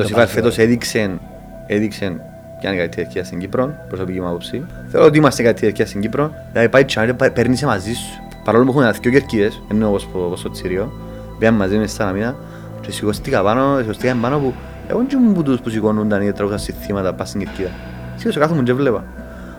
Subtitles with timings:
[0.00, 1.10] Το Σιφάρ φέτος έδειξε,
[1.66, 2.20] έδειξε
[2.60, 4.64] ποια είναι η καλύτερη ευκαιρία στην Κύπρο, προσωπική μου άποψη.
[4.88, 6.32] Θεωρώ ότι είμαστε καλύτερη ευκαιρία στην Κύπρο.
[6.50, 8.22] Δηλαδή πάει τσάνι, παίρνει σε μαζί σου.
[8.44, 10.92] Παρόλο που έχουν ένα δυο κερκίδες, ενώ όπως, όπως το Τσίριο,
[11.38, 12.36] πήγαν μαζί μες στα μήνα
[12.80, 14.54] και σηκώστηκα πάνω, σηκώστηκα πάνω που
[14.88, 17.70] εγώ δεν ήμουν που τους που σηκώνονταν ή τραγούσαν σε θύματα πας στην κερκίδα.
[18.16, 19.04] Σηκώσα κάθομαι και βλέπα.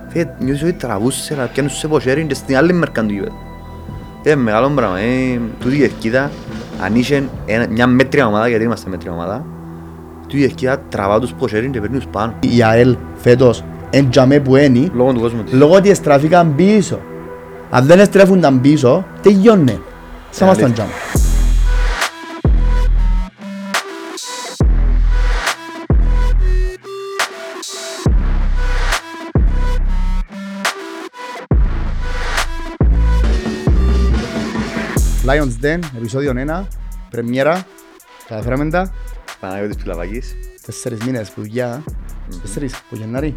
[0.07, 3.33] Φίλε, νιώθεις ότι τραβούσε, να πιάνουν σε ποσέρι και στην άλλη μερκαν του γήπεδου.
[4.23, 6.31] Είναι μεγάλο πράγμα, ε, τούτη η κερκίδα,
[6.83, 9.45] αν είχε ένα- μια μέτρια ομάδα, γιατί είμαστε μέτρια ομάδα,
[10.31, 12.33] τούτη η κερκίδα τραβά τους ποσέρι και παίρνει τους πάνω.
[12.39, 15.53] Η ΑΕΛ φέτος εν τζαμέ που είναι Λόγω του κόσμου της.
[15.53, 16.99] λόγω ότι εστραφήκαν πίσω.
[17.69, 19.79] Αν δεν εστρέφουνταν πίσω, τελειώνε.
[20.29, 20.85] Σαν μας τον αλήθεια.
[20.85, 20.87] τζαμ.
[35.25, 36.63] Lions Den, επεισόδιο 1,
[37.09, 37.65] πρεμιέρα,
[38.27, 38.91] καταφέραμε τα,
[39.41, 40.35] Παναγιώτης Πιλαβάκης.
[40.65, 41.83] τέσσερις μήνες που δουλειά,
[42.41, 43.35] τέσσερις, από Γενάρη,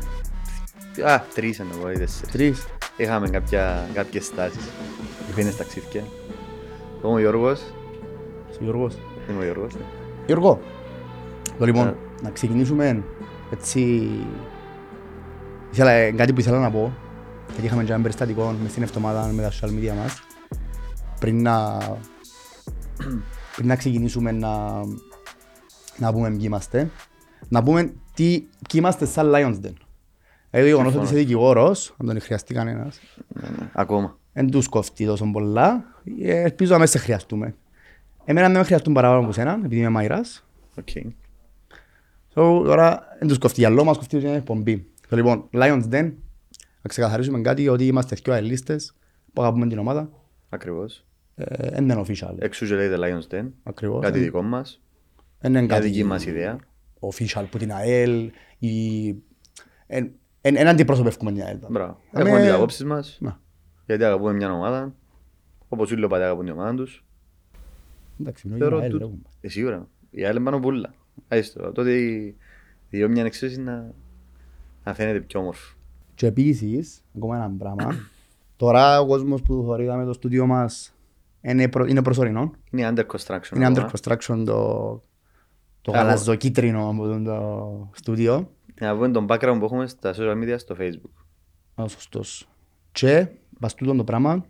[1.04, 2.30] Α, τρεις εννοώ, ή τέσσερις.
[2.32, 2.66] τρεις.
[2.96, 4.68] Είχαμε κάποια, κάποιες στάσεις.
[5.26, 6.04] Πήγαινες ταξίδια.
[6.98, 7.60] Εγώ είμαι ο Γιώργος.
[8.50, 8.94] Είσαι ο Γιώργος.
[9.30, 9.74] Είμαι ο Γιώργος.
[9.74, 9.80] ναι.
[10.26, 10.60] Γιώργο,
[11.58, 11.94] το λοιπόν, Ναι.
[12.22, 13.02] να ξεκινήσουμε
[13.52, 14.08] έτσι...
[15.72, 16.92] Ήθελα, ε, κάτι που ήθελα να πω,
[17.50, 20.22] γιατί είχαμε και ένα περιστατικό μες στην εβδομάδα με τα social media μας,
[21.20, 21.78] πριν να,
[23.56, 24.80] πριν να ξεκινήσουμε να,
[25.98, 26.90] να πούμε ποιοι είμαστε,
[27.48, 27.82] να πούμε
[28.14, 29.72] τι, ποιοι είμαστε σαν Lions Den.
[30.50, 33.68] Δηλαδή το γεγονός ότι είσαι δικηγόρος, αν τον χρειαστεί κανένας, Ναι, ναι.
[33.72, 34.18] Ακόμα.
[34.32, 35.84] δεν τους κοφτεί τόσο πολλά,
[36.22, 37.54] ε, ελπίζω να μην σε χρειαστούμε.
[38.24, 40.46] Εμένα δεν με χρειαστούν παραπάνω από σένα, επειδή είμαι μάγειρας,
[40.78, 40.88] OK.
[42.34, 44.86] So, τώρα δεν τους κοφτεί άλλο, μας κοφτεί μια εκπομπή.
[45.10, 46.12] So, λοιπόν, Lions Den,
[46.82, 48.94] να ξεκαθαρίσουμε κάτι ότι είμαστε δυο αελίστες
[49.32, 50.10] που αγαπούμε την ομάδα.
[50.48, 51.04] Ακριβώς.
[51.34, 52.34] Ε, Δεν είναι official.
[52.38, 53.46] Έξω και λέγεται Lions Den.
[53.62, 54.02] Ακριβώς.
[54.02, 54.80] Κάτι δικό μας.
[55.44, 56.58] Δεν είναι Μια κάτι δική μας ιδέα.
[57.00, 59.06] official που την ΑΕΛ ή...
[59.86, 61.58] εν- εν- εν αντιπροσωπεύουμε την ΑΕΛ.
[61.68, 61.98] Μπράβο.
[62.12, 63.18] Αμέ- Έχουμε τις απόψεις μας.
[63.20, 63.40] Να,
[63.86, 64.94] Γιατί αγαπούμε μια ομάδα.
[65.68, 67.04] Όπως όλοι οι οπαδοί αγαπούν την ομάδα τους.
[68.20, 68.92] Εντάξει, μιλώ για Θεωρώ την ΑΕΛ.
[68.92, 69.28] του- ρε, κουμπά.
[69.40, 69.88] Ε, σίγουρα.
[70.10, 70.94] Η άλλη πάνω πουλά.
[71.28, 71.72] Άιστο.
[71.72, 72.36] Τότε η
[72.90, 73.92] η δυο μια εξαίρεση να,
[74.84, 75.74] να φαίνεται πιο όμορφο.
[76.14, 77.94] Και επίσης, ακόμα ένα πράγμα,
[78.56, 80.94] τώρα ο κόσμος που θωρίδαμε το στούντιο μας
[81.40, 82.52] είναι, προ, είναι προσωρινό.
[82.70, 83.56] Είναι under construction.
[83.56, 83.90] Είναι under ακόμα.
[83.92, 85.02] construction το,
[85.84, 86.06] το Μπράβο.
[86.06, 88.50] γαλαζοκίτρινο από το- το στούντιο.
[88.78, 91.24] Για να πούμε τον background που έχουμε στα social media στο facebook.
[91.82, 92.48] Α, σωστός.
[92.92, 93.26] Και,
[93.60, 94.46] πας τούτο το πράγμα,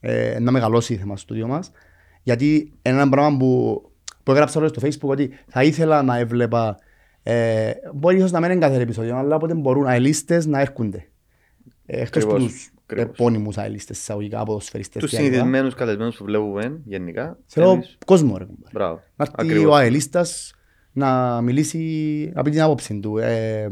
[0.00, 1.70] ε, να μεγαλώσει η θέμα στο στούντιο μας,
[2.22, 3.82] γιατί είναι ένα πράγμα που,
[4.22, 6.76] που έγραψα όλο στο facebook ότι θα ήθελα να έβλεπα,
[7.22, 11.08] ε, μπορεί ίσως να μην είναι κάθε επεισόδιο, αλλά όποτε μπορούν αελίστες να έρχονται.
[11.86, 13.08] Ε, εκτός από Ακριβώς, τους ακριβώς.
[13.08, 15.24] επώνυμους αελίστες, εισαγωγικά, ποδοσφαιριστές Τους και άλλα.
[15.26, 17.38] συνηθισμένους καλεσμένους που βλέπουμε γενικά.
[17.46, 18.70] Θέλω εμείς- κόσμο ρε κουμπάρε.
[18.72, 18.94] Μπράβο.
[19.16, 19.72] Να έρθει Ακριβώς.
[19.72, 20.52] ο αελίστας
[20.92, 23.18] να μιλήσει από την άποψη του.
[23.18, 23.68] Ε,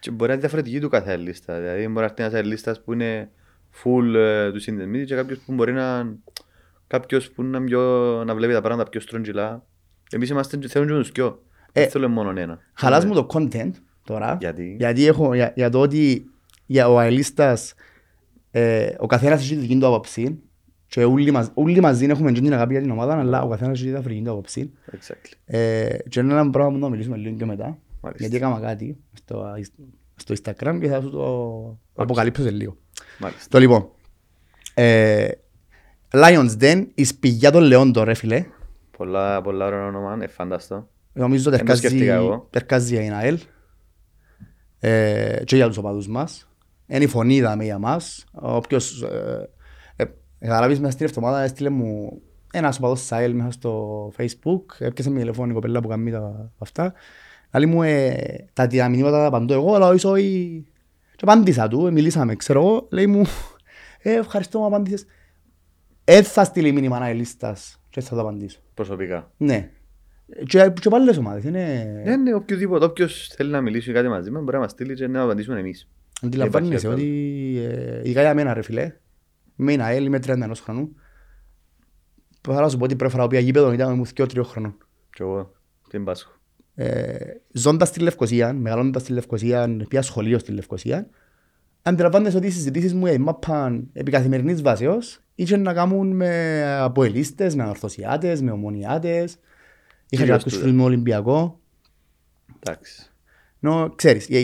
[0.00, 1.60] Και μπορεί να είναι διαφορετική του κάθε λίστα.
[1.60, 3.30] Δηλαδή, μπορεί να έρθει ένας λίστας που είναι
[3.84, 6.16] full ε, του συνδεσμίδη και κάποιος που μπορεί να.
[6.86, 7.82] Κάποιος που να, πιο,
[8.24, 9.66] να βλέπει τα πράγματα πιο στρογγυλά.
[10.10, 11.42] Εμείς είμαστε, θέλουμε και τους δυο.
[11.72, 12.58] Ε, Δεν θέλουμε μόνο ένα.
[12.74, 13.70] Χαλάς μου το content
[14.04, 14.36] τώρα.
[14.40, 16.30] Γιατί; Γιατί έχω, για, για το ότι
[16.66, 17.74] για ο αελίστας
[18.50, 20.42] ε, ο καθένας έχει τη δική του άποψη
[20.88, 23.74] και όλοι, μαζ, όλοι μαζί έχουμε και την αγάπη για την ομάδα αλλά ο καθένας
[23.74, 24.72] έχει τη διαφορετική του άποψη.
[24.92, 25.32] Exactly.
[25.44, 27.78] Ε, και είναι ένα πράγμα που να μιλήσουμε λίγο και μετά.
[28.00, 28.26] Μάλιστα.
[28.26, 29.54] Γιατί έκανα κάτι στο,
[30.16, 32.76] στο Instagram και θα σου το αποκαλύψω σε λίγο.
[33.18, 33.46] Μάλιστα.
[33.48, 33.88] Το λοιπόν.
[34.74, 35.28] Ε,
[36.12, 38.46] Lions Den, η σπηγιά των λεών τώρα, ρε φίλε.
[38.96, 40.88] Πολλά, πολλά ωραία όνομα, είναι φανταστό.
[41.12, 42.46] Νομίζω Δεν το τερκάζει, σκέφτηκα εγώ.
[42.50, 43.38] τερκάζει για την ΑΕΛ
[44.78, 46.48] ε, και για τους οπαδούς μας.
[46.86, 48.24] Είναι η φωνή είδαμε για μας.
[48.32, 49.48] Όποιος ε, ε,
[50.38, 52.20] καταλάβεις μέσα στην εβδομάδα έστειλε μου
[52.52, 54.62] ένας οπαδός της ΑΕΛ μέσα στο facebook.
[54.78, 56.92] Έπιασε με τηλεφώνη η κοπέλα που κάνει τα αυτά.
[57.52, 58.16] Λέει μου ε,
[58.52, 60.64] τα τα μηνύματα τα απαντώ εγώ, αλλά όχι όχι.
[61.10, 62.88] Και απάντησα του, ε, μιλήσαμε, ξέρω εγώ.
[62.90, 63.24] Λέει μου,
[64.02, 65.06] ε, ευχαριστώ που απάντησες.
[66.04, 68.58] Ε, θα στείλει μήνυμα να λίστας και θα το απαντήσω.
[68.74, 69.32] Προσωπικά.
[69.36, 69.70] Ναι.
[70.46, 71.84] Και, και πάλι λες ομάδες, είναι...
[72.04, 75.06] Ναι, ναι, οποιοδήποτε, όποιος θέλει να μιλήσει κάτι μαζί μας μπορεί να μας στείλει και
[75.06, 75.88] να απαντήσουμε εμείς.
[76.22, 78.92] Αντιλαμβάνεσαι Υπάρχει ότι ε, ειδικά για μένα ρε φίλε,
[79.58, 80.94] με ένα ΑΕΛ, είμαι 31 χρονού.
[82.40, 84.76] Θα να σου πω ότι πρώτη φορά που πήγα γήπεδο ήταν μου 2-3 χρονών.
[85.10, 85.52] Και εγώ,
[85.88, 86.32] την Πάσχο.
[86.74, 87.16] Ε,
[87.52, 91.08] ζώντας στη Λευκοσία, μεγαλώνοντας στη Λευκοσία, πήγα σχολείο στη Λευκοσία,
[91.82, 97.64] αντιλαμβάνεσαι ότι οι συζητήσεις μου έπαπαν επί καθημερινής βάσεως είχε να κάνουν με αποελίστες, με
[97.68, 99.32] ορθωσιάτες, με ομονιάτες.
[99.32, 99.38] Είχα
[100.08, 100.64] και Κυρίως κάποιους τούτο.
[100.64, 101.60] φίλους με Ολυμπιακό.
[102.62, 103.10] Εντάξει.
[103.58, 104.36] Νο, ξέρεις, η-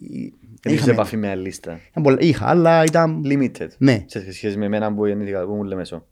[0.00, 0.34] η-
[0.64, 1.80] η- Εμείς σε είχαμε- επαφή με άλλη λίστα.
[1.90, 3.68] ήταν πολλά- είχα, αλλά ήταν Limited.
[3.78, 4.04] Ναι.
[4.06, 6.06] Σε σχέση με εμένα που γεννήθηκα, που μου λέμε σω.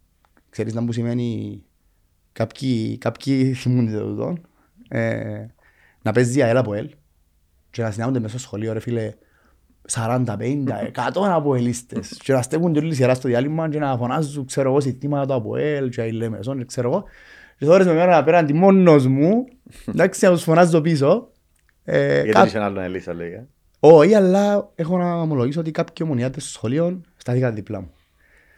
[0.50, 1.62] Ξέρεις να που σημαίνει
[2.32, 4.36] κάποιοι, κάποιοι θυμούνται το τούτο.
[4.88, 5.46] Ε,
[6.02, 6.88] να παίζει ΑΕΛ από ΕΛ
[7.70, 9.12] και να συνάγονται μέσα στο σχολείο ρε φίλε
[9.88, 14.46] 40, 50, 100 από ελίστες και να στέκουν όλη σειρά στο διάλειμμα και να φωνάζουν
[14.46, 17.04] ξέρω εγώ συστήματα του από ΕΛ και η Λεμεσόν ξέρω εγώ
[17.58, 19.44] και τώρα με μέρα απέναντι μόνος μου
[19.94, 21.30] εντάξει να τους φωνάζω πίσω
[21.84, 23.46] ε, Γιατί κά- δεν είσαι άλλο ελίστα λέγα.
[23.84, 27.90] Όχι αλλά έχω να ομολογήσω ότι κάποιοι ομονιάτες στο σχολείο στάθηκαν δίπλα μου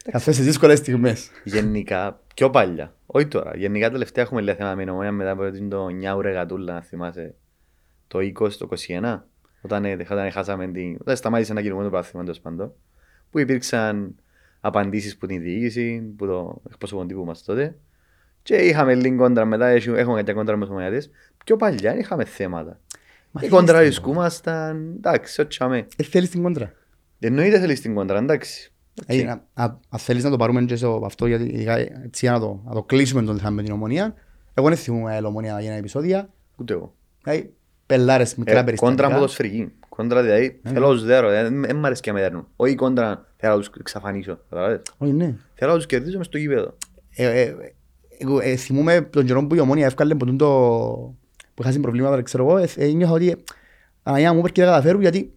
[0.04, 2.94] σε αυτές τις δύσκολες στιγμές Γενικά, πιο παλιά.
[3.06, 3.56] Όχι τώρα.
[3.56, 7.34] Γενικά τελευταία έχουμε λέει θέμα με την ομόνια μετά από το Νιάουρε Γατούλα, να θυμάσαι.
[8.06, 9.28] Το 20, το 21.
[9.60, 10.96] Όταν, ε, όταν χάσαμε την.
[11.00, 12.72] Όταν σταμάτησε να κινούμε το πρωτάθλημα τέλος πάντων.
[13.30, 14.14] Που υπήρξαν
[14.60, 17.76] απαντήσεις που την διοίκηση, που το εκπρόσωπο τύπου μας τότε.
[18.42, 21.10] Και είχαμε λίγο κόντρα μετά, έχει- έχουμε κάποια κόντρα με τους ομονιάτες.
[21.44, 22.80] Πιο παλιά είχαμε θέματα.
[23.36, 25.86] Μα Οι θέλεις κόντρα την ρισκούμασταν, εντάξει, ό,τι τσάμε.
[25.96, 26.72] Ε, θέλεις την κόντρα
[27.18, 28.72] Εννοείται θέλεις την κόντρα, εντάξει.
[29.06, 32.32] Ε, να- να- Αν θέλεις να το πάρουμε και σε αυτό, γιατί ειδικά έτσι για
[32.32, 34.14] να το, να το κλείσουμε τον θέμα με την ομονία.
[34.54, 36.28] Εγώ δεν θυμούμαι η ομονία για ένα επεισόδια.
[36.56, 36.94] Ούτε εγώ.
[37.22, 37.52] Δηλαδή,
[37.86, 39.14] πελάρες μικρά Ε, κόντρα περιστατικά.
[39.14, 39.72] ποδοσφαιρική.
[39.88, 40.68] Κόντρα δηλαδή, Ε.
[40.70, 42.46] θέλω να τους δέρω, δεν μ' αρέσει και να με δέρνουν.
[42.56, 44.38] Όχι κόντρα, θέλω να τους εξαφανίσω.
[44.48, 44.80] καταλάβες.
[44.98, 45.34] Όχι, ναι.
[45.54, 46.76] Θέλω να τους κερδίσω μες στο γήπεδο.
[47.16, 47.54] Ε, ε,
[48.18, 51.14] εγώ ε, θυμούμαι τον καιρό που η ομόνια εύκαλε από τούτο
[51.54, 53.36] που είχα προβλήματα, ξέρω εγώ, ε, ε, νιώθω ότι
[54.02, 55.32] Αναγιά μου πρέπει να καταφέρουν γιατί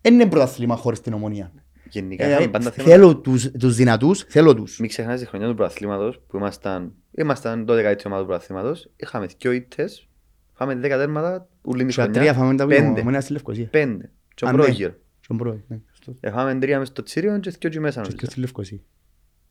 [0.00, 1.52] δεν είναι πρωταθλήμα χωρίς την ομονία.
[1.90, 2.94] Γενικά Ε, είχαμε ε, πάντα θέματα.
[2.94, 4.78] θέλω τους, τους δυνατούς, θέλω τους.
[4.78, 9.52] Μην ξεχνάς τη χρονιά του πρωταθλήματος που ήμασταν, ήμασταν 12η ομάδα του πρωταθλήματος, είχαμε δυο
[9.52, 10.08] ήττες,
[10.54, 13.00] είχαμε 10 τέρματα, ούλη τη Και τα τρία χρονιά, φάμε τα που η πέντε.
[13.00, 13.66] ομονία στη Λευκοσία.
[13.68, 14.10] πέντε.
[14.34, 14.58] Και ο Α, ναι.
[14.62, 14.96] πρόγειο.
[15.20, 16.16] Στον πρώτο, ναι, σωστό.
[16.28, 18.26] Είχαμε τρία μες στο τσίριο και δυο και μέσα Και νομίζω.
[18.30, 18.78] στη Λευκοσία.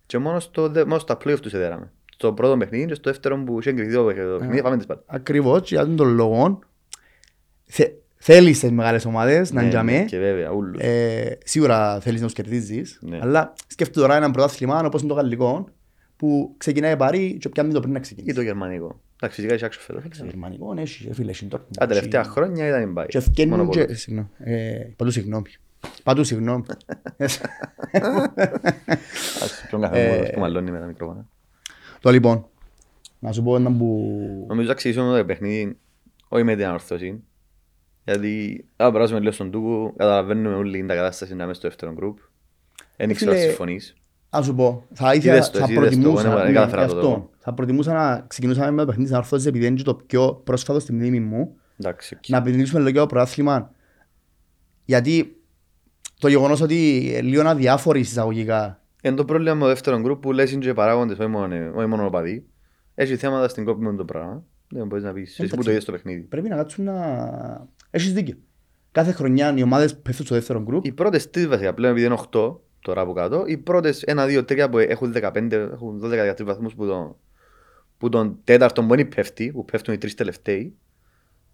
[0.06, 1.92] Και μόνος στο, δε- μόνος στα play-off τους εδέραμε.
[2.22, 4.64] Στο πρώτο παιχνίδι και στο δεύτερο που είχε εγκριθεί το παιχνίδι, το παιχνίδι, Α.
[4.64, 5.04] φάμε τις πάντα.
[5.06, 6.60] Ακριβώς, και για τον τον λόγο
[7.66, 10.04] θε- θέλεις τις μεγάλες ομάδες να Ναι, είναι για ναι, μέ.
[10.06, 10.82] Και βέβαια, ούλους.
[10.82, 13.20] Ε, σίγουρα θέλεις να τους κερδίζεις, Ναι.
[13.22, 15.68] αλλά σκέφτομαι τώρα ένα πρωτάθλημα όπως είναι το γαλλικό
[16.16, 18.36] που ξεκινάει πάρει και πιάνει το πριν να Ή ξεκινήσει.
[18.36, 19.00] το γερμανικό.
[19.16, 20.18] Εντάξει, φυσικά έχει άξιο φέτος.
[20.18, 23.06] Το γερμανικό, ναι, έχει, φίλε, έχει Dortmund, Τα τελευταία έχει- χρόνια ήταν η Bayern.
[23.08, 23.80] Και ευκαινούν Μόνο και...
[23.84, 24.00] πολλούς.
[24.02, 24.28] Συγγνώμη.
[24.38, 25.46] Ε, Παντού συγγνώμη.
[26.04, 26.64] Παντού συγγνώμη.
[29.44, 31.28] Ας ποιον κάθε Ε, μόνος που μαλώνει με τα μικρόφωνα.
[32.02, 32.46] Το λοιπόν,
[33.20, 34.46] να σου πω ένα που...
[34.48, 35.78] Νομίζω να ξεκινήσουμε το παιχνίδι
[36.28, 37.24] όχι με την ανορθώση.
[38.04, 42.18] Γιατί αν περάσουμε λίγο στον τούκο, καταλαβαίνουμε όλη την κατάσταση να είμαι στο δεύτερο γκρουπ.
[42.98, 43.96] Δεν ήξερα Φίλε, συμφωνείς.
[44.30, 46.54] Να σου πω, θα ήθελα, Είδες το, θα εσύ είδες το, προτιμούσα, εγώ δεν ναι,
[46.54, 47.10] καταφέρα γι' το αυτό.
[47.10, 47.30] το.
[47.38, 50.80] θα προτιμούσα να ξεκινούσαμε με το παιχνίδι της ανορθώσης επειδή είναι και το πιο πρόσφατο
[50.80, 52.28] στη μνήμη μου, Εντάξει, οκ.
[52.28, 53.72] να επενδύσουμε λίγο το πρωτάθλημα.
[54.86, 55.42] Γιατί
[56.20, 56.76] το γεγονός ότι
[57.24, 61.20] λίγο αδιάφοροι εισαγωγικά Είναι το πρόβλημα με το δεύτερο γκρουπ που λες είναι και παράγοντες,
[61.20, 62.46] όχι μόνο, όχι μόνο οπαδοί.
[62.96, 64.44] Έχει θέματα στην κόπη με το πράγμα.
[64.70, 65.64] Δεν μπορείς να πεις, εσύ που Εντάξει.
[65.64, 66.22] το είδες στο παιχνίδι.
[66.22, 67.68] πρέπει να κάτσουν να...
[67.90, 68.36] Έχεις δίκιο.
[68.92, 70.86] Κάθε χρονιά οι ομάδες πέφτουν στο δεύτερο γκρουπ.
[70.86, 74.38] Οι πρώτες τρεις βασικά πλέον επειδή είναι 8 τώρα από κάτω, οι πρώτες 1, 2,
[74.38, 77.20] 3 που έχουν 15, έχουν 12-13 βαθμούς που, το,
[77.98, 80.76] που τον τέταρτο μπορεί πέφτει, που πέφτουν οι τρεις τελευταίοι,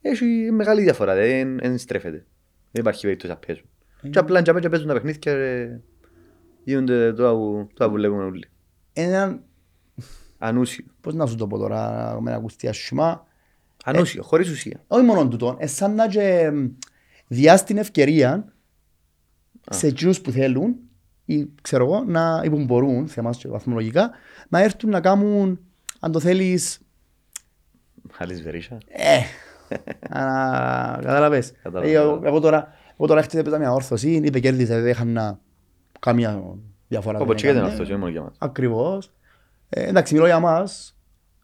[0.01, 2.25] έχει μεγάλη διαφορά, δεν, δεν στρέφεται.
[2.71, 3.65] Δεν υπάρχει περίπτωση να παίζουν.
[4.01, 4.09] Ε.
[4.09, 5.31] Και απλά και παίζουν τα παιχνίδια και
[6.67, 8.45] γίνονται τώρα που, τώρα που βλέπουμε όλοι.
[8.93, 9.41] Έναν,
[10.37, 10.85] Ανούσιο.
[11.01, 13.25] πώς να σου το πω τώρα, με ένα ακουστή ασχημά,
[13.85, 14.83] Ανούσιο, χωρίς ουσία.
[14.87, 16.51] όχι μόνο τούτο, ε, σαν να και
[17.27, 18.53] διάς την ευκαιρία
[19.69, 20.75] σε εκείνους που θέλουν
[21.25, 24.11] ή ξέρω εγώ, να, ή που μπορούν, σε εμάς και βαθμολογικά,
[24.49, 25.59] να έρθουν να κάνουν,
[25.99, 26.79] αν το θέλεις,
[28.11, 28.77] Χάλης βερίσια.
[28.87, 29.19] ε,
[30.09, 30.19] να
[31.01, 31.51] καταλαβες.
[31.63, 31.89] Κατάλαβα.
[31.91, 35.39] Ε, Εγώ, εγώ τώρα, εγώ τώρα έχετε έπαιζα μια όρθωση, είπε κέρδισε, δεν είχαν
[35.99, 37.19] καμία διαφορά.
[37.19, 37.71] Όπως δεν και για την έκανε.
[37.73, 38.35] ορθώση, όχι μόνο για μας.
[38.37, 39.11] Ακριβώς.
[39.69, 40.97] Ε, εντάξει, μιλώ για μας,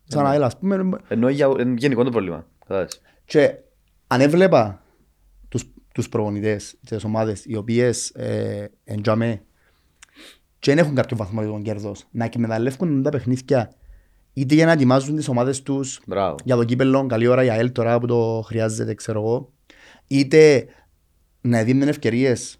[0.04, 2.46] σαν αέλα, ας πούμε, Ενώ για είναι γενικό το πρόβλημα.
[2.60, 3.02] Κατάλαβες.
[3.26, 3.56] Και
[4.08, 4.84] αν έβλεπα
[5.50, 9.42] τους, τους προπονητές της ομάδες οι οποίες ε, εντιαμέ
[10.60, 13.74] και δεν έχουν κάποιο βαθμολογικό κέρδος να εκμεταλλεύουν τα παιχνίδια
[14.34, 16.36] είτε για να ετοιμάζουν τις ομάδες τους Μπράβο.
[16.44, 19.52] για το κύπελλο, καλή ώρα για ΑΕΛ τώρα που το χρειάζεται, ξέρω εγώ,
[20.08, 20.66] είτε
[21.42, 22.58] να δίνουν ευκαιρίες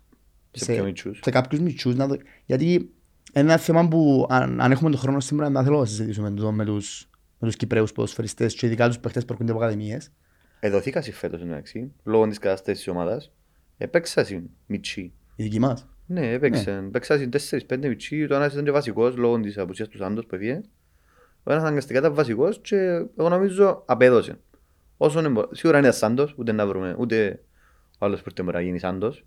[0.56, 1.96] Σε πιο μητσούς; σε κάποιους μητσούς.
[1.96, 2.16] Να δω...
[2.46, 2.94] Γιατί
[3.34, 6.66] ένα θέμα που αν, αν έχουμε τον χρόνο σήμερα να θέλω να συζητήσουμε το με
[6.66, 10.12] τους, με τους Κυπρέους ποδοσφαιριστές και ειδικά τους παίχτες που έρχονται από ακαδημίες.
[10.60, 13.32] Εδωθήκα σε φέτος εντάξει, λόγω της κατάστασης της ομάδας.
[13.78, 15.14] Επέξα συν μητσί.
[15.36, 16.86] Οι δικοί μας; Ναι, έπαιξαν.
[16.86, 17.30] Έπαιξαν συν
[17.70, 18.28] 4-5 μητσί.
[18.28, 20.62] Το ένας ήταν και βασικός λόγω της απουσίας του Σάντος που έφυγε.
[21.44, 22.76] Ο ένας αναγκαστικά ήταν βασικός και
[23.18, 24.40] εγώ νομίζω απέδωσε.
[24.98, 27.44] Όσο είναι, μπο- σίγουρα είναι Σάντος, ούτε να βρούμε, ούτε
[28.00, 29.26] ο άλλος που μπορεί να γίνει Σάντος.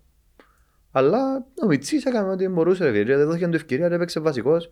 [0.97, 3.03] Αλλά ο Μιτσής έκανε ό,τι μπορούσε ρε φίλε.
[3.03, 4.71] και Δεν δόθηκε του ευκαιρία και έπαιξε βασικός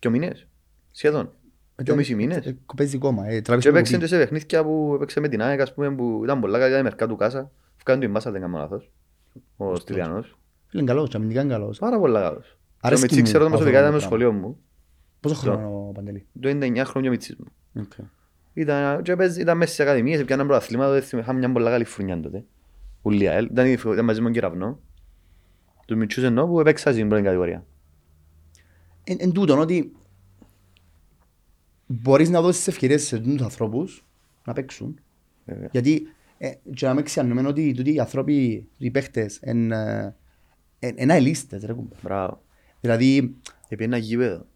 [0.00, 0.46] δύο μήνες.
[0.90, 1.32] Σχεδόν.
[1.76, 2.46] Δύο μισή μήνες.
[2.46, 3.26] Ε, Παίζει κόμμα.
[3.26, 4.06] Ε, Και τράβησε το έπαιξε κουπί.
[4.08, 6.82] και σε παιχνίδια που έπαιξε με την ΑΕΚ, ας πούμε, που ήταν πολλά καλά, η
[6.82, 7.50] μερικά του κάσα.
[7.76, 8.90] Φκάνε την μάσα, δεν κάνω λάθος.
[9.56, 10.38] Ο Στυλιανός.
[10.66, 11.78] Φίλε, είναι καλός, και αμυντικά είναι καλός.
[11.78, 12.46] Πάρα πολλά καλός.
[12.48, 14.26] Το Αρέσκει Μιτσί μου ξέρω το αυτό προσωπικά το ήταν με το πράγμα.
[14.28, 14.58] σχολείο μου.
[15.20, 17.46] Πόσο χρόνο ο Παντελή; Το είναι 9 χρόνια ο Μιτσής μου.
[17.82, 17.92] Οκ.
[18.52, 21.84] Ήταν, και παίζ- ήταν μέσα σε ακαδημίες, έπιαναν πρωταθλήματα, δεν θυμάμαι, είχαμε μια πολλά καλή
[21.84, 22.44] φουρνιά τότε.
[23.02, 23.44] Ούλη ΑΕΛ.
[23.44, 24.80] Ήταν, η- ήταν μαζί με τον Κεραυνό.
[25.90, 27.66] Τους μητσούς εννοώ που έπαιξα στην πρώτη κατηγορία.
[29.04, 29.92] Εν, εν τούτον ότι
[31.86, 34.04] μπορείς να δώσεις ευκαιρίες σε τους ανθρώπους
[34.44, 35.00] να παίξουν.
[35.44, 35.68] Βέβαια.
[35.72, 36.02] Γιατί
[36.38, 40.16] ε, και να μην ξεχνούμε ότι τούτοι οι άνθρωποι, οι παίχτες, εν, ε,
[40.78, 41.94] εν, εν αελίστες, ρε κουμπέ.
[42.02, 42.42] Μπράβο.
[42.80, 43.36] Δηλαδή,
[43.68, 44.46] Επειδή ένα γήπεδο.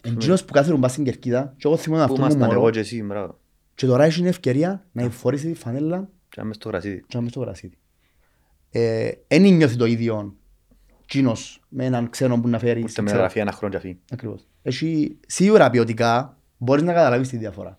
[0.00, 2.60] εν τζίνος που κάθερουν πας στην Κερκίδα και εγώ θυμάμαι Πού αυτό μου ήμασταν εγώ
[2.60, 3.38] μωρό και εσύ, μπράβο.
[3.74, 7.00] και τώρα έχει την ευκαιρία να φορήσει τη φανέλα Και να μες στο γρασίδι.
[7.06, 7.78] και να μες στο γρασίδι.
[8.70, 10.36] Ε, Εν νιώθει το ίδιο
[11.08, 12.82] τζίνος με έναν ξένο που να φέρει.
[12.82, 13.98] Ούτε με γραφεία ένα χρόνο και αφή.
[14.12, 14.46] Ακριβώς.
[14.62, 17.78] Έχει σίγουρα ποιοτικά μπορείς να καταλάβεις τη διαφορά.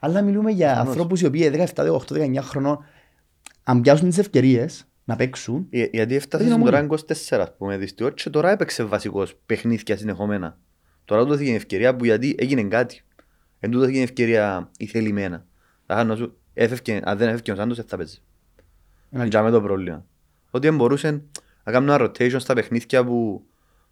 [0.00, 0.88] Αλλά μιλούμε για Προφανώς.
[0.92, 2.78] ανθρώπους οι οποίοι 17, 18, 19 χρονών
[3.62, 6.94] αν πιάσουν τις ευκαιρίες να παίξουν Ε, Γιατί έφτασες Είναι τώρα μόνο.
[7.08, 10.58] 24 ας πούμε δυστυχώς και τώρα έπαιξε βασικός παιχνίδια συνεχόμενα.
[11.04, 13.00] Τώρα του δόθηκε η ευκαιρία που γιατί έγινε κάτι.
[13.60, 15.44] Εν του δόθηκε η ευκαιρία η θελημένα.
[15.86, 18.18] Θα να σου έφευκε, αν δεν έφευκε ο Σάντος δεν θα παίζει.
[19.10, 20.04] Ένα- Για με το πρόβλημα.
[20.50, 21.22] Ότι δεν μπορούσε
[21.66, 23.44] να κάνουν ένα rotation στα παιχνίδια που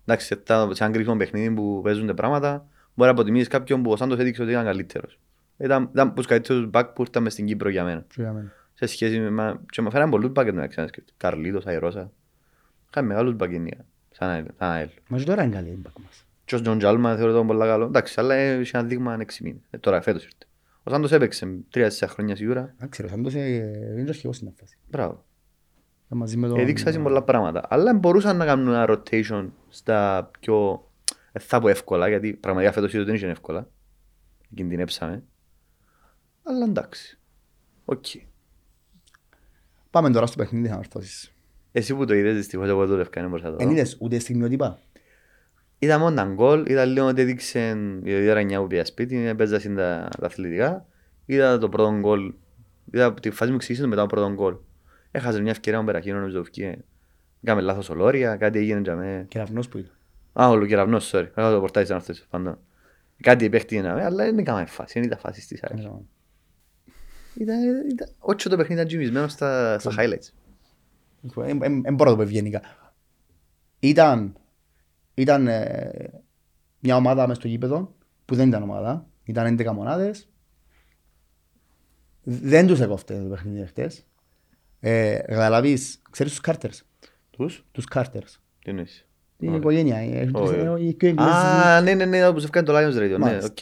[0.05, 3.91] εντάξει, σε, τα, σε ένα κρίσιμο παιχνίδι που παίζουν πράγματα μπορεί να αποτιμήσεις κάποιον που
[3.91, 5.19] ο Σάντος έδειξε ότι ήταν καλύτερος.
[5.57, 8.33] Ήταν, ήταν από τους καλύτερους back που ήρθαν μες στην Κύπρο για μένα Και για
[8.33, 8.53] μένα.
[8.75, 9.31] σε σχέση με...
[9.31, 10.91] μα- Και με φέραν πολλούς μπακέτ να ξέρεις.
[11.17, 12.11] Καρλίτος, Αϊρώσα.
[12.91, 13.85] Είχαμε μεγάλους μπακένια.
[14.11, 14.89] Σαν ΑΕΛ- σαν ΑΕΛ.
[15.09, 16.25] Μα και τώρα είναι καλή η μπακ μας.
[16.45, 17.85] Και ο Τζον Τζάλμα θεωρώ τον πολύ καλό.
[17.85, 19.61] Εντάξει, αλλά είχε ένα δείγμα 6 μήνες.
[19.71, 20.37] Ε, Τώρα φέτος ήρθε.
[20.83, 22.75] Ο Σάντος έπαιξε 3-4 χρόνια σίγουρα.
[22.79, 23.45] Δεν ξέρω, σαν τόσο ε,
[23.93, 24.77] είναι και αρχηγός στην φάση.
[24.91, 25.25] Μπράβο.
[26.09, 26.59] Μαζί με τον...
[26.59, 27.67] Έδειξα σε πολλά πράγματα.
[27.69, 30.89] Αλλά μπορούσαν να κάνουν ένα rotation στα πιο...
[31.33, 33.69] ε, θα πω εύκολα, γιατί πραγματικά φέτος είδω δεν είχε εύκολα.
[34.55, 35.23] Κινδυνέψαμε.
[36.43, 37.19] Αλλά εντάξει.
[37.85, 38.05] Οκ.
[39.91, 41.33] Πάμε τώρα στο παιχνίδι Ανόρθωσης.
[41.73, 43.75] Εσύ που το είδες δυστυχώς εγώ το λευκά δεν μπορούσα να το Εν δω.
[43.75, 44.79] είδες ούτε στιγμιότυπα;
[45.79, 49.77] Είδα μόνο έναν γκολ, είδα λίγο ότι έδειξε η Ρανιά που πήγα σπίτι, έπαιζα στην
[49.77, 50.87] τα, τα αθλητικά.
[51.27, 52.35] Είδα το πρώτο γκολ,
[52.91, 54.57] είδα τη φάση μου εξήγησε μετά το πρώτο γκολ.
[55.17, 56.85] Έχασε μια ευκαιρία με περαχύνο νομίζω που βγήκε.
[57.45, 59.25] Κάμε λάθος ολόρια, κάτι έγινε για με...
[59.29, 59.93] Κεραυνός που ήταν.
[60.33, 61.29] Α, ο Λουκεραυνός, sorry.
[61.35, 62.59] Έχω το πορτάζι σαν αυτός, φαντώ.
[63.23, 65.91] Κάτι παίχτηκε να με, αλλά δεν έκαμε φάση, δεν ήταν φάση στις άλλες.
[67.35, 70.29] Ήταν, ήταν, όχι το παιχνίδι ήταν τζιμισμένο στα, στα highlights.
[71.83, 72.63] Δεν μπορώ να το πω ευγενικά.
[73.79, 74.37] Ήταν,
[75.15, 76.23] ήταν ε,
[76.79, 77.95] μια ομάδα μες στο γήπεδο
[78.25, 79.07] που δεν ήταν ομάδα.
[79.25, 80.29] Ήταν 11 μονάδες.
[82.23, 84.07] Δεν τους έκοφτε το παιχνίδι χτες.
[84.87, 86.83] Ε, καταλαβείς, ξέρεις τους Κάρτερς;
[87.31, 88.41] Τους, Τους Κάρτερς.
[88.65, 89.07] τι εννοείς;
[89.39, 89.61] Την Ωραία.
[89.61, 89.97] οικογένεια.
[89.97, 90.53] ε, έχουν Όχι.
[90.55, 91.31] τρεις- ε, οι πιο εγγλέζοι.
[91.31, 93.47] Α, ναι, ναι, ναι, που σε έφυγαν το Lions Radio, ναι, Μάλιστα.
[93.51, 93.55] οκ.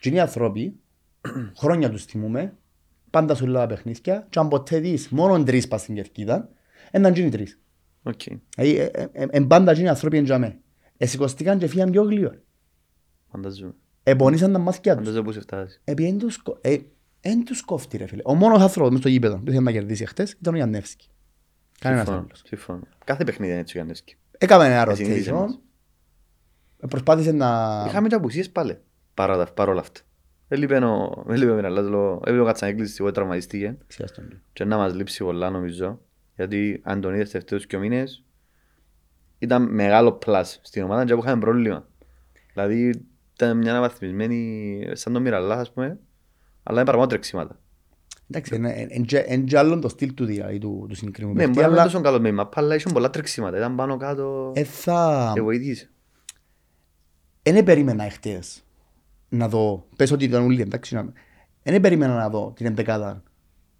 [0.00, 0.76] Και είναι οι άνθρωποι,
[1.56, 2.54] χρόνια τους θυμούμε,
[3.10, 6.48] πάντα σου λέω τα παιχνίδια και αν ποτέ δεις μόνο τρεις πας στην κερκίδα,
[6.90, 7.60] έναν γίνει τρεις.
[8.02, 8.20] Οκ.
[8.56, 10.58] Δηλαδή, ε, ε, ε, εν πάντα γίνει οι άνθρωποι εν τζαμέ.
[10.96, 12.42] Εσηκωστήκαν και φύγαν πιο γλύωρα.
[13.30, 13.74] Φανταζούμε.
[14.02, 15.04] Επονήσαν τα μάθηκια τους.
[15.04, 15.80] Φανταζούμε πού σε φτάσει.
[15.84, 16.76] Επί εν τους, κο- ε,
[17.30, 18.22] εν τους κόφτει ρε φίλε.
[18.24, 21.08] Ο μόνος άνθρωπος μες στο γήπεδο που ήθελε να κερδίσει χτες ήταν ο Γιανέφσκι.
[21.80, 22.42] Κανένας Συμφωνώ, άλλος.
[22.46, 22.80] συμφωνώ.
[23.04, 24.16] Κάθε παιχνίδι είναι έτσι ο Γιανέφσκι.
[24.38, 25.34] Έκαμε ένα Συνήθιζε rotation.
[25.34, 25.58] μας.
[26.80, 27.84] ε, Προσπάθησε να...
[27.88, 28.78] Είχαμε και απουσίες πάλι.
[29.14, 30.00] Παρά τα- παρόλα αυτά.
[30.48, 31.24] Έλειπε ο...
[31.28, 31.84] Έλειπε ο Μιραλάς,
[32.24, 33.76] έλειπε ο Κατσανέκλης, σίγουρα τραυματιστήκε.
[33.86, 34.36] Ξέχαστον το.
[34.52, 36.00] Και να μας λείψει πολλά νομίζω.
[36.36, 38.24] Γιατί αν τον είδες τελευταίους δυο μήνες
[39.38, 41.88] ήταν μεγάλο plus στην ομάδα και που είχαμε πρόβλημα.
[42.52, 45.98] Δηλαδή ήταν μια αναβαθμισμένη σαν τον Μιραλάς ας πούμε.
[46.68, 47.58] Αλλά είναι παραπάνω τρεξίματα.
[48.30, 51.34] Εντάξει, είναι- εν- εν τζε- εν τζε άλλον το στυλ του δηλαδή του του συγκεκριμένου
[51.34, 53.56] Ναι, παίχτη, μπορεί να είναι αλλά τόσο καλό με η μαπά, αλλά είχε πολλά τρεξίματα.
[53.56, 55.30] Ήταν πάνω κάτω ε, θα...
[55.34, 55.90] και βοηθήσε.
[57.42, 58.64] Δεν περίμενα εχθές
[59.28, 61.00] να δω, πες ότι ήταν ούλοι εντάξει,
[61.62, 63.22] δεν περίμενα να δω την εντεκάδα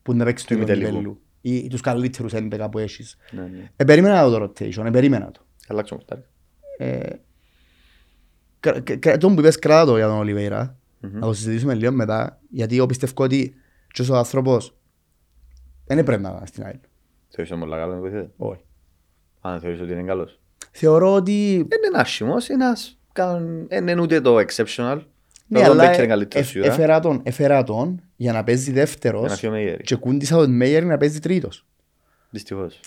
[0.03, 0.87] που να παίξει Του του ημιτελικού.
[0.89, 3.17] ημιτελικού ή, ή τους καλύτερους έντεκα που έχεις.
[3.31, 3.71] Ναι, ναι.
[3.77, 5.41] Ε, περίμενα να δω το rotation, ε, περίμενα το.
[5.69, 6.23] Αλλάξω μου φτάρει.
[6.79, 7.09] Ε,
[8.61, 10.77] κρα- κρα- κρα- τον που είπες κράτα το για τον Ολιβέηρα,
[11.13, 11.19] Μμμ.
[11.19, 13.55] να το συζητήσουμε λίγο μετά, γιατί εγώ πιστεύω ότι
[13.93, 14.77] και ο άνθρωπος
[15.87, 16.77] δεν πρέπει να είναι στην ΑΕΛ.
[17.29, 18.31] Θεωρείς ότι είναι πολύ καλό να βοηθείτε.
[18.37, 18.61] Όχι.
[19.41, 22.99] Αν θεωρείς ότι είναι καλός; Θεωρώ ότι Δεν είναι άσχημος, είναι ένας...
[23.13, 25.01] καν- Δεν είναι ούτε το exceptional.
[25.47, 26.73] ναι, Το αλλά Μπέκερ είναι ε- καλύτερος ε- σίγουρα.
[26.73, 29.83] έφερα τον- έφερα τον για να παίζει Για να δεύτερος φύγει ο Μέγερη.
[29.83, 31.67] και κούντισα τον Μέιερ να παίζει τρίτος.
[32.31, 32.81] Δυστυχώς.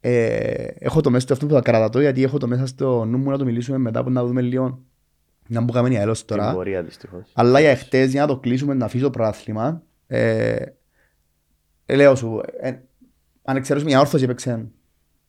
[0.00, 3.18] Ε, έχω το μέσα στο αυτό που θα κρατατώ γιατί έχω το μέσα στο νου
[3.18, 4.80] μου να το μιλήσουμε μετά που να δούμε λίγο
[5.48, 6.52] να μου κάνουμε αέλος Την τώρα.
[6.54, 7.30] πορεία δυστυχώς.
[7.34, 10.56] Αλλά για χτες για να το κλείσουμε να αφήσω το πρωτάθλημα ε,
[11.86, 12.72] ε, λέω σου ε,
[13.42, 14.68] αν εξαιρέσουμε μια όρθωση έπαιξε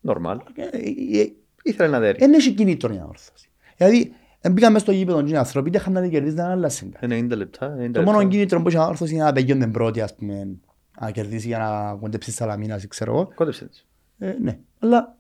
[0.08, 0.38] Normal.
[0.56, 1.32] ε, ε, ε,
[1.64, 2.18] Ήθελε να δέρει.
[2.20, 3.50] δεν έχει κινήτρο μια όρθωση.
[3.78, 6.92] Δηλαδή δεν πήγαν μέσα στο γήπεδο και οι άνθρωποι δεν είχαν να κερδίσει να άλλασαν
[7.00, 7.28] κάτι.
[7.32, 7.76] 90 λεπτά.
[7.80, 8.32] 90 Το μόνο λεπτά.
[8.32, 10.58] κίνητρο που είχε όρθωση είναι να πεγιώνει την πρώτη ας πούμε
[11.00, 13.32] να κερδίσει για να κοντέψεις Σαλαμίνας ξέρω εγώ.
[13.36, 13.86] Κόντεψε έτσι.
[14.18, 15.18] Ε, ναι, αλλά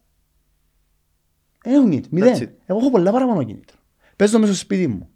[1.63, 2.09] δεν έχουν κίνητρο.
[2.13, 2.33] Μηδέν.
[2.37, 2.49] That's it.
[2.65, 3.77] Εγώ έχω πολλά παραπάνω κίνητρο.
[4.19, 5.09] Παίζω μέσα στο σπίτι μου.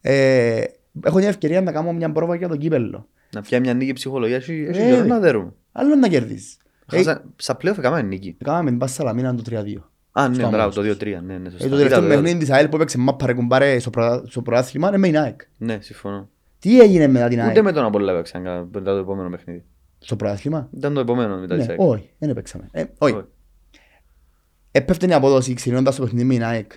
[0.00, 0.62] Ε,
[1.04, 3.08] έχω μια ευκαιρία να κάνω μια πρόβα για το κύπελο.
[3.32, 5.52] Να φτιάξει μια νίκη ψυχολογία, έχει έχει Ε, καιρό να δέρουμε.
[5.72, 6.56] Άλλο να κερδίσεις.
[6.92, 8.36] Ε, Χάσα- Στα πλέον έκαμε νίκη.
[8.44, 9.90] Κάναμε την Πας Σαλαμίνα το 3-2.
[10.12, 10.74] Α, ναι, στο μπράβο, Αμάσος.
[10.74, 11.20] το 2-3.
[11.26, 11.68] Ναι, ναι, Ε, σωστά.
[11.68, 14.42] το τελευταίο Είδα το, παιχνίδι της ΑΕΛ που έπαιξε μάπα ρε κουμπάρε στο πρωτά- στο
[14.42, 15.40] πρωτάθλημα είναι με η ΑΕΚ.
[15.58, 16.28] Ναι, συμφωνώ.
[16.58, 19.64] Τι έγινε μετά την Ούτε ΑΕΚ; με τον Απόλλωνα έπαιξαν κα- μετά το επόμενο παιχνίδι.
[19.98, 20.68] στο πρωτάθλημα.
[20.76, 21.80] Ήταν το επόμενο μετά Ναι, της ΑΕΚ.
[21.80, 22.68] όχι, δεν έπαιξαμε.
[22.72, 23.14] Ε, Όχι.
[23.14, 23.24] Όχι.
[24.70, 26.72] Έπεφτε η απόδοση ξεκινώντας το παιχνίδι με την ΑΕΚ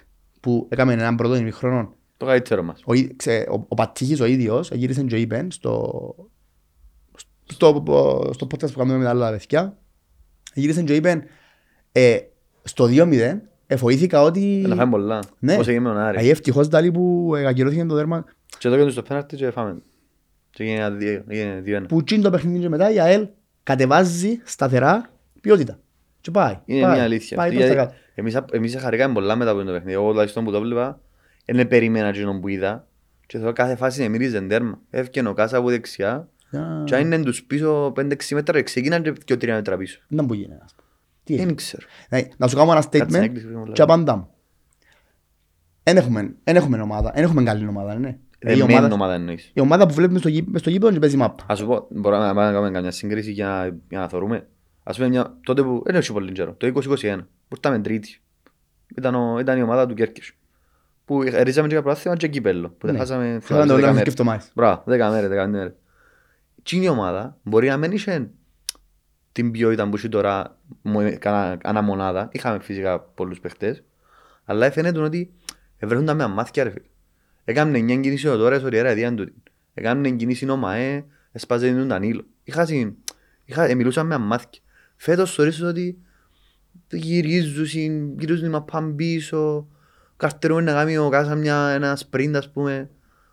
[0.46, 1.94] που έκαμε έναν πρώτο ημιχρόνο.
[2.18, 2.82] Το καλύτερο μας.
[2.86, 6.16] Ο, ί- ξε- ο, ο Πατήχης ο ίδιος γύρισε και είπε στο,
[7.46, 7.84] στο,
[8.34, 9.78] στο podcast που κάνουμε με τα άλλα παιδιά
[10.54, 11.24] γύρισε και είπε
[11.92, 12.18] ε,
[12.64, 13.38] στο 2-0
[13.68, 15.20] εφοήθηκα ότι Να φάμε πολλά.
[15.40, 15.54] Ναι.
[15.54, 16.18] Όπως έγινε με τον Άρη.
[16.18, 18.26] Αγιέ ευτυχώς τάλι που εγκυρώθηκε το δέρμα
[18.58, 19.78] Και το έκανε στο πέναρτι και φάμε.
[20.50, 21.86] Και έγινε ένα δύο- έγινε 2-1.
[21.88, 23.28] που τσιν το παιχνίδι και μετά η ΑΕΛ
[23.64, 25.10] κατεβάζει σταθερά
[25.42, 25.80] ποιότητα.
[26.26, 26.60] Και πάει.
[26.66, 27.38] Είναι πάει, μια αλήθεια.
[27.38, 28.02] Πάει αυτή, προς τα γιατί κάτω.
[28.16, 29.94] Εμείς, εμείς χαρήκαμε πολλά μετά από το παιχνίδι.
[29.94, 31.00] Εγώ τουλάχιστον που το βλέπα,
[31.46, 32.88] δεν περίμενα εκείνον που είδα.
[33.26, 34.80] Και θέλω κάθε φάση να μύριζε τέρμα.
[34.90, 36.14] Έφυγε ο Κάσα από δεξιά
[36.52, 40.00] Α, και αν είναι τους πίσω 5-6 μέτρα και ξεκίναν και και 3 μέτρα πίσω.
[40.08, 40.62] Δεν ήταν που γίνεται.
[40.64, 40.88] ας πούμε.
[41.24, 41.48] Τι έγινε.
[41.48, 41.86] Δεν ξέρω.
[42.10, 44.28] Ναι, Να σου κάνω ένα Κάτσε να statement έκλεισε πριν μου και απαντά μου.
[45.84, 48.10] Εν έχουμε, εν έχουμε ομάδα, εν έχουμε καλή ομάδα, ναι.
[48.10, 48.18] Η
[48.48, 49.52] Δεμένη ομάδα, ομάδα εννοείς.
[49.54, 51.44] η ομάδα που βλέπουμε στο, γή- μες στο γήπεδο και παίζει μάπα.
[51.48, 54.48] Ας σου πω, μπορούμε να πάμε να κάνουμε καμιά σύγκριση για να, για να θωρούμε.
[54.88, 58.20] Ας πούμε μια, τότε που, δεν έχει πολύ καιρό, το 2021, που ήρθαμε τρίτη.
[58.96, 60.32] Ήταν, ο, ήταν η ομάδα του Κέρκης.
[61.06, 62.70] Που ρίζαμε και για πρωτάθλημα και κύπελλο.
[62.70, 63.00] Που δεν Ναι.
[63.00, 64.14] χάσαμε Θέλαμε θυμάμαι, το δέκα λέμε μέρες.
[64.14, 64.52] σκεφτομάς.
[64.56, 65.74] Μπράβο, 10 μέρες, 15 μέρες.
[66.64, 68.30] Τι είναι η ομάδα, μπορεί να μην είχε
[69.32, 72.30] την ποιότητα που έχει τώρα μου- κανένα- ανά μονάδα.
[72.32, 73.84] Είχαμε φυσικά πολλούς παίχτες.
[74.46, 75.34] Αλλά φαίνεται ότι
[75.82, 76.86] βρεθούν με αμάθηκια ρε φίλε.
[77.46, 79.34] Έκαμε μια κίνηση ο τώρα, sorry, ρε, διάν τούτη.
[79.74, 82.26] Έκαμε κίνηση ο ΜΑΕ, έσπαζε τον Τανίλο.
[82.44, 82.94] Είχα, συν-
[83.46, 84.62] είχα, ε, μιλούσαν με αμάθηκια.
[84.96, 85.98] Φέτος θεωρείς ότι
[86.92, 87.66] γυρίζουν,
[88.20, 89.68] γυρίζουν οι μαπάν πίσω,
[90.18, 92.90] καρτερούν να κάνει ο Κάσα μια, ένα sprint ας πούμε,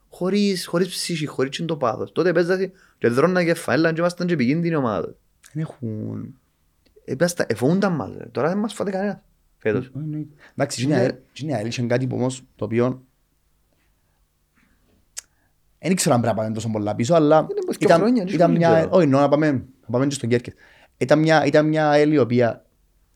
[0.08, 2.12] χωρίς, χωρίς ψυχή, χωρίς και το πάθος.
[2.12, 5.14] Τότε παίζασαι και δρώνα κεφάλαια και ήμασταν και επικίνδυνη ομάδα.
[5.52, 6.34] Δεν έχουν...
[7.04, 8.24] Ε, πες Εφοούνταν μας, ρε.
[8.26, 9.18] τώρα δεν μας φάτε κανένας.
[9.58, 9.90] Φέτος.
[9.94, 10.22] Όχι, ναι.
[10.52, 13.06] Εντάξει, εκείνη η ΑΕΛ- εκείνη η ΑΕΛ είχε κάτι που όμως το οποίο
[15.78, 18.34] δεν ήξερα αν πρέπει να πάμε τόσο πολλά πίσω, αλλά πως και ήταν, χρόνια, δεν
[18.34, 18.70] ήταν ξέρω, μια...
[18.70, 18.96] δεν ξέρω.
[18.96, 20.54] Όχι, νο, να πάμε, να πάμε και στον Κέρκες.
[21.02, 22.64] Ήταν μια, ήταν μια ΑΕΛ η οποία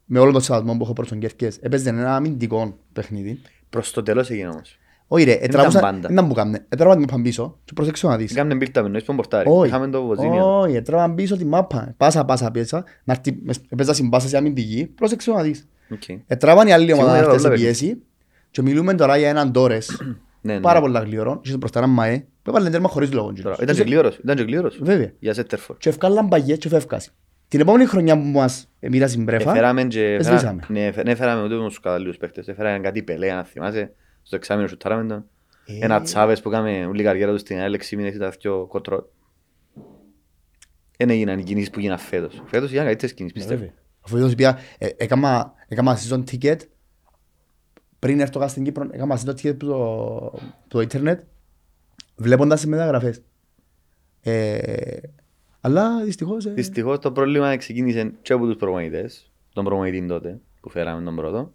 [0.04, 3.40] με όλο το σεβασμό που έχω προς τον Κέρκες έπαιζε ένα αμυντικό παιχνίδι.
[3.70, 4.78] Προς το τέλος έγινε όμως.
[5.06, 6.00] Όχι ρε, ήταν ετραβούσαν, πάντα.
[6.00, 6.64] δεν ήταν που κάμνε.
[6.68, 8.32] Ετραβούσαν την μάπα πίσω και προσέξω να δεις.
[8.32, 9.48] Κάμνε μπίλτα με νόης πον πορτάρι.
[9.50, 10.58] Όχι, Είχαμε το βοζίνιο.
[10.60, 11.94] όχι, ετραβούσαν πίσω την μάπα.
[11.96, 12.84] Πάσα, πάσα, πίεσα.
[13.04, 14.86] Να έρθει, έπαιζα συμπάσα σε αμυντική.
[14.86, 15.68] Πρόσεξε να δεις.
[15.90, 16.02] Οκ.
[16.26, 18.02] Ετράβαν η άλλη ομάδα Σίγουρα να έρθει σε όλα πίεση
[18.50, 20.00] και μιλούμε τώρα για έναν Τόρες
[20.40, 20.60] Ναι, ναι.
[20.60, 23.32] πάρα πολλά γλυωρό και μπροστά έναν ΜΑΕ που έβαλε τέρμα χωρίς λόγο.
[23.42, 24.16] Τώρα, Ήταν και γλύωρος.
[24.18, 24.78] Ήταν και γλύωρος.
[24.82, 25.12] Βέβαια.
[25.18, 25.76] Για Σέτερφορ.
[25.76, 27.12] Και ευκάλαν παγιές και φεύκασαν.
[27.48, 30.12] Την επόμενη χρονιά που μας μοίρασε η Μπρέφα, Έφεραμε και...
[30.14, 30.62] εσβήσαμε.
[30.68, 32.48] Ναι, έφε- ναι, έφεραμε ούτε τους καταλήλους παίχτες.
[32.48, 33.92] Έφεραμε κάτι πελέ, αν θυμάσαι.
[34.22, 35.24] Στο εξάμεινο σου τάραμε τον.
[35.66, 35.84] Ε.
[35.84, 39.10] Ένα τσάβες που έκαμε όλη η καριέρα τους στην ΑΕΛ 6 μήνες ήταν πιο κοτρό.
[40.96, 42.42] Δεν έγιναν οι κινήσεις που γίναν φέτος.
[42.46, 43.58] Φέτος έγιναν καλύτερες κινήσεις, πιστεύω.
[43.60, 43.74] Βέβαια.
[44.00, 46.56] Αφού είδος πια, ε, έκαμα έκαμα season ticket
[47.98, 49.76] πριν έρθω κάτω στην Κύπρο, έκαμα season ticket που το,
[50.32, 51.20] που το ίντερνετ
[52.16, 53.22] βλέποντας τις μεταγραφές.
[55.66, 56.46] Ε, αλλά δυστυχώς...
[56.46, 61.16] ε, Δυστυχώς το πρόβλημα ξεκίνησε και από τους προπονητές, τον προπονητή τότε που φέραμε τον
[61.16, 61.54] πρώτο,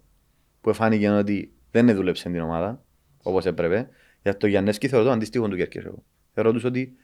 [0.60, 2.82] που φάνηκε ότι δεν δούλεψε την ομάδα
[3.22, 3.88] όπως έπρεπε.
[4.22, 6.02] Για το Γιάννεσκι θεωρώ το αντίστοιχο του Κέρκες εγώ.
[6.34, 6.96] Θεωρώ τους ότι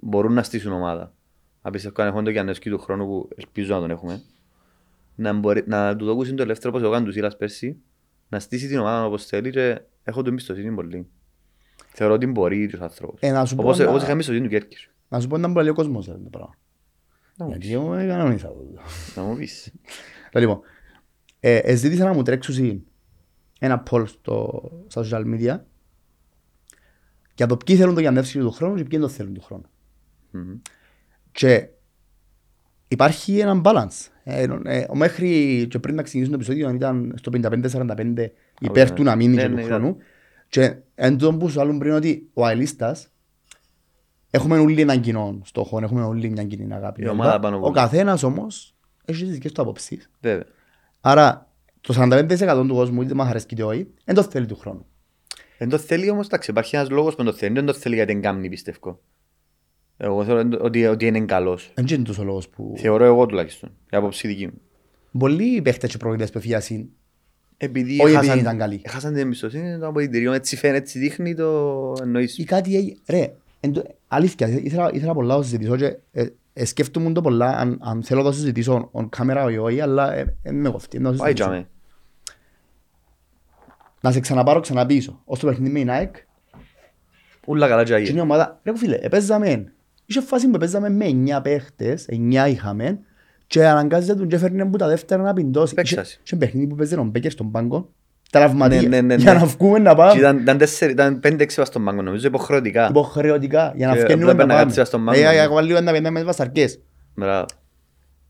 [0.00, 1.14] μπορούν να στήσουν ομάδα.
[1.62, 4.22] Αν πιστεύω αν έχουμε τον Γιάννεσκι του χρόνου που ελπίζω να τον έχουμε,
[5.14, 7.76] να, μπορεί, να του δοκούσουν το ελεύθερο όπως έκανε του Σίλας πέρσι,
[8.28, 11.06] να στήσει την ομάδα όπως θέλει και έχω την εμπιστοσύνη πολύ.
[11.88, 13.20] Θεωρώ ότι μπορεί και ο άνθρωπος.
[13.20, 14.88] Ε, να σου πω Όπως, να- όπως είχα εμπιστοσύνη του Κέρκες.
[15.12, 16.54] Να σου πω να μπορεί ο κόσμος αυτό το πράγμα.
[17.36, 17.74] Να μου Γιατί πεις.
[17.74, 18.64] εγώ δεν κανονίσα το.
[19.16, 19.72] Να μου πεις.
[20.32, 20.60] Λοιπόν,
[21.40, 22.84] ε, ε, ζήτησα να μου τρέξουν
[23.58, 25.58] ένα poll στο, στα social media
[27.34, 29.64] για το ποιοι θέλουν το Γιαννεύσκι του χρόνου και ποιοι δεν το θέλουν του χρόνου.
[30.30, 30.54] Μμμ.
[31.32, 31.68] Και
[32.88, 34.08] υπάρχει ένα balance.
[34.24, 38.26] Ε, ε, ο μέχρι και πριν να ξεκινήσουμε το επεισόδιο ήταν στο 55-45
[38.60, 38.94] υπέρ ναι.
[38.94, 39.72] του να μείνει Ναι, και ναι, του ήταν.
[39.80, 39.96] χρόνου.
[40.48, 43.11] Και εν τω που σου άλλουν πριν ότι ο αελίστας
[44.34, 47.00] έχουμε όλοι έναν κοινό στόχο, έχουμε όλοι μια κοινή αγάπη.
[47.00, 47.12] Η κλπ.
[47.12, 47.80] ομάδα πάνω από Ο όλα.
[47.82, 50.10] καθένας όμως έχει τις δικές του απόψεις.
[50.20, 50.44] Βέβαια.
[51.00, 54.86] Άρα το 45% του κόσμου είτε μας αρέσει είτε όχι, δεν το θέλει του χρόνου.
[55.58, 57.94] Δεν το θέλει όμως, εντάξει, υπάρχει ένας λόγος που δεν το θέλει, δεν το θέλει
[57.94, 59.00] γιατί δεν κάνει, πιστεύω.
[59.96, 61.70] Εγώ θεωρώ ότι, ότι είναι καλός.
[61.74, 62.74] Δεν είναι τόσο λόγος που...
[62.76, 64.60] Θεωρώ εγώ τουλάχιστον, η άποψη δική μου.
[65.18, 66.88] Πολλοί παίχτες και προγραμμές που έφυγαν
[67.56, 68.82] Επειδή Όχι χάσαν- επειδή ήταν καλοί.
[68.88, 72.38] Χάσαν την εμπιστοσύνη του αποδητηρίων, έτσι φαίνεται, έτσι δείχνει το εννοείς.
[72.38, 72.96] ή κάτι έγινε.
[73.08, 77.20] Ρε, εν το- αλήθεια, ήθελα, ήθελα πολλά να το συζητήσω και ε, ε, σκέφτομαι το
[77.20, 80.70] πολλά αν, αν θέλω να το συζητήσω on camera ή όχι, αλλά ε, ε, με
[80.70, 80.98] κοφτεί.
[80.98, 81.48] να το Πάει συζητήσω.
[81.48, 81.68] τζάμε.
[84.00, 85.20] Να σε ξαναπάρω ξαναπίσω.
[85.24, 86.16] Ως το παιχνίδι με η Nike,
[87.46, 88.18] Ούλα καλά και και είναι άγιε.
[88.18, 89.72] η ομάδα, ρε φίλε, επέζαμε
[90.06, 91.06] Είχε φάση που παίζαμε με
[91.38, 92.98] 9 παίχτες, 9 είχαμε,
[93.46, 95.74] και αναγκάζεται τον και έφερνε που τα δεύτερα να πιντώσει.
[95.74, 96.08] Παίξας.
[96.12, 97.90] Είχε- Είχε παιχνίδι που παίζε ο Μπέκερ στον πάγκο,
[98.32, 99.38] τραυματία, Ναι, ναι, ναι, για ναι.
[99.38, 100.18] να βγούμε να Και πάμε.
[100.18, 102.88] Ήταν, ήταν, τέσσερι, ήταν πέντε-έξι βας στον πάγκο νομίζω, υποχρεωτικά.
[102.88, 104.64] Υποχρεωτικά, για να Και βγαίνουμε έπρεπε να να πάμε.
[104.72, 105.38] κάτσεις στον πάγκο, Ε, ναι.
[105.40, 106.80] ακόμα λίγο να πιέναμε με βασαρκές.
[107.14, 107.46] Μπράβο.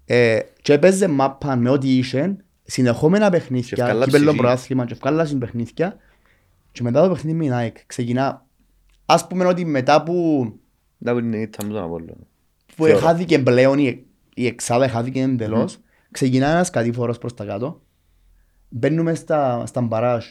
[0.05, 4.39] Ε, και έπαιζε μάπα με ό,τι είχε, συνεχόμενα Και παιχνίδια, ευκάλα κύπελλο ψυχή.
[4.39, 5.97] προάθλημα και ευκάλασαν παιχνίδια
[6.73, 8.47] και μετά το παιχνίδι με η ΑΕΚ ξεκινά
[9.07, 10.47] ας πούμε ότι μετά που,
[10.99, 12.13] Να που είναι η ήττα μου τον Απόλλωνα.
[12.77, 12.99] που Θεωρώ.
[13.07, 15.79] χάθηκε πλέον η, η εξάδα χάθηκε εντελώς
[16.11, 17.81] ξεκινά ένας κατήφορος προς τα κάτω
[18.73, 20.25] μπαίνουμε στα, στα μπαράζ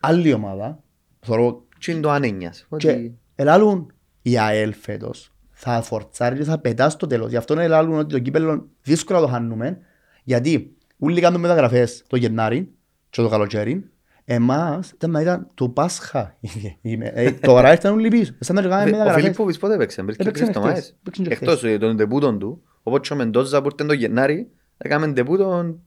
[0.00, 0.82] άλλη ομάδα
[1.20, 2.66] θωρώ Τι είναι το ανένιας.
[2.76, 3.18] και Ότι...
[3.34, 7.30] ελάλουν η ΑΕΛ φέτος θα φορτσάρει και θα πετά στο τέλος.
[7.30, 9.78] Γι' αυτό ελάλουν ότι το κύπελλο δύσκολα το χάνουμε.
[10.24, 12.72] Γιατί όλοι κάνουν μεταγραφές το Γενάρη
[13.10, 13.90] και το καλοκαίρι.
[14.24, 16.36] Εμάς ήταν να ήταν το Πάσχα.
[16.82, 18.32] Είμαι- ε, Τώρα ήρθαν όλοι πίσω.
[18.38, 19.22] Σαν να κάνουμε Ο μεταγραφές.
[19.22, 20.56] Φιλίπποβιτς πότε έπαιξε, μπήκε Έπαιξε τρεις χθες.
[20.56, 20.96] εβδομάδες.
[21.00, 24.50] Έπαιξε και Εκτός ε, των τεπούτων του, όπως και ο Μεντόζα που ήρθε το Γενάρη,
[24.78, 25.80] έκαμε τεπούτον πέντε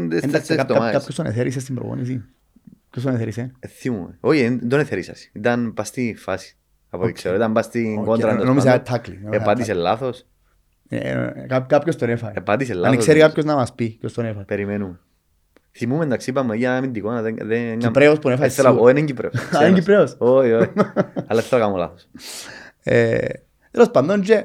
[0.00, 0.92] Εντάξει, τέσσερις κά- κά- εβδομάδες.
[0.96, 2.24] Κάποιος τον εθέρισε στην προπόνηση.
[2.90, 4.16] Ποιος τον εθέρισε; Ε, Θυμούμαι.
[4.20, 5.30] Όχι, δεν τον εθερίσασαι.
[5.32, 6.56] Ήταν πας στη φάση.
[6.90, 7.16] Από ό,τι Οκ.
[7.16, 8.28] ξέρω, ήταν πας στην Οκ, κόντρα.
[8.30, 8.94] τέλος νόμιζα πάντων.
[9.00, 9.76] tackling, νόμιζα Επάτησε tackling.
[9.76, 10.26] λάθος.
[10.88, 12.38] Ε, ε, κά- Κάποιος τον έφαγε.
[12.38, 12.96] Επάτησε Αν λάθος.
[12.96, 13.26] ξέρει νομίζω.
[13.28, 14.44] κάποιος να μας πει ποιος τον έφαγε.
[14.44, 14.98] Περιμένουμε.
[15.72, 17.36] Θυμούμε εντάξει είπαμε για αμυντικό να δεν...
[17.42, 18.84] δεν- Κυπρέος που έφαγε Ήθελα- σίγουρα.
[18.84, 19.32] Όχι, είναι Κυπρέος.
[19.42, 19.78] είναι Ξένος.
[19.78, 20.14] Κυπρέος.
[20.18, 20.70] Όχι, όχι.
[21.26, 22.08] Αλλά θέλω να κάνω λάθος.
[22.82, 23.18] Ε,
[23.70, 24.44] Τέλος πάντων και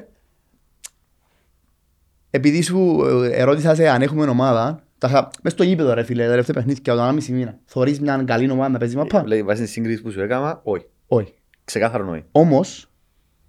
[2.30, 6.22] επειδή σου ε, ερώτησα σε αν έχουμε ομάδα τα είχα μες στο γήπεδο ρε φίλε,
[6.22, 7.58] τα τελευταία παιχνίδια, τον άμιση μήνα.
[7.64, 9.24] Θωρείς μια καλή ομάδα να παίζεις μαπά.
[9.26, 10.86] Λέει, βάσει τη σύγκριση που σου έκανα, όχι.
[11.06, 11.34] Όχι.
[11.64, 12.24] Ξεκάθαρο όχι.
[12.32, 12.90] Όμως,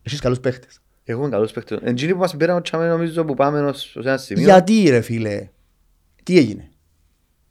[0.01, 0.81] έχεις καλούς παίχτες.
[1.03, 1.79] Έχουμε καλούς παίκτες.
[1.81, 4.43] Εντζίνοι που μας πήραν ο Τσάμε νομίζω που πάμε ως ως ένα σημείο.
[4.43, 5.49] Γιατί ρε φίλε,
[6.23, 6.69] τι έγινε;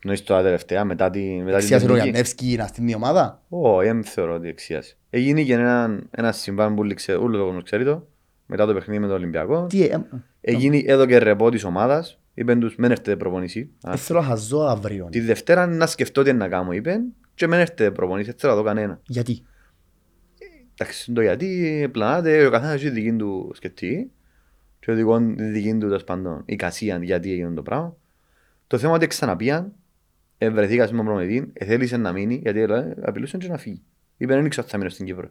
[0.05, 2.03] Νοείς τώρα τελευταία μετά τη μετά την Εξιάσε ο εθνική.
[2.03, 4.97] Γιαννεύσκι να στην ομάδα; Όχι, δεν θεωρώ ότι εξίασε.
[5.11, 8.07] Έγινε και ένα, ένα συμβάν που λήξε, όλο το κόσμος ξέρει το,
[8.47, 9.67] μετά το παιχνίδι με τον Ολυμπιακό.
[9.67, 10.01] Τι ε,
[10.41, 13.71] Έγινε εδώ και ρεπό της ομάδας, είπεν τους μεν έρθετε προπονήσει.
[13.87, 15.09] ε, θέλω να χαζώ αύριο.
[15.11, 18.59] Τη Δευτέρα να σκεφτώ τι να κάνω, είπεν, και μεν έρθετε προπονήσει, δεν θέλω να
[18.59, 19.01] δω κανένα.
[19.07, 19.43] Γιατί;
[20.81, 24.11] Εντάξει, το γιατί πλανάται, ο καθένας έχει δική του σκεφτεί
[24.81, 27.97] και ο δικός τη δική του τέλος πάντων εικασία γιατί έγινε το πράγμα.
[28.67, 29.73] Το θέμα είναι ότι ξαναπίαν,
[30.39, 33.83] ε, βρεθήκας στον προμετή, ε, θέλησε να μείνει γιατί ε, απειλούσε και να φύγει.
[34.17, 35.31] Είπε δεν ήξερα ότι θα μείνω στην Κύπρο.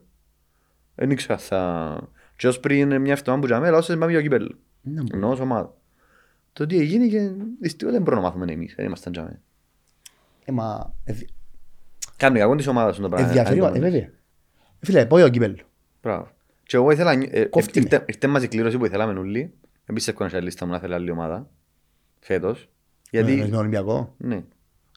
[0.96, 2.12] Δεν ήξερα ότι θα...
[2.36, 4.60] Και ως πριν μια εβδομάδα που τζαμέ, λαόσες πάμε για κύπελλο.
[4.82, 5.08] Να μου.
[5.13, 5.78] Ενώ ως ομάδα.
[6.58, 7.30] Το τι έγινε και
[7.62, 9.41] δυστυχώς δεν μπορούμε να μάθουμε εμείς, δεν ήμασταν τζαμέ.
[10.46, 11.30] Ε, μα, ε, δι-
[12.17, 13.28] Κάνουμε κακό της ομάδας το πράγμα.
[13.28, 14.00] ενδιαφέρει, αν ε, το βέβαια.
[14.02, 14.12] Ε,
[14.82, 15.56] Φίλε, πω για κύπελλο.
[16.02, 16.30] Μπράβο.
[16.63, 17.86] Και εγώ ήθελα, ε, ε, Κόφτει με.
[17.91, 19.54] ήρθε- ήρθε μας η κλήρωση που ήθελαμε όλοι.
[19.86, 21.50] Επίσης έχω ένα λίστα μου να θέλει άλλη ομάδα.
[22.20, 22.70] Φέτος.
[23.12, 24.13] Με- Με Γιατί, τον Ολυμπιακό.
[24.17, 24.43] ναι.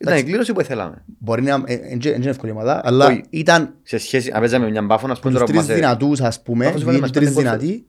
[0.01, 1.05] Ήταν η κλήρωση που ήθελαμε.
[1.19, 3.23] Μπορεί να ε, ε, είναι εύκολη ομάδα, αλλά Όχι.
[3.31, 5.77] ήταν Σε σχέση, αν παίζαμε μια μπάφωνα, ας πούμε τους τώρα που τρεις μας...
[5.77, 7.87] ε, δυνατούς ας πούμε, Αφού σου βάλε οι μας τρεις πέντε γκολ δυνατοί,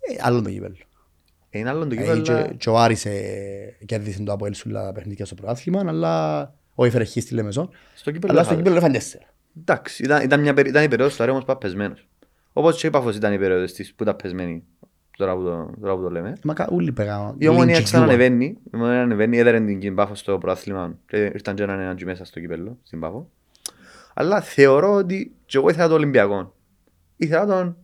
[0.00, 0.74] ε, άλλο το κύπελλο.
[1.54, 2.22] Είναι άλλο το Ε, κύπελλο.
[2.22, 6.40] και- Και ο Άρης ε, κέρδισε το Αποέλ σούλα τα παιχνίδια στο πρωτάθλημα, αλλά
[6.74, 8.56] όχι έφερε χ στη Λεμεσόν, Στο κύπελλο αλλά στο χάλασε.
[8.56, 9.24] κύπελλο έφανε τέσσερα.
[9.60, 12.08] Εντάξει, ήταν, ήταν, μια, περί- ήταν η περίοδος του όμως παπεσμένος.
[12.52, 14.62] Όπως και η Πάφος ήταν η περίοδος της που ήταν πεσμένη.
[15.16, 16.28] Τώρα που το, τώρα που το λέμε.
[16.28, 17.34] Ε, Μα κα- όλοι πέγαν.
[17.38, 21.54] Η ομονία lynch ξανανεβαίνει, η ομονία ανεβαίνει, έδερε την την Πάφο στο πρωτάθλημα και ήρθαν
[21.54, 23.30] και έναν έναν και μέσα στο κύπελλο, στην Πάφο.
[24.14, 26.54] Αλλά θεωρώ ότι και εγώ ήθελα τον Ολυμπιακό.
[27.16, 27.76] Ήθελα τον...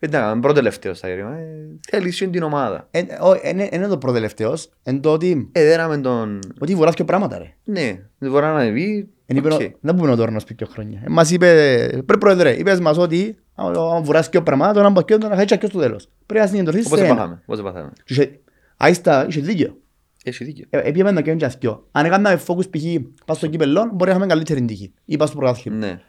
[0.00, 1.36] Ήταν πρώτο τελευταίο στα γέρημα.
[1.36, 1.44] Ε,
[1.90, 2.88] θέλει σύν την ομάδα.
[2.90, 6.38] Ε, όχι, ε, ναι, Είναι το προτελευταίος, εν το ότι Εδέραμε τον...
[6.60, 7.54] ότι βουράς και πράγματα ρε.
[7.64, 9.08] Ναι, δεν μπορεί να ανεβεί.
[9.26, 9.60] Εν είπε, οκ.
[9.80, 11.00] Δεν πούμε ο Τόρνος πει πιο χρόνια.
[11.04, 15.20] Ε, Μας είπε, πρέπει πρόεδρε, είπες μας ότι αν αν βουράς και πράγματα, τώρα μπακιόν
[15.20, 16.08] να χαίτσια και στο τέλος.
[16.26, 17.12] Πρέπει να συγκεντρωθείς Όπως σε ένα.
[17.14, 17.92] επάθαμε, όπως επάθαμε.
[18.04, 18.38] Και είχε-
[18.76, 19.76] Άιστα, είχε δίκαιο.
[20.24, 20.64] Έχει δίκιο.
[20.70, 21.66] Ε, Επίαμε να κάνουν και αυτοί.
[21.92, 22.82] Αν έκαναμε focus π.χ.
[23.24, 24.92] πας στο κύπελλο, μπορεί να είχαμε καλύτερη τύχη.
[25.04, 25.76] Ή πας στο πρωτάθλημα.
[25.76, 26.00] Ναι.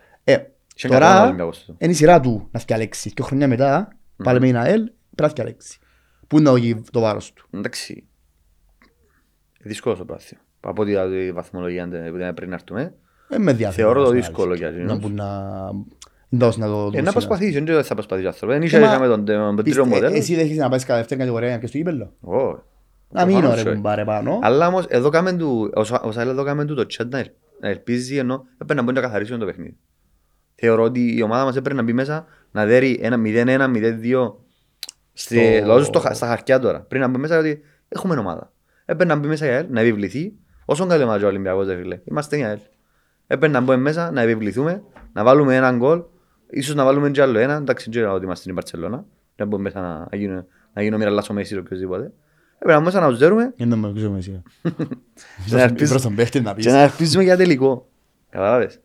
[0.83, 1.75] Ε, Είχε κανένα τώρα Ολυμπιακός αυτό.
[1.77, 3.11] είναι η σειρά του να φτιαλέξει.
[3.11, 3.87] Και χρόνια μετά,
[4.23, 5.79] πάλι με την ΑΕΛ, πρέπει να φτιαλέξει.
[6.27, 7.47] Πού είναι το- το βάρος του.
[7.51, 8.05] Εντάξει.
[9.63, 10.37] Δύσκολο το πράθυο.
[10.59, 12.93] Από τη τη βαθμολογία που ήταν πριν να έρθουμε.
[13.29, 13.75] Ε, με διάφορα.
[13.83, 14.75] Θεωρώ το να δύσκολο ξέρεις.
[14.75, 15.09] για Να εκείνους.
[15.09, 15.39] μπουν να...
[16.29, 18.55] δώσει να το Ε, δώσει να προσπαθήσει, δεν θα προσπαθήσει ο άνθρωπος.
[18.55, 20.15] Δεν Ε, είχε μα, είχαμε τον τον Πιστε- τρίτο ε, μοντέλο.
[20.15, 22.13] Εσύ δεν έχεις να πάεις κατά δεύτερη κατηγορία και στο κύπελλο.
[22.21, 22.35] Ω,
[23.09, 23.75] Να μείνω προφανώς ρε όχι.
[23.75, 24.39] κουμπάρε πάνω.
[24.41, 27.31] Αλλά όμως εδώ κάμε του, όσα όσα άλλα εδώ κάμε του το chat να ελ-
[27.59, 29.77] να ελπίζει ενώ έπρεπε να μπορεί να καθαρίσουν το παιχνίδι.
[30.63, 34.35] Θεωρώ ότι η ομάδα μας έπρεπε να μπει μέσα να δέρει ένα 0-1, 0-2
[35.13, 36.79] στη- Στο- λαό στο χα- στα χαρτιά τώρα.
[36.79, 38.51] Πριν να μπει μέσα ότι έχουμε ομάδα.
[38.85, 40.33] Έπρεπε να μπει μέσα η ΑΕΛ, να επιβληθεί.
[40.65, 41.99] Όσον καλή ομάδα ο Ολυμπιακός ρε φίλε.
[42.03, 42.57] Είμαστε η ΑΕΛ.
[43.27, 46.01] Έπρεπε να μπούμε μέσα, να επιβληθούμε, να βάλουμε έναν γκολ,
[46.49, 49.61] ίσως να βάλουμε και άλλο ένα, εντάξει δεν ξέρω ότι είμαστε στην Μπαρτσελώνα, να μπούμε
[49.63, 52.03] μέσα να, να γίνουμε, να γίνουμε μοίρα λάσο Μέση ή οποιοδήποτε.
[52.53, 54.41] Έπρεπε να μπούμε μέσα να τους δέρουμε Δεν με ακούσαμε εσύ.
[54.61, 56.65] και να ελπίζουμε- Προς τον παίχτη να πεις.
[56.65, 57.89] και να ελπίζουμε για τελικό.
[58.29, 58.79] Καταλάβες.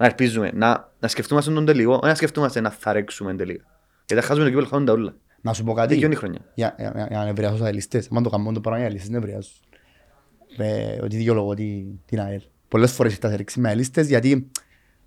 [0.00, 3.64] Να ελπίζουμε, να, να σκεφτούμαστε τον τελικό, όχι να σκεφτούμαστε να θαρέξουμε τελικά.
[4.06, 5.14] Γιατί θα χάσουμε το κύπελο χάνουν τα όλα.
[5.40, 5.94] Να σου πω κάτι.
[5.94, 6.38] Δικαιώνει χρόνια.
[6.54, 8.08] Για, για, για, για να νευριάσω τους αελίστες.
[8.16, 9.52] Αν το κάνουν το πράγμα οι αελίστες νευριάζουν.
[10.56, 12.40] Με ότι δικαιολογώ τη- την ΑΕΛ.
[12.68, 14.50] Πολλές φορές τα ρίξει με αελίστες γιατί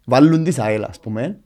[0.06, 1.39] βάλουν τις ΑΕΛ ας πούμε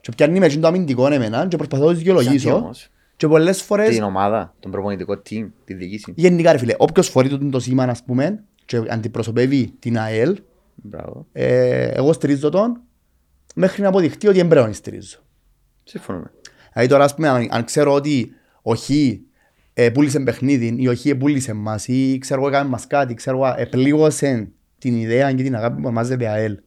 [0.00, 3.28] και πιάνει με εκείνο το αμυντικό εμένα και προσπαθώ να τους Γιατί δικαιολογήσω όμως, και
[3.28, 6.12] πολλές φορές Την ομάδα, τον προπονητικό team, τη διοίκηση.
[6.16, 10.36] γενικά ρε φίλε όποιος φορεί το, το σήμα ας πούμε και αντιπροσωπεύει την ΑΕΛ
[10.74, 11.26] Μπράβο.
[11.32, 12.80] ε, εγώ στηρίζω τον
[13.54, 15.18] μέχρι να αποδειχτεί ότι δεν πρέπει να στηρίζω.
[15.84, 16.30] Συμφωνούμε.
[16.72, 18.32] Δηλαδή τώρα ας πούμε αν, αν ξέρω ότι
[18.62, 18.90] ο Χ
[19.74, 23.36] ε, πούλησε παιχνίδι ή ο Χ πούλησε μας ή ξέρω εγώ έκαμε μας κάτι, ξέρω
[23.36, 26.58] εγώ επλήγωσε την ιδέα και την αγάπη που ονομάζεται ΑΕΛ.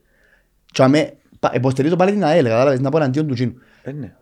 [0.65, 3.53] Και αμέ, πα- υποστηρίζω πάλι την ΑΕΛ, κατάλαβες, να πω εναντίον του Κίνου.
[3.83, 4.15] Ε, ναι.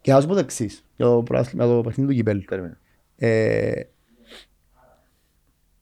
[0.00, 2.42] Και θα σου πω το εξής, για το, προάθλημα- για το παιχνίδι του κυπέλου.
[2.46, 2.78] Περίμενε.
[3.16, 3.80] Ε,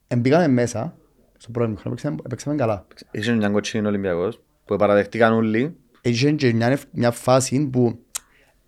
[0.09, 0.97] εμπήκαμε μέσα,
[1.39, 2.87] στο πρώτο μήχρονο, παίξαμε, παίξαμε καλά.
[3.11, 5.77] Είχε μια κοτσίνη Ολυμπιακός που παραδεχτήκαν όλοι.
[6.05, 7.99] Είχε και μια, ευ- μια φάση που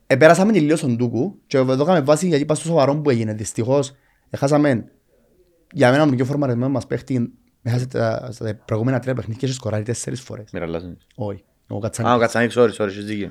[0.07, 3.33] επέρασαμε τελείως τον Τούκου και εδώ είχαμε βάση γιατί πας στο σοβαρό που έγινε.
[3.35, 3.94] Δυστυχώς
[4.31, 4.85] έχασαμε
[5.72, 9.55] για μένα τον πιο φορμαρισμένο μας παίχτη μέσα στα, στα προηγούμενα τρία παιχνίδια και είχε
[9.55, 10.51] σκοράρει τέσσερις φορές.
[10.53, 10.99] Μοιραλάζουν.
[11.14, 12.20] Όχι, ο Α, ο Κατσάνικ.
[12.20, 13.31] Κατσανίκης, sorry, sorry, έχεις δίκιο.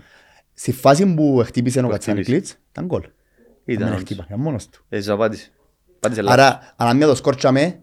[0.54, 3.02] Στη φάση που χτύπησε ο Που Κατσάνικλιτς ήταν γκολ.
[3.66, 4.00] Ήταν Δεν όντως.
[4.00, 4.86] χτύπα, ήταν μόνος του.
[4.90, 5.52] Έχεις απάντηση.
[5.96, 6.40] Απάντησε λάθος.
[6.44, 7.80] Άρα, αν μια το σκόρτσαμε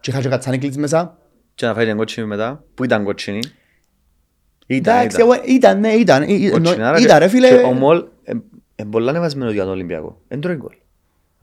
[0.00, 1.18] και είχα και ο Κατσάνικλιτς μέσα,
[1.54, 3.40] Και να φάει την κότσινη μετά, που ήταν κότσινη.
[4.70, 5.30] Ήταν, εντάξει, ήταν.
[5.30, 8.04] εγώ- ήταν, ναι, ήταν, ε, ε, Κότσινη, άρα ήταν και- ρε φίλε, και Ο Μολ
[8.76, 10.20] είναι πολλά ανεβασμένος για τον Ολυμπιακό.
[10.28, 10.74] Εν τρώει γκολ.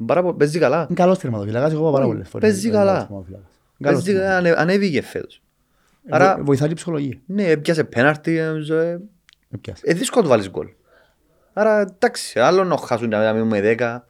[0.06, 0.78] Πάρα πο- Παίζει καλά.
[0.90, 2.50] είναι καλός τερματοφύλακας, εγώ είπα πάρα Όχι, πολλές φορές.
[2.50, 2.92] παίζει είναι καλά.
[2.92, 3.50] καλός τερματοφύλακας.
[3.82, 5.42] Καλός Παίζει καλά, ανε- ανέβηκε φέτος.
[6.10, 6.32] Άρα...
[6.32, 7.18] Άρα, Βοηθάει την ψυχολογία.
[7.26, 8.90] ναι, έπιασε πέναρτι, νομίζω, ε,
[9.52, 9.82] Ε, πιάσε.
[9.86, 10.68] ε, δύσκολο να του βάλεις γκολ.
[11.54, 14.08] Άρα, εντάξει, άλλο να χάσουν να μείνουν με 10.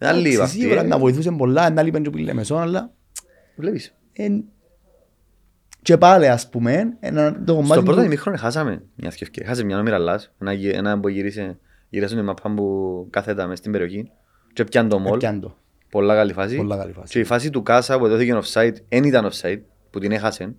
[0.00, 0.58] Είναι άλλη Εντάξει, αυτή.
[0.60, 0.86] Σίγουρα ε.
[0.86, 2.90] να βοηθούσε πολλά, να λείπαν και που λέμε σώνα, αλλά
[3.56, 3.94] Βλέπεις.
[5.92, 9.48] Εν- και πάλι ας πούμε, ένα, το κομμάτι Στο πρώτο του- ημίχρονο χάσαμε μια ευκαιρία.
[9.48, 13.58] Χάσαμε μια νόμιρα Λάς, ένα, γε- ένα που γύρισε, γύρισε την μαπά που κάθετα μες
[13.58, 14.10] στην περιοχή
[14.52, 15.14] και πιάνε το μολ.
[15.14, 15.56] έπιαν το.
[15.90, 16.56] Πολλά καλή φάση.
[16.56, 17.12] Πολλά καλή φάση.
[17.12, 20.54] Και η φάση του Κάσα που δόθηκε offside, δεν ήταν offside, που την έχασε.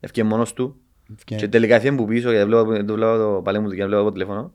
[0.00, 0.76] Ευκαιρία μόνος του.
[1.14, 3.94] Ευκαι- Και τελικά έφυγε που πίσω, γιατί βλέπω, το βλέπω το παλέ μου και βλέπω
[4.00, 4.54] από το τηλέφωνο.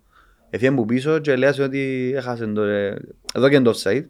[0.50, 2.98] Έφυγε που πίσω και λέει ότι έχασε το, ε,
[3.34, 4.06] εδώ και το offside.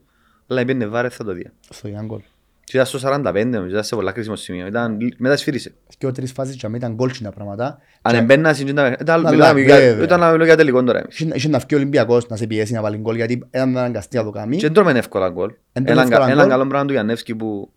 [0.47, 1.51] Αλλά πήγαινε βάρε θα το δει.
[1.69, 2.19] Στο ήταν γκολ.
[2.19, 2.27] Και
[2.73, 4.67] ήταν στο 45, νομίζω, ήταν σε πολλά κρίσιμο σημείο.
[4.67, 5.73] Ήταν, μετά σφύρισε.
[5.97, 7.77] Και ο τρεις φάσεις και αμέ ήταν γκολτσινα πράγματα.
[8.01, 10.03] Αν Και εμπαίνα ήταν ήταν- Αλλά, μιλάμε για- βέβαια.
[10.03, 11.19] ήταν να μιλώ για τελικό τώρα εμείς.
[11.19, 14.17] είχε- Είχε να βγει ο Ολυμπιακός να σε πιέσει να βάλει γκολ γιατί ήταν αναγκαστεί
[14.17, 14.55] να το κάνει.
[14.55, 15.49] Και δεν τρώμε εύκολα γκολ.
[15.73, 16.37] Εν τρώμε Έναν εύκολα κα- γκολ.
[16.37, 17.71] Έναν καλό πράγμα του Γιαννεύσκη που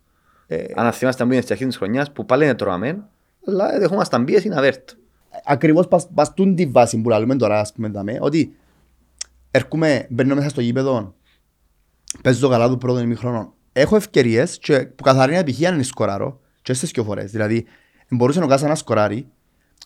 [0.47, 3.03] Ε, αν θυμάστε που είναι στην αρχή της χρονιάς που πάλι είναι τρώμε
[3.47, 4.89] αλλά δεχόμασταν πίεση να βέρτ.
[5.45, 8.55] ακριβώς πας, πας τούν τη βάση που λέμε τώρα, ας πούμε, δαμε, ότι
[9.51, 11.13] έρχομαι, μπαίνω μέσα στο γήπεδο,
[12.23, 13.53] παίζω καλά του πρώτου ημίχρονο.
[13.73, 17.31] Έχω ευκαιρίες και που καθαρή επιτυχία είναι σκοράρω και στις δυο φορές.
[17.31, 17.65] Δηλαδή,
[18.09, 19.27] μπορούσε ο Κάσα να σκοράρει,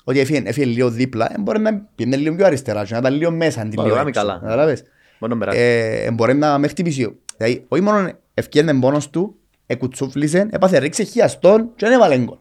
[0.04, 3.14] ότι έφυγε, έφυγε λίγο δίπλα, ε, μπορεί να πήγαινε λίγο πιο αριστερά και να ήταν
[3.14, 4.22] λίγο μέσα αντί Μπορεί λίγο να είμαι έξω.
[4.22, 4.40] καλά.
[4.40, 4.84] Καταλάβες.
[5.20, 5.58] Μπορεί να περάσει.
[5.60, 7.16] Ε, μπορεί να με χτυπήσει.
[7.38, 12.38] Δηλαδή, όχι μόνο ευκαιρία μόνος του, εκουτσούφλησε, έπαθε ρίξε χιαστόν και δεν έβαλε γκολ.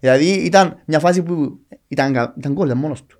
[0.00, 3.17] Δηλαδή, ήταν μια φάση που ήταν, κα- ήταν γκολ, ήταν μόνος του.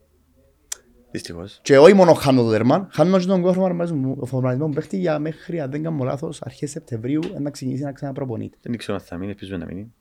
[1.10, 1.58] Δυστυχώς.
[1.62, 3.54] Και όχι μόνο χάνω το τέρμα, χάνω και τον
[4.26, 8.56] φορμαρισμό μου παίχτη για μέχρι, αν δεν κάνω λάθος, αρχές Σεπτεμβρίου να ξεκινήσει να ξαναπροπονείται.
[8.62, 9.92] Δεν ξέρω αν θα μείνει, ελπίζουμε να μείνει.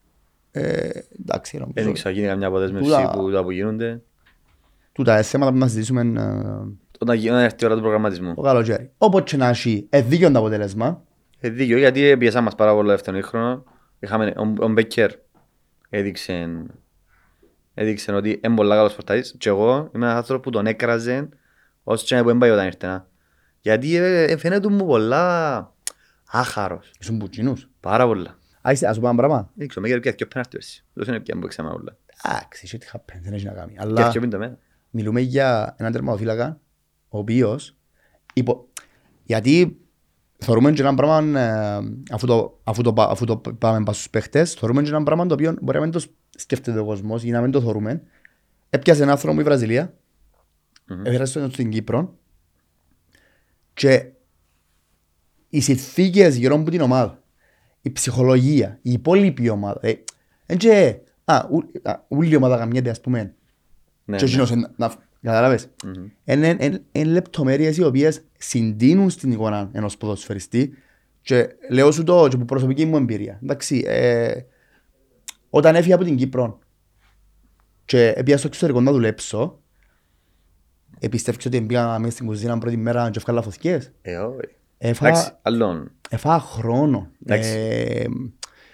[0.51, 0.89] Ε,
[1.21, 1.73] εντάξει, νομίζω.
[1.85, 4.01] Δεν ξέρω, γίνει καμιά αποδέσμευση Τούτα- που τα που γίνονται.
[4.91, 6.31] Τούτα είναι θέματα που να συζητήσουμε ε,
[6.99, 8.33] Όταν γίνει- όταν έρθει η ώρα του προγραμματισμού.
[8.33, 8.91] το καλοκαίρι.
[8.97, 11.01] Όποτε και να έχει, ε, δίκαιο το αποτέλεσμα.
[11.39, 13.63] Ε, δίκιο, γιατί πιέσαμε μας πάρα πολύ δεύτερο χρόνο.
[13.99, 15.11] Είχαμε, ο, ο Μπέκερ
[15.89, 16.63] έδειξε,
[17.79, 21.29] έδειξε ότι είναι πολύ καλός πορτάρις και εγώ είμαι ένας άνθρωπος που τον έκραζε
[21.83, 22.87] ως και που έμπαει όταν ήρθε.
[22.87, 23.07] να.
[23.61, 25.73] Γιατί ε, ε, φαίνεται μου πολλά
[26.31, 26.91] άχαρος.
[26.99, 27.69] Ήσουν πουτσινούς.
[27.79, 28.37] Πάρα πολλά.
[28.61, 29.51] Α, είσαι- ας σου πω ένα πράγμα.
[29.53, 30.85] Δεν ξέρω, με γέρει και ο πέναρτι πέρσι.
[30.93, 31.97] Δεν είναι πια που έξαμε όλα.
[32.25, 33.71] Εντάξει, shit happens, δεν έχει να κάνει.
[33.71, 34.57] Και Αλλά αυτό είναι το μένα.
[34.89, 36.59] μιλούμε για έναν τερματοφύλακα,
[37.09, 37.75] ο οποίος,
[38.33, 38.67] υπο...
[39.23, 39.77] γιατί
[40.37, 41.79] θεωρούμε και ένα πράγμα, ε,
[42.11, 45.25] αφού το, αφού το, πα- αφού το πάμε πας στους παίχτες, θεωρούμε και ένα πράγμα
[45.25, 46.03] το οποίο μπορεί να μην το
[46.37, 48.01] σκέφτεται ο κόσμος ή να μην το θεωρούμε.
[48.69, 49.93] Έπιασε έναν άνθρωπο η Βραζιλία,
[50.87, 51.05] Μμμ.
[51.05, 52.17] έφερε τον στην Κύπρο
[53.73, 54.11] και
[55.49, 57.23] οι συνθήκες γύρω από την ομάδα,
[57.81, 59.93] η ψυχολογία, η υπόλοιπη ομάδα, ε,
[60.45, 63.35] εν και, α, ου- α, ούλη η ομάδα καμιέται ας πούμε,
[64.05, 64.29] Ναι, και ναι.
[64.29, 64.93] εκείνος εν- να-
[65.27, 65.67] Καταλάβες.
[65.85, 66.05] Μμμ.
[66.25, 70.73] Είναι εν- εν λεπτομέρειες οι οποίες συντείνουν στην εικόνα ενός ποδοσφαιριστή
[71.21, 73.39] και λέω σου το και από προσωπική μου εμπειρία.
[73.43, 74.33] Εντάξει, ε,
[75.49, 76.59] όταν έφυγα από την Κύπρο
[77.85, 79.59] και πήγα στο εξωτερικό να δουλέψω,
[80.99, 83.91] επιστεύεις ότι πήγα μέσα στην κουζίνα πρώτη μέρα και έφυγα φωτιές.
[84.01, 84.39] Ε, όχι.
[84.77, 85.91] Έφαγα, Εντάξει, άλλον.
[86.09, 87.11] έφαγα χρόνο.
[87.25, 87.49] Εντάξει.
[87.49, 88.05] Ε,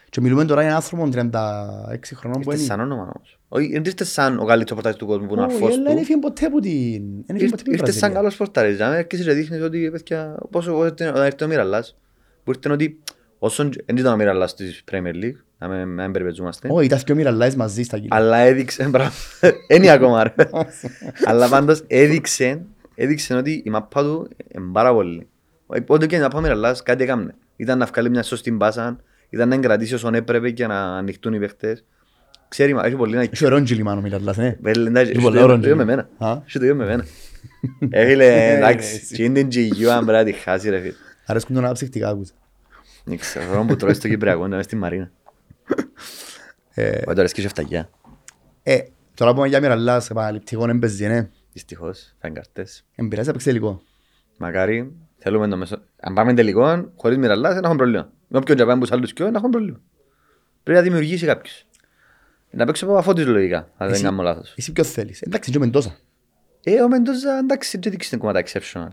[0.09, 2.71] και μιλούμε τώρα για έναν άνθρωπο 36 χρονών που Ήρθε είναι.
[2.71, 3.39] σαν όνομα όμως.
[3.55, 5.93] Όχι, δεν ήρθε σαν ο καλύτερος πορτάρις του κόσμου που είναι Όχι, αρφός αλλά δεν
[5.95, 5.99] του.
[6.01, 7.01] έφυγε ποτέ από την...
[7.25, 8.15] δεν έφυγε ποτέ από την Ήρθε σαν Βραζιλία.
[8.15, 8.79] καλός πορτάρις.
[8.79, 11.97] Αν έρχεσαι και δείχνεις ότι παιδιά, πόσο όταν ήρθε ο Μιραλάς,
[12.43, 12.99] που ήρθε ότι
[13.39, 16.99] όσον δεν ήταν ο Μιραλάς της Premier League, να μην- να μην περιπετζούμαστε, Όχι, ήταν
[16.99, 18.15] και ο Μιραλάης μαζί στα κιλά.
[18.15, 19.11] αλλά έδειξε, μπράβο,
[19.73, 20.33] είναι ακόμα ρε.
[21.25, 22.61] αλλά πάντως έδειξε,
[22.95, 25.27] έδειξε ότι η μαπά του είναι πάρα πολύ.
[25.87, 27.35] Ό,τι και να πάμε Μιραλάς κάτι έκαμε.
[27.55, 31.39] Ήταν να βγάλει μια σωστή μπάσα, ήταν να εγκρατήσει όσον έπρεπε και να ανοιχτούν οι
[31.39, 31.83] παίχτες.
[32.53, 34.57] Ξέρει, μα, έχει πολύ να Έχει ωραίο τζιλιμάνο ο Μιραλάς, ναι.
[34.61, 36.07] Βέλε, εντάξει, Είναι έχει πολύ το ίδιο- ωραίο το ίδιο με τζιλι.
[36.17, 36.31] εμένα.
[36.33, 37.05] Α; Έχει το ίδιο με εμένα.
[37.89, 39.15] Ε, φίλε, εντάξει, εσύ.
[39.15, 40.93] και είναι την GU αν πρέπει να τη χάσει ρε φίλε.
[41.25, 42.33] Αρέσκουν τον ψυχτικά άκουσα.
[43.03, 45.11] Δεν ξέρω, τώρα που τρώεις στο Κυπριακό, είναι μες στη Μαρίνα.
[46.73, 47.89] Ε, Όχι, τώρα αρέσκει και φταγιά.
[48.63, 48.77] ε,
[49.15, 51.29] Τώρα που είμαι για Μιραλάς, επαναληπτικό δεν παίζει, ναι.
[51.53, 52.85] Δυστυχώς, θα είναι καρτές.
[52.95, 53.81] Εμπειράζει να παίξεις τελικό.
[54.37, 55.75] Μακάρι, θέλουμε το μέσο.
[56.01, 58.11] Αν πάμε τελικό, χωρίς Μιραλάς, δεν έχουμε πρόβλημα.
[58.27, 59.79] Με όποιον και πάμε τους άλλους κοιό, δεν έχουμε πρόβλημα.
[60.63, 61.65] Πρέπει να δημιουργήσει κάποιος.
[62.55, 64.53] Να παίξω από αφότης λογικά, αν δεν Εσύ- κάνω λάθος.
[64.57, 65.21] Εσύ ποιο θέλεις.
[65.21, 65.95] Εντάξει, και ο Μεντόσα.
[66.63, 68.87] Ε, ο Μεντόζα, εντάξει, δεν δείξεις την κομμάτα exceptional.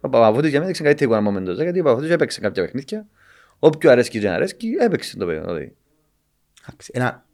[0.00, 2.62] Ο Παπαφώτης για μένα έδειξε κάτι εικόνα με ο Μεντόζα, γιατί ο Παπαφώτης έπαιξε κάποια
[2.62, 3.06] παιχνίδια.
[3.58, 5.40] Όποιο αρέσκει και δεν αρέσκει, έπαιξε το παιδί.
[5.40, 5.76] δηλαδή.
[6.68, 7.24] Εντάξει, Ένα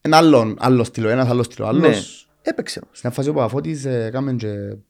[0.00, 1.72] ένα άλλο, άλλο στυλό, ένας άλλος στυλό.
[1.72, 2.80] Ναι, Άλλος, έπαιξε.
[2.84, 2.98] όμως.
[2.98, 4.46] στην φάση ο Παπαφώτης ε, έκαμε και...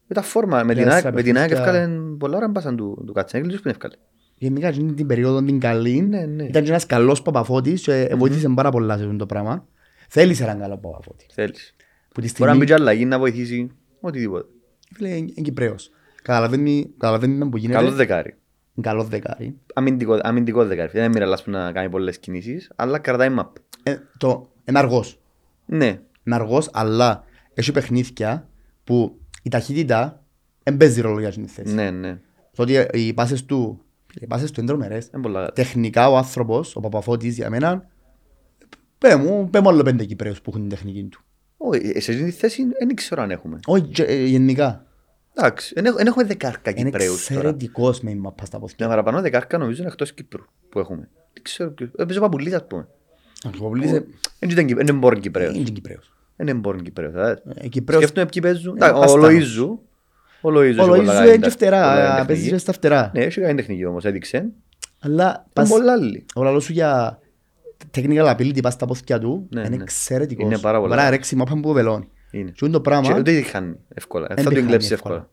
[0.06, 1.72] Με τα φόρμα, με Για την ΑΕΚ- στα με την ΑΕΚ παιχνίδια.
[1.74, 3.94] έφκαλε πολλά ώρα μπάσαν του, του Κατσέγκλης που είναι έφκαλε.
[4.36, 6.42] Γενικά εκείνη την περίοδο την καλή Ναι, ναι.
[6.44, 9.66] ήταν και ένας καλός Παπαφώτης και βοήθησε πάρα πολλά σε αυτό το πράγμα.
[10.08, 11.26] Θέλεις έναν καλό Παπαφώτη.
[11.32, 11.74] Θέλεις.
[12.14, 13.70] Που τη Μπορεί να μπει στιγμή, και αλλαγή να βοηθήσει,
[14.00, 14.46] οτιδήποτε.
[14.92, 15.90] φίλε, είναι Κυπρέος.
[16.22, 17.78] Καταλαβαίνει καταλαβαίνει με που γίνεται.
[17.78, 18.36] Καλός δεκάρι.
[18.74, 19.56] Είναι Καλός δεκάρι.
[19.74, 20.90] Αμυντικό, αμυντικός δεκάρι.
[20.92, 23.46] Δεν είναι μοιραλάς που να κάνει πολλές κινήσεις, αλλά κρατάει map.
[23.82, 25.20] Ε, το, είναι αργός.
[25.66, 25.86] Ναι,
[26.24, 28.48] Είναι αργός, αλλά έχει παιχνίδια
[28.84, 30.22] που η ταχύτητα
[30.62, 31.74] δεν παίζει ρόλο για την θέση.
[31.74, 32.18] ναι, ναι.
[32.54, 33.83] Το ότι οι πάσες του,
[34.20, 35.08] οι πάσες του είναι τρομερές.
[35.14, 35.52] Είναι πολλά.
[35.52, 37.88] Τεχνικά ο άνθρωπος, ο Παπαφώτης για μένα,
[38.98, 41.20] πέ μου, πέ μου άλλο πέντε Κυπρέους που έχουν την τεχνική του.
[41.56, 43.58] Όχι, σε αυτή τη θέση δεν ξέρω αν έχουμε.
[43.66, 44.86] Όχι, και, ε, γενικά.
[45.34, 47.40] Εντάξει, δεν έχω- δεν έχουμε δεκάρκα Είναι Κυπρέους τώρα.
[47.40, 48.86] εξαιρετικός με η μαπά στα πόθηκια.
[48.86, 51.08] Μια παραπάνω δεκάρκα νομίζω είναι εκτός Κύπρου που έχουμε.
[51.32, 51.90] Δεν ξέρω ποιος.
[51.96, 52.88] Έπαιζε ο Παπουλής ας πούμε.
[53.46, 54.04] Ο Παπουλής ε,
[54.38, 55.54] Δεν ήταν Κυπ- δεν είναι born Κυπρέος.
[55.54, 56.12] είναι και Κυπρέος.
[56.36, 57.14] Δεν είναι born Κυπρέος.
[57.14, 57.42] ε.
[57.54, 58.76] Ε, Κυπρέος, Σκέφτομαι ποιοι παίζουν.
[58.76, 59.78] Είναι Εντάξει, Ο Καστάνος.
[60.48, 60.78] Λοΐζου.
[60.78, 60.90] Ο Λοΐζου.
[60.90, 62.50] ο έχει πολλά Λοΐζου καλή είναι και ταχ- πολλά φτερά, καλή παίζει τεχνική.
[62.50, 63.10] και στα φτερά.
[63.14, 64.36] Ναι, έχει καλή τεχνική όμως, έδειξε.
[65.00, 66.26] Αλλά Είναι πας- πολλά άλλοι.
[66.34, 67.18] ο λαλός σου για
[67.96, 69.82] technical ability πας στα πόθηκια του Ναι, είναι ναι.
[69.82, 70.44] εξαιρετικός.
[70.46, 70.88] Είναι πάρα πολλά.
[70.94, 72.08] Μπορεί να ρέξει μάπα που βελώνει.
[72.30, 72.50] Είναι.
[72.50, 73.12] Και είναι το πράγμα...
[73.12, 74.26] Και ούτε τη χάνει εύκολα.
[74.26, 75.28] δεν Θα τη το χάνει εγκλέψει εύκολα.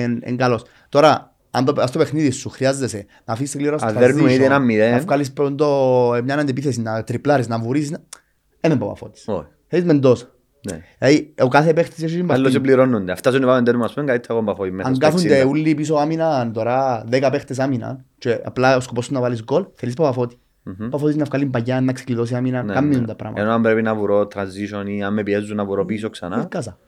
[0.00, 0.62] Είναι καλός.
[0.88, 4.28] Τώρα, αν το, ας το παιχνίδι σου χρειάζεσαι να αφήσεις την κλήρωση Αν στο δέρνουμε
[4.30, 4.90] transition, ήδη ένα μηδέν.
[4.92, 7.98] να βγάλεις πρώτο ε, μια αντεπίθεση, να τριπλάρεις, να βουρίσεις, να...
[8.60, 9.24] δεν είναι Παπαφώτης.
[9.28, 9.46] Όχι.
[9.66, 10.26] Θέλεις Μεντόσα.
[10.72, 10.82] Ναι.
[10.98, 12.50] Δηλαδή, ο κάθε παίχτης έχει την Άλλος παρτίδα.
[12.50, 13.12] συμπληρώνονται.
[13.12, 15.48] Αυτά ζουν πάμε τέρμα, ας πούμε, κάτι θα ακόμα φόη μέσα Αν στο κάθονται 60.
[15.48, 19.66] όλοι πίσω άμυνα, τώρα 10 παίχτες άμυνα και απλά ο σκοπός σου να βάλεις γκολ,
[19.74, 20.38] θέλεις Παπαφώτη.
[20.62, 20.74] Μμμ.
[20.78, 23.06] Παπαφώτης να βγάλει παγιά, να ξεκλειδώσει άμυνα, Ναι, κάνουν ναι.
[23.06, 23.42] τα πράγματα.
[23.42, 26.40] Ενώ αν πρέπει να βρω transition ή αν με πιέζουν να βρω πίσω ξανά.
[26.40, 26.78] Ε, Κάσα.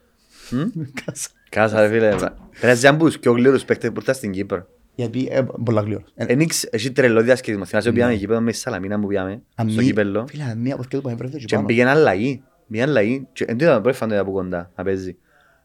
[0.51, 0.61] Μμ.
[1.05, 1.29] Κάσα.
[1.49, 2.15] Κάσα ρε φίλε.
[2.61, 4.67] Πρέπει να μπούς και ο γλύρος παίκτες που ήρθαν στην Κύπρο.
[4.95, 6.13] Γιατί, ε, πολλά γλύρος.
[6.15, 7.65] Ε, Εν ήξε- Έχει τρελό διασκεδισμό.
[7.65, 10.27] Θυμάσαι που πήγαμε εκεί πέρα με στη Σαλαμίνα που πήγαμε αν στο μη- κύπελλο.
[10.29, 11.67] Φίλε, αν μία από αυτές που έβρεφε και Και πάνω.
[11.67, 12.43] πήγαινε αλλαγή.
[12.69, 13.27] Μια αλλαγή.
[13.33, 15.17] Και Εν τότε πρώτη φαντασία από κοντά να παίζει.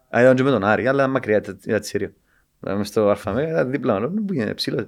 [0.09, 2.11] Α, Ήταν και με τον Άρη, αλλά μακριά ήταν ήταν τη Σύριο.
[2.63, 4.25] Ήταν μες στο Αρφαμέ, ήταν δίπλα μου.
[4.25, 4.87] Πού είναι ψηλός.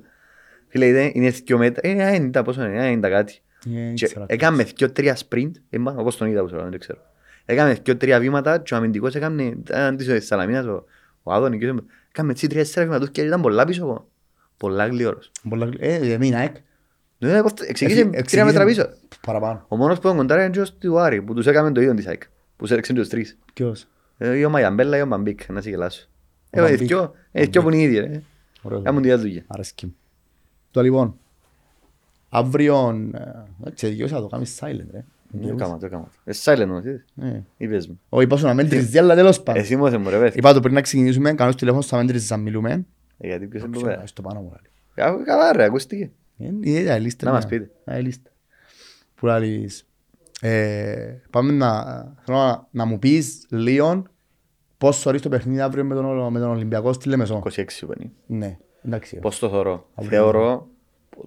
[0.68, 1.90] Φίλε, ήταν- είναι δυο μέτρα.
[1.90, 3.40] Είναι 90, πόσο είναι, 90 κάτι.
[3.76, 4.26] Ε, Και ξέρω.
[4.28, 7.00] έκαμε δυο τρία sprint, ε, μα, όπως τον είδα που ξέρω, δεν ξέρω.
[7.46, 10.86] Έκαμε δυο τρία βήματα και ο αμυντικός έκαμε, ήταν της Σαλαμίνας, ο,
[11.24, 11.74] ο Άδωνη, και
[12.12, 14.10] έκαμε έτσι τρία τέσσερα βήματα και ήταν πολλά πίσω εγώ.
[14.58, 15.32] Πολλά γλυόρος.
[15.50, 16.56] Πολλά γλύ- Ε, ε, μήνα, εκ.
[17.32, 18.90] Ναι, κόφτε- Εξηγήσε Εξη- τρία εξηγήσε- μέτρα πίσω.
[19.26, 19.66] Παραπάνω.
[19.68, 22.08] Ο μόνος που ήταν κοντά ήταν ο του Άρη, που τους έκαμε το ίδιο της
[22.08, 22.24] ΑΕΚ,
[22.58, 23.38] που σε έρεξαν τους τρεις.
[23.54, 26.08] Ποιος; Ε, Ή ο Μαγιαμπέλα ή ο Μπαμπίκ, να σε γελάσω.
[26.50, 26.88] Ο Ε, Μπαμπίκ.
[26.88, 28.22] δυο- ε, δυο που είναι οι ίδιοι, ρε.
[28.62, 28.82] Ωραίος.
[28.84, 29.44] Κάμουν τη δουλειά.
[29.48, 29.96] Αρέσκει μου.
[30.72, 31.16] Το λοιπόν,
[32.30, 33.20] αύριο, ε,
[33.74, 35.04] σε δικαιώσει να το κάνεις silent, ρε.
[35.32, 36.32] Ναι, έκαμα το, έκαμα το.
[36.32, 37.06] Ε, silent όμως, είδες.
[37.22, 37.44] Ε.
[37.58, 38.00] Είπες μου.
[38.10, 39.62] Όχι, είπα σου να μέτρησες, αλλά τέλος πάντων.
[39.62, 40.38] Εσύ μου έθεν μου ρε παιδί.
[40.38, 42.86] Είπα το πριν να ξεκινήσουμε, κάνω στο τηλέφωνο στα μέτρησες να μιλούμε.
[43.18, 44.08] Ε, Γιατί ποιος είναι που Ξέρω, πέρα.
[44.08, 44.72] Στο πάνω μου, λέει.
[44.94, 46.12] Κα- Καλά ρε, ακούστηκε.
[46.38, 47.26] Ε, Είναι η λίστα.
[47.26, 47.38] Να ναι.
[47.38, 47.72] μας πείτε.
[47.86, 48.30] Ε, η λίστα.
[49.16, 49.88] Που λαλείς,
[50.42, 51.84] ε, πάμε να,
[52.26, 54.04] θέλω να, να μου πεις λίγο
[54.78, 58.12] πώς θωρείς το παιχνίδι αύριο με τον, με τον Ολυμπιακό στη Λεμεσό; 26 που είναι.
[58.26, 59.20] Ναι, εντάξει.
[59.20, 60.18] Πώς το θωρώ; Αύριο.
[60.20, 60.68] Θεωρώ,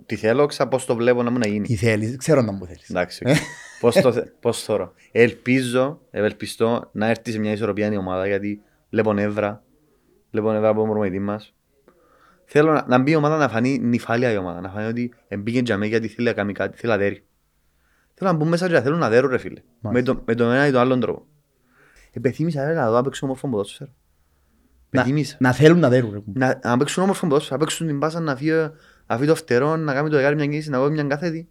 [0.06, 1.66] τι θέλω, ξα πώς το βλέπω να μου να γίνει.
[1.66, 2.90] Τι θέλεις, ξέρω να μου θέλεις.
[2.90, 3.24] Εντάξει.
[3.80, 4.92] Πώς το, θε- πώς θωρώ.
[5.12, 9.62] Ελπίζω, ευελπιστώ να έρθει σε μια ισορροπία η ομάδα γιατί βλέπω νεύρα.
[10.30, 11.54] Βλέπω νεύρα από τον προμηθευτή μας.
[12.51, 14.61] Θέλω να, να μπει η ομάδα να φανεί νυφάλια η ομάδα.
[14.61, 17.26] Να φανεί ότι μπήκε για μένα γιατί θέλει να κάνει κάτι, θέλει να δέρει.
[18.14, 19.61] Θέλω να μπουν μέσα και να θέλουν να δέρουν ρε φίλε.
[19.64, 20.14] Με, Μάλιστα.
[20.14, 21.26] το, με τον ένα ή τον άλλον τρόπο.
[22.12, 23.90] Επιθύμησα ρε, να δω να παίξω όμορφο ποδόσφαιρο.
[24.90, 25.36] Να, Επιθύμησα.
[25.40, 26.12] να θέλουν να δέρουν.
[26.12, 26.20] ρε.
[26.34, 28.51] Να, να παίξουν όμορφο ποδόσφαιρο, να παίξουν την πάσα, να φύγει,
[29.07, 31.49] να φύγει το φτερό, να κάνει το δεκάρι μια κίνηση, να κάνει μια κάθετη.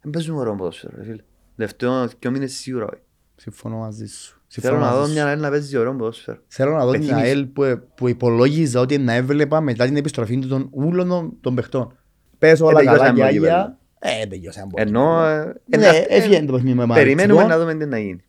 [0.00, 1.22] Δεν παίζουν ωραίο ποδόσφαιρο, ρε φίλε.
[1.56, 3.02] Τελευταίο δυο μήνες σίγουρα όχι.
[3.36, 4.39] Συμφωνώ μαζί σου.
[4.52, 5.28] Θέλω Συμφωνώ να δω μαζί μια σου.
[5.28, 6.38] ΑΕΛ να παίζει ωραίο ποδόσφαιρο.
[6.46, 7.24] Θέλω να δω την Πεθύμησε.
[7.26, 7.62] ΑΕΛ που,
[7.94, 11.98] που υπολόγιζα ότι να έβλεπα μετά την επιστροφή του των ούλων των, των παιχτών.
[12.38, 13.78] πες όλα Ε, καλά τελειώσαμε και το Άγια.
[13.98, 14.88] Ε, τελειώσαμε πολύ.
[14.88, 15.24] Ενώ...
[15.24, 17.58] ε, Ναι, ένα- έφυγε το παιχνίδι με Περιμένουμε Μαρτσικό.
[17.58, 18.20] να δούμε τι να γίνει.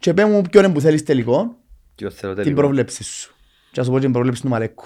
[0.00, 1.56] Και πες μου ποιον είναι που θέλεις τελικό,
[1.94, 2.60] Και το θέλω την τελικό.
[2.60, 3.34] πρόβλεψη σου.
[3.72, 4.84] Και να σου πω και την πρόβλεψη του Μαλέκου.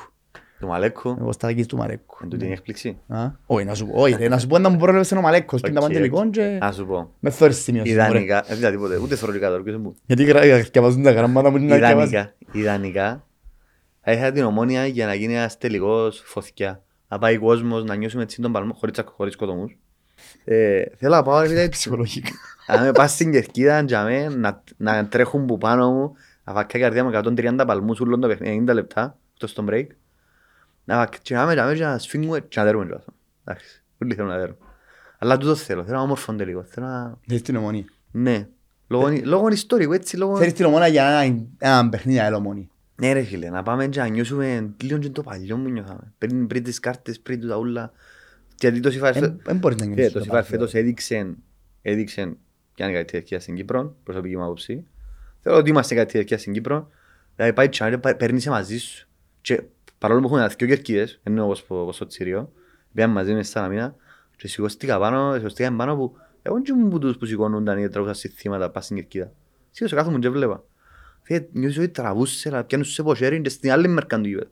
[0.60, 1.16] Του Μαλέκου.
[1.20, 2.16] Εγώ στα δικής του Μαλέκου.
[2.22, 2.98] Εν τούτη είναι έκπληξη.
[3.08, 5.60] Α, Όχι, να σου πω, όχι, ρε, να σου πω να μου πρόβλεψε ο Μαλέκος
[5.60, 6.30] πριν τα Οκ, πάνε τελικό οκ.
[6.30, 7.10] και Να σου πω.
[7.20, 7.90] με φέρεις σημείωση.
[7.94, 8.02] μωρέ.
[8.08, 9.96] Ιδανικά, δεν είδα τίποτε, ούτε θωρολικά τώρα, ποιος μου.
[10.06, 10.40] Γιατί γρα-
[10.72, 12.12] διαβάζουν τα γραμμάτα μου να διαβάζουν.
[12.12, 13.24] Ιδανικά, ιδανικά,
[14.00, 16.82] θα ήθελα την ομόνια για να γίνει ένας τελικός φωτιά.
[17.08, 19.76] Να πάει κόσμος, να νιώσουμε έτσι τον παλμό, χωρίς, τσακ- χωρίς σκοτωμούς.
[20.44, 22.30] Ε, θέλω να πάω ρε φίλε, Ψυχολογικά.
[22.66, 26.12] να με πας στην κερκίδα για μέ, να, να τρέχουν που πάνω μου,
[26.44, 29.86] να φακά η καρδιά μου 130 παλμούς ούλον το παιχνίδι, 90 λεπτά, αυτό στο break.
[30.84, 33.04] Να φακ- και να με για μέ και να σφίγγουμε και να δέρουμε κιόλας.
[33.44, 34.56] Εντάξει, όλοι θέλουν να δέρουν.
[35.18, 37.18] Αλλά τούτο θέλω, θέλω ένα όμορφο τελικό, θέλω να...
[37.26, 37.84] Θέλεις την ομονία.
[38.10, 38.48] Ναι,
[38.88, 40.36] λόγω, λόγω ιστορικού, έτσι, λόγω...
[40.36, 42.66] Θέλεις την ομονία για ένα, ένα παιχνίδι αέλο ομονία.
[42.96, 46.12] Ναι ρε φίλε, να πάμε και να νιώσουμε λίγο και το παλιό μου νιώθαμε.
[46.18, 47.92] Πριν, πριν τις κάρτες, πριν τούτα ούλα.
[48.60, 50.12] Γιατί το Σιφάρ Δεν δεν μπορείς να ε, νιώσεις.
[50.12, 50.58] το το Σιφάρ παρθένο.
[50.66, 51.34] φέτος έδειξε,
[51.82, 52.36] έδειξε
[52.74, 54.84] και αν κάτι τέτοια στην Κύπρο, προσωπική μου άποψη.
[55.40, 56.88] Θέλω ότι είμαστε κάτι τέτοια στην Κύπρο.
[57.36, 59.08] Δηλαδή πάει τσάνι, παίρνεις σε μαζί σου.
[59.40, 59.62] Και
[60.04, 62.52] παρόλο που έχουν δύο κερκίδες, ενώ όπως, όπως το Τσίριο,
[62.94, 63.94] πήγαν μαζί μες στα μήνα
[64.36, 68.14] και σηκώστηκα πάνω, σηκώστηκα πάνω που εγώ δεν ήμουν που τους που σηκώνονταν ή τραγούσαν
[68.14, 69.32] σε θύματα πας στην κερκίδα.
[69.70, 70.64] Σηκώσα κάθομαι και βλέπα.
[71.22, 74.50] Φίλε, νιώθεις ότι τραβούσες, να πιάνουν σε ποσέρι και στην άλλη μερκά του γήπεδου.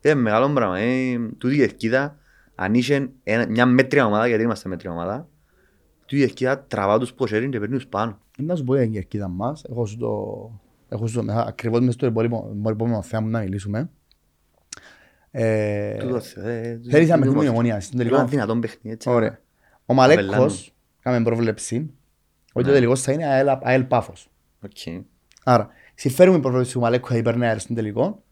[0.00, 0.78] Είναι μεγάλο πράγμα.
[0.78, 2.18] Ε, τούτη η κερκίδα,
[2.54, 5.28] αν είχε ένα- μια μέτρια ομάδα, γιατί είμαστε μέτρια ομάδα,
[6.00, 8.18] τούτη η κερκίδα τραβά τους ποσέρι και παίρνει τους πάνω.
[8.38, 10.50] Να σου πω για την κερκίδα μας, έχω σου το...
[10.88, 13.78] Έχω σου το μέσα, ακριβώς μες στο επόμενο επόμενο θέμα μου να μιλήσουμε.
[13.80, 16.34] Ε, Τούτο θέλω, ε, Θέλεις
[16.84, 17.50] να είναι παιχνίδι όμορφο.
[17.50, 19.08] ομονία στην Θέλω τελικό; ένα δυνατόν παιχνίδι, έτσι.
[19.10, 19.38] Ωραία.
[19.86, 20.26] Ο Αβελάνου.
[20.30, 21.76] Μαλέκος, κάμε πρόβλεψη,
[22.52, 22.72] ότι το Ναι.
[22.78, 24.28] τελικός θα είναι ΑΕΛ, ΑΕΛ Πάφος.
[24.64, 25.04] Οκ.
[25.44, 28.22] Άρα, συμφέρουμε η πρόβλεψη του Μαλέκου θα υπέρνει ΑΕΛ στην τελικό.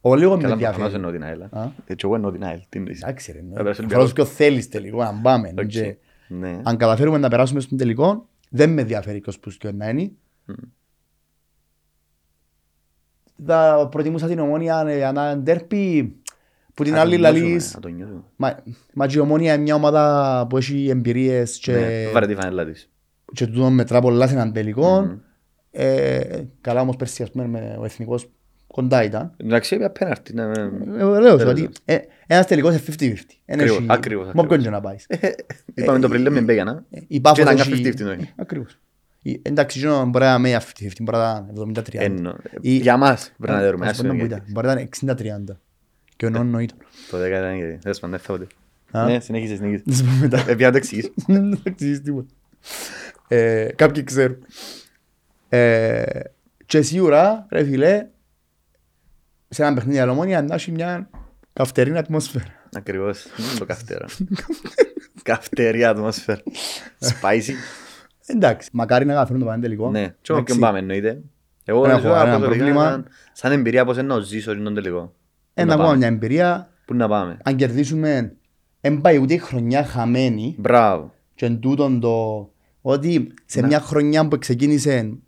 [0.00, 0.94] Ο λίγο με Καλά, προφανώς ενδιαφέρει.
[0.94, 1.42] εννοώ την ΑΕΛ.
[1.42, 1.70] Α.
[1.86, 2.58] Έτσι, εγώ εννοώ την ΑΕΛ.
[2.68, 3.02] Τι εννοείς.
[3.02, 3.52] Εντάξει ρε, Θα ναι.
[3.52, 4.12] περάσει ο Προφανώς Ολυμπιακός.
[4.12, 5.54] ποιο θέλεις τελικό, να πάμε.
[5.58, 5.66] Οκ.
[5.66, 5.96] Και
[6.28, 6.60] Ναι.
[6.62, 10.10] Αν καταφέρουμε να περάσουμε στον τελικό, δεν με ενδιαφέρει ποιος που σκιο να είναι.
[10.44, 10.52] Μμ.
[13.46, 16.14] Θα προτιμούσα την ομόνια ε, για ένα ντέρπι
[16.76, 17.74] που την Να άλλη το νιώσουμε, λαλείς.
[17.74, 18.22] Να το νιώσουμε.
[18.36, 18.56] Μα,
[18.94, 22.64] μα και η ομόνια είναι μια ομάδα που έχει εμπειρίες και, Ναι, Βάρε τη φανέλα
[22.64, 22.90] της.
[23.32, 25.00] και τούτο μετρά πολλά σε έναν τελικό.
[25.00, 25.18] Μμμ.
[25.70, 26.20] Ε,
[26.60, 28.30] καλά όμως πέρσι ας πούμε με ο εθνικός
[28.66, 29.32] κοντά ήταν.
[29.36, 30.34] Εντάξει, έπια πέναρτη.
[30.34, 30.60] ναι, ναι.
[30.98, 31.96] Ε, Λέω σου ότι ε,
[32.26, 32.82] ένας τελικός είναι
[33.14, 33.14] 50-50.
[33.44, 34.44] Εν Ακριβώς, έχει- ακριβώς, Με ακριβώς.
[34.44, 35.06] όποιον και να πάεις.
[35.74, 36.84] Είπαμε το πριν, λέμε μπέγανα.
[36.90, 38.22] Ε, Η Πάφος ήταν έχει- 50-50 το είναι.
[38.22, 38.78] Ε, Ακριβώς.
[39.22, 42.02] Η- Εντάξει, εκείνο μπορεί να είναι 50-50, μπορεί να είναι 70-30.
[42.04, 42.32] Εννοώ.
[42.60, 43.84] Η- Για μας πρέπει να δέρουμε.
[43.84, 44.42] Ας ας πούμε πούμε, που γιατί.
[44.42, 44.54] ήταν.
[44.54, 45.60] Μπορεί να είναι 60-30.
[46.16, 46.78] Και ο νόνο ήταν.
[47.10, 47.78] Το 10 ήταν γιατί.
[47.78, 48.46] Τέλος πάντων, δεν θα ούτε.
[48.90, 49.04] Α.
[49.04, 49.82] Ναι, συνέχισε, συνέχισε.
[49.86, 50.44] Να σου πω μετά.
[50.48, 51.08] Ε, πια να το εξηγήσω.
[51.26, 52.28] Δεν θα εξηγήσεις τίποτα.
[53.28, 54.36] Ε, Κάποιοι ξέρουν.
[55.48, 56.04] Ε,
[56.66, 58.06] Και σίγουρα, ρε φίλε,
[59.48, 61.10] σε ένα παιχνίδι αλωμόνια να έχει μια
[61.52, 62.44] καυτερίνη ατμόσφαιρα.
[62.76, 63.26] Ακριβώς.
[63.36, 64.06] Δεν είναι το καυτέρα.
[65.22, 66.42] Καυτερή ατμόσφαιρα.
[67.00, 67.52] Spicy.
[68.26, 69.90] Εντάξει, μακάρι να καταφέρουν το παντελικό.
[69.90, 71.20] Ναι, και εγώ ποιον πάμε εννοείται.
[71.64, 72.90] Εγώ Δεν έχω ζω κανένα προσωπικά πρόβλημα.
[72.90, 75.14] σαν- σαν εμπειρία πώς να ζήσω στον τελικό.
[75.56, 78.36] Πού Ένα να ακόμα πάμε; μια εμπειρία, Πού να πάμε; αν κερδίσουμε,
[78.80, 80.54] δεν πάει ούτε η χρονιά χαμένη.
[80.58, 81.14] Μπράβο.
[81.34, 82.50] και εν τούτον το
[82.80, 85.18] ότι σε μια χρονιά που ξεκίνησε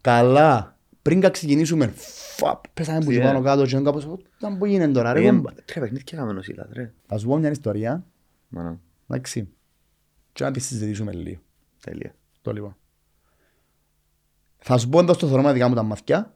[0.00, 1.92] καλά πριν ξεκινήσουμε
[2.36, 3.20] φαπ, πέσαμε που Yeah.
[3.22, 5.52] πάνω κάτω και κάπως ήταν που γίνεται τώρα ρε Πήγαινε- κόμπα.
[5.64, 6.92] Τρία παιχνίδια έκαμε νοσήλα, ρε.
[7.06, 8.04] Θα σου πω μια ιστορία
[8.48, 9.48] Μάνα, εντάξει
[10.32, 11.40] και να τη συζητήσουμε λίγο
[11.84, 12.14] τέλεια.
[12.42, 12.76] το λοιπόν
[14.58, 16.34] θα σου πω εντός το θωρώ με δικά μου τα μαθηκιά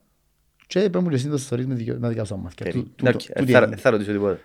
[0.81, 2.83] και πρέπει μου και εσύ το θωρείς με δικιά- με δικά σου τα μαθηκιά Τέλεια.
[2.83, 3.77] Του- τούτο- Εντάξει, τούτη θα- έγινε.
[3.77, 4.39] Θα ρωτήσω τίποτα.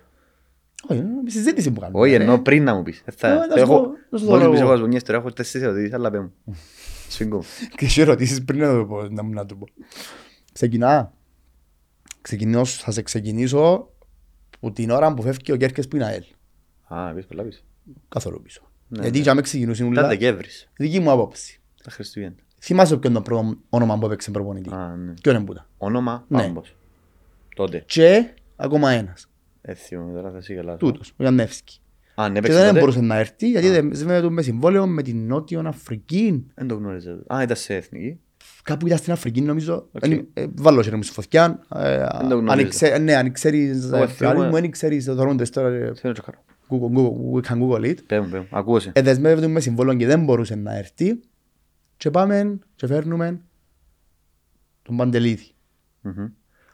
[0.88, 2.24] όχι είναι συζήτηση που κάνουμε Όχι, ρε.
[2.24, 3.02] εννοώ πριν να μου πεις.
[3.06, 4.68] Ε, θα- Ε, να σου έχω- πω- να σου μόλις δω πεις εγώ.
[4.68, 6.34] εγώ ας πω μια ιστορία, έχω τέσσερις ερωτήσεις, αλλά πέ μου.
[7.10, 7.44] Σφίγγω.
[7.76, 9.66] Και σε ερωτήσεις πριν να το πω, να μου να το πω.
[10.54, 11.14] Ξεκινά.
[12.22, 13.90] Ξεκινώ, θα σε ξεκινήσω
[14.60, 16.24] που την ώρα που φεύγει ο Κέρκες που είναι ΑΕΛ.
[16.88, 17.64] Α, πεις πολλά πεις.
[18.10, 18.62] Καθόλου πίσω.
[18.88, 19.24] Ναι, Γιατί ναι.
[19.24, 21.60] για με ξεκινούσαν Ήταν ούλα, Δεκέμβρης, δική μου άποψη.
[21.84, 22.36] τα Χριστούγεννα.
[22.60, 25.14] Θυμάσαι ποιον το πρώτο όνομα που έπαιξε προπονητή; Α, ναι.
[25.22, 26.42] Ποιον είναι που ήταν; Όνομα Ναι.
[26.42, 26.76] Πάμπος.
[27.56, 27.84] Τότε.
[27.86, 29.30] Και ακόμα ένας.
[29.62, 30.80] Έτσι, τώρα θα σίγα λάθος.
[30.80, 31.80] Τούτος, ο Γιαννεύσκη.
[32.16, 32.80] Α, ναι, Και παίξε δεν τότε.
[32.80, 36.46] μπορούσε να έρθει γιατί δεν δεσμεύεται με συμβόλαιο με την Νότιο Αφρική.
[36.56, 37.12] Δεν το γνώριζα.
[37.28, 38.20] Α, ήταν σε εθνική.
[38.64, 39.88] Κάπου ήταν στην Αφρική νομίζω.
[39.92, 40.06] Οκ.
[40.06, 41.60] Εν- ε, Βάλω χέρι μου στη φωτιά.
[41.76, 42.52] ε, Δεν το γνωρίζω.
[42.66, 45.50] αν ξέρει- Ναι, αν ξέρεις, Εγώ ε, θυμούμαι- πλάι μου, αν ξέρεις, το θεωρούν τις
[45.50, 46.38] τώρα, ε, Θέλω να τσοκάρω.
[46.70, 47.96] Google, Google, we can Google it.
[48.08, 48.48] Πέ μου, πέ μου.
[48.52, 48.92] Ακούω σε.
[48.96, 51.20] Ε, δεσμεύεται με συμβόλαιο και δεν μπορούσε να έρθει.
[52.00, 53.42] Και πάμε και φέρνουμε
[54.82, 55.52] τον Παντελίδη.
[56.02, 56.28] Μμμ.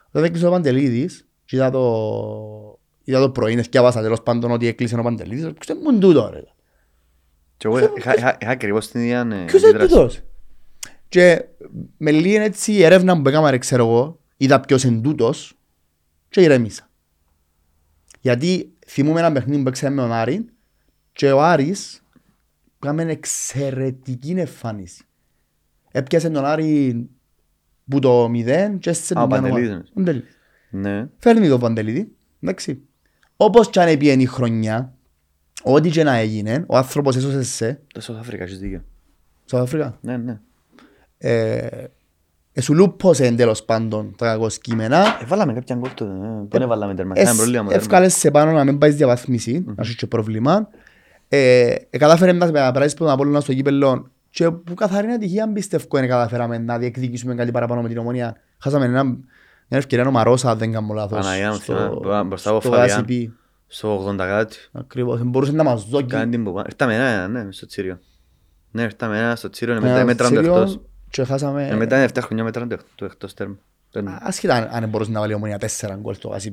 [0.07, 4.95] Όταν έκλεισε ο Παντελίδης και είδα το, είδα το πρωί, ευκιάβασα τέλος πάντων ότι έκλεισε
[4.99, 5.53] ο Παντελίδης.
[5.57, 6.43] Ξέρετε μου είναι τούτο ρε.
[7.57, 9.93] Και εγώ είχα- είχα είχα ακριβώς την ίδια ε, Ποιος είναι αντίδραση.
[9.93, 10.21] τούτος;
[11.09, 11.45] Και
[11.97, 15.57] με λίγη έτσι έρευνα που έκανα ρε ξέρω εγώ, είδα ποιος είναι τούτος
[16.29, 16.89] και ηρέμησα.
[18.21, 20.45] Γιατί θυμούμαι ένα παιχνίδι που παίξαμε με τον Άρη
[21.13, 22.03] Και ο Άρης
[22.79, 25.03] έκαμε εξαιρετική εμφάνιση.
[25.97, 27.05] Έπιασε τον Άρη
[27.89, 28.29] που το 0
[28.79, 29.69] και έστησε Α, ο την μια Παντελίδης.
[29.69, 29.85] ομάδα.
[29.93, 30.37] Παντελίδης.
[30.69, 31.07] Ναι.
[31.17, 32.11] Φέρνει το Παντελίδη.
[32.41, 32.81] Εντάξει.
[33.37, 34.93] Όπως και αν έπιανε η χρονιά,
[35.63, 38.83] ό,τι και να έγινε, ο άνθρωπος έσωσε σε, Το South Africa, έχεις δίκιο.
[39.51, 40.39] South Africa, Ναι, ναι.
[41.17, 41.67] ε,
[42.51, 46.11] ε, σου λούπωσε τέλος πάντων τα κακοσκήμενα, Έβαλαμε κάποια γκολ τότε.
[46.11, 46.45] ε.
[46.49, 47.13] Δεν έβαλαμε τέρμα.
[47.17, 47.83] Είχαμε πρόβλημα με τέρμα.
[47.83, 50.69] Εύκαλες σε πάνω να μην πάει στη διαβάθμιση, να έχει και πρόβλημα.
[51.27, 55.97] Ε, ε, κατάφερε να περάσει από τον Απόλλωνα στο κύπελλο και που καθαρή ατυχία πιστεύω
[55.97, 58.35] είναι καταφέραμε να διεκδικήσουμε κάτι παραπάνω με την ομονία.
[58.57, 59.19] Χάσαμε ένα, μια
[59.69, 61.17] ευκαιρία νομαρόσα, αν δεν κάνω λάθος.
[61.19, 63.05] Παναγιά μου, στο- θυμάμαι, μπροστά από στο Φαβιάν.
[63.07, 63.27] ACP.
[63.67, 64.57] Στο 80 κάτι.
[64.71, 66.05] Ακριβώς, μπορούσε να μας δώσει.
[66.05, 66.67] Κάνει την που πάνε.
[66.69, 67.99] Ήρθαμε ένα, ναι, στο Τσίριο.
[68.71, 70.79] Ναι, ήρθαμε ένα στο Τσίριο, ένα μετά μέτραν το Σύριο εκτός.
[71.09, 71.67] Και χάσαμε...
[71.67, 73.55] Ε, Μετά είναι 7 χρονιά μέτραν το το εκτός τέρμα.
[73.91, 76.51] Δεν- Άσχετα αν- αν μπορούσε να βάλει η ομόνια τέσσερα γκολ στο ACP.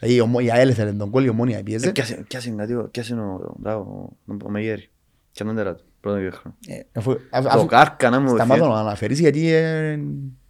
[0.00, 1.92] Δηλαδή η ομο- η ΑΕΛ θέλει τον γκολ, η ομόνια Ε, πιέζε.
[1.92, 4.12] πιάσε- Πιάσε κάτι, ο- πιάσε ο- μπράβο,
[4.44, 4.88] ο Μεγέρη.
[5.32, 6.56] Και έναν τεράτο, πρώτο και χρόνο.
[6.66, 8.70] Ε, αφού- αφού- Το αφού- κάρκα να μου Σταμάτω βοηθήσει.
[8.70, 9.98] να αναφέρεις γιατί ε,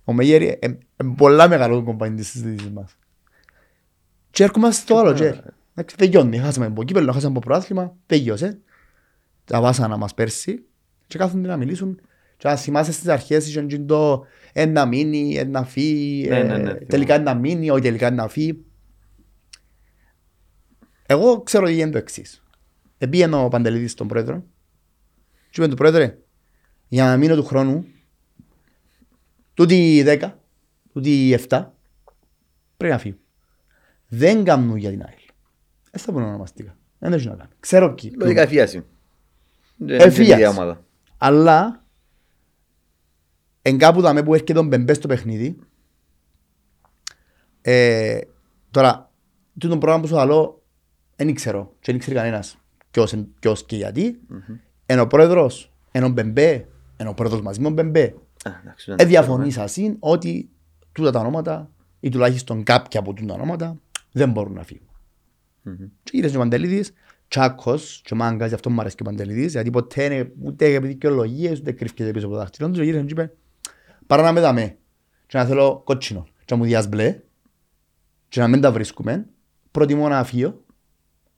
[0.05, 0.79] ο Μέγερ είναι
[1.17, 2.97] πολλά μεγάλο κομπάνι της συζήτησης μας.
[4.31, 5.35] Και έρχομαστε στο άλλο και
[5.75, 6.39] εντάξει, τελειώνει.
[6.39, 8.59] Χάσαμε από κύπελλο, χάσαμε από προάθλημα, τελειώσε.
[9.45, 10.65] Τα βάσανα μας πέρσι
[11.07, 12.01] και κάθονται να μιλήσουν.
[12.37, 16.57] Και αν θυμάσαι στις αρχές είχαν και το ένα μείνει, ένα φύγει, Ναι, ε, ναι,
[16.57, 18.65] ναι, τελικά ένα μείνει, όχι τελικά ένα φύγει.
[21.07, 22.43] Εγώ ξέρω τι είναι το εξής.
[22.99, 24.45] Επήγαινε ο Παντελίδης στον πρόεδρο
[25.59, 26.19] και είπε του πρόεδρε,
[26.89, 27.87] για να μείνω του χρόνου,
[29.55, 30.33] τούτη 10,
[30.93, 31.67] τούτη 7,
[32.77, 33.17] πρέπει να φύγω.
[34.09, 35.19] Δεν κάνουν για την ΑΕΛ.
[35.91, 36.77] Δεν θα πω ονομαστικά.
[36.99, 37.51] Δεν έχει να κάνει.
[37.61, 38.13] Ξέρω ποιοι.
[38.19, 38.85] Λογικά εφίαση.
[39.77, 40.17] Δεν Εφίαση.
[40.23, 40.85] είναι η ίδια ομάδα.
[41.19, 41.85] Αλλά
[43.63, 45.59] εν κάπου δαμε που έρχεται τον Μπεμπέ στο παιχνίδι
[47.61, 48.21] ε,
[48.71, 49.13] τώρα
[49.59, 50.63] τούτο πρόγραμμα που σου λέω
[51.17, 52.59] δεν ξέρω και δεν ξέρει κανένας
[52.91, 54.21] ποιος, εν- ποιος και γιατί
[54.91, 58.15] ενώ ο πρόεδρος, ενώ ο Μπεμπέ ενώ ο πρόεδρος μαζί με τον Μπεμπέ
[58.45, 60.51] Α, εντάξει, δεν ε, το διαφωνείς σασύν ότι
[60.93, 61.71] τούτα τα ονόματα
[62.01, 63.77] ή τουλάχιστον κάποια από τούτα τα ονόματα
[64.13, 64.89] δεν μπορούν να φύγουν.
[65.63, 65.75] Μμμ.
[66.03, 66.93] Και γύρισε ο Παντελίδης,
[67.29, 70.69] Τσάκος και ο Μάγκας, γι' αυτό μου αρέσει και ο Παντελίδης, γιατί ποτέ είναι ούτε
[70.69, 73.33] για δικαιολογίες, ούτε κρύφκεται πίσω από το δάχτυλο τους, και γύρισε και είπε,
[74.07, 74.77] παρά να με δαμε
[75.27, 77.21] και να θέλω κότσινο και να μου διάς μπλε
[78.29, 79.27] και να μην τα βρίσκουμε,
[79.71, 80.65] προτιμώ να φύγω,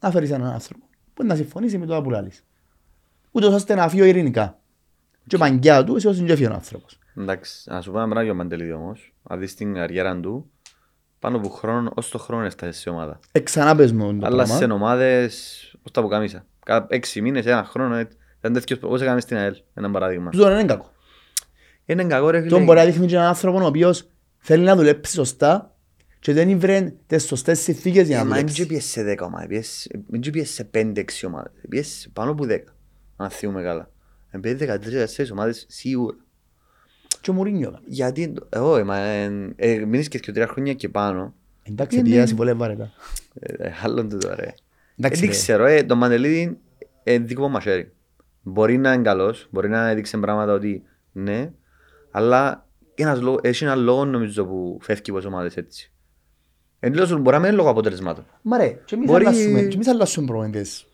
[0.01, 0.85] να φέρεις έναν άνθρωπο
[1.15, 2.45] που να συμφωνήσει με το που λάλλεις.
[3.31, 4.59] Ούτως ώστε να φύγω ειρηνικά.
[5.27, 6.99] Και μαγκιά του, εσύ όσοι και φύγει ο άνθρωπος.
[7.17, 9.13] Εντάξει, να σου πω ένα πράγμα για τον Παντελίδη όμως.
[9.23, 10.51] Αν δεις την καριέρα του,
[11.19, 13.19] πάνω από χρόνο, ως το χρόνο έφτασε σε ομάδα.
[13.33, 14.57] Εξανά πες μου το Αλλά πράγμα.
[14.57, 15.35] σε ομάδες,
[15.83, 16.47] ως τα που κάμισα.
[16.67, 18.09] Cada έξι μήνες, ένα χρόνο, ε,
[18.39, 20.31] ήταν τέτοιος, όπως έκαμε στην ΑΕΛ, ένα παράδειγμα.
[20.31, 20.93] Τούτο δεν είναι κακό.
[21.85, 22.81] Είναι κακό ρε Τον μπορεί φίλε.
[22.81, 24.09] να δείχνει και έναν άνθρωπο ο οποίος
[24.39, 25.75] θέλει να δουλέψει σωστά
[26.19, 28.67] και δεν βρει τις σωστές συνθήκες για Ε, να Μα δεν δουλέψει.
[28.67, 32.73] πήγες σε δέκα ομάδες, δεν πήγες σε πέντε-έξι ομάδες, πήγες πάνω από δέκα,
[33.23, 33.91] αν θυμούμε καλά.
[34.41, 36.17] Πήγες δεκατρεις ομάδες σίγουρα.
[37.21, 37.85] Και ο Μουρίνιο έκαμε.
[37.87, 42.17] Γιατί, εγώ, μα, ε, ε, μείνεις και δύο τρία χρόνια και πάνω, Εντάξει, Ναι, επειδή
[42.17, 42.25] ναι.
[42.25, 42.91] asi πολύ βαρετά.
[43.41, 44.55] ε, ε, άλλον τούτο ρε.
[44.99, 45.37] Εντάξει, Δεν ρε.
[45.37, 46.59] ξέρω, ε, το Μαντελίδη
[47.05, 47.93] είναι δικό μας χέρι.
[48.43, 51.53] Μπορεί να είναι καλός, μπορεί να έδειξε πράγματα ότι ναι,
[52.11, 55.93] αλλά ένας λόγο- έχει ένα λόγο νομίζω που φεύγει από τις ομάδες έτσι.
[56.81, 58.25] Εν τέλος, μπορεί να μην είναι λόγω αποτελεσμάτων.
[58.43, 60.87] Μα ρε, και εμείς Μπορεί- αλλάσουμε- και εμείς αλλάσουμε προπονητές.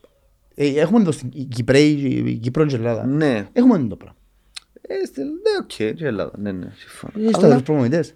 [0.58, 1.90] Ε, Έχουμε εδώ στην η Κυπρέη,
[2.26, 3.06] η Κύπρο και η Ελλάδα.
[3.06, 4.16] Ναι, Έχουμε το πράγμα.
[4.80, 5.30] ε, στη- ναι,
[5.62, 7.24] οκ, και η Ελλάδα, ναι, ναι, συμφωνώ.
[7.24, 8.14] Έχεις Αλλά- τα προπονητές.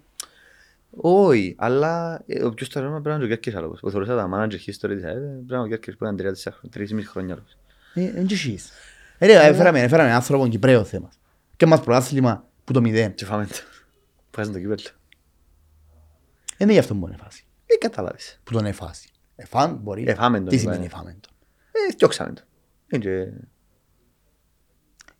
[0.95, 3.79] Όχι, αλλά ε, ο πιο σταθερός πρέπει να είναι ο Κέρκης άλλος.
[3.83, 6.29] Ο θεωρούσα τα manager history της ΑΕΔ, πρέπει να είναι ο Κέρκης που ήταν τρία
[6.29, 7.57] τέσσερα χρόνια, τρεις ή μισή χρόνια άλλος.
[7.93, 8.69] Ε, Εν και εσείς.
[9.17, 11.19] Ε, ρε, έφεραμε έφεραμε άνθρωπο Κυπρέο θέμας.
[11.55, 13.13] Και μας προάθλημα που το μηδέν.
[13.13, 13.53] Και φάμε το.
[14.33, 14.81] Βγάζουν το κύπελλο.
[16.57, 17.43] Ε, Είναι γι' αυτό που είναι φάση.
[17.65, 18.39] Ε, κατάλαβες.
[18.43, 19.09] Που τον εφάσει.
[19.35, 20.03] Εφάν μπορεί.
[20.07, 21.19] Εφάμε τον, Τι είπα, σημαίνει ε.
[21.89, 21.89] Εφάμε τον.
[21.89, 22.41] Ε, διώξαμε το.
[22.91, 23.47] Είναι και-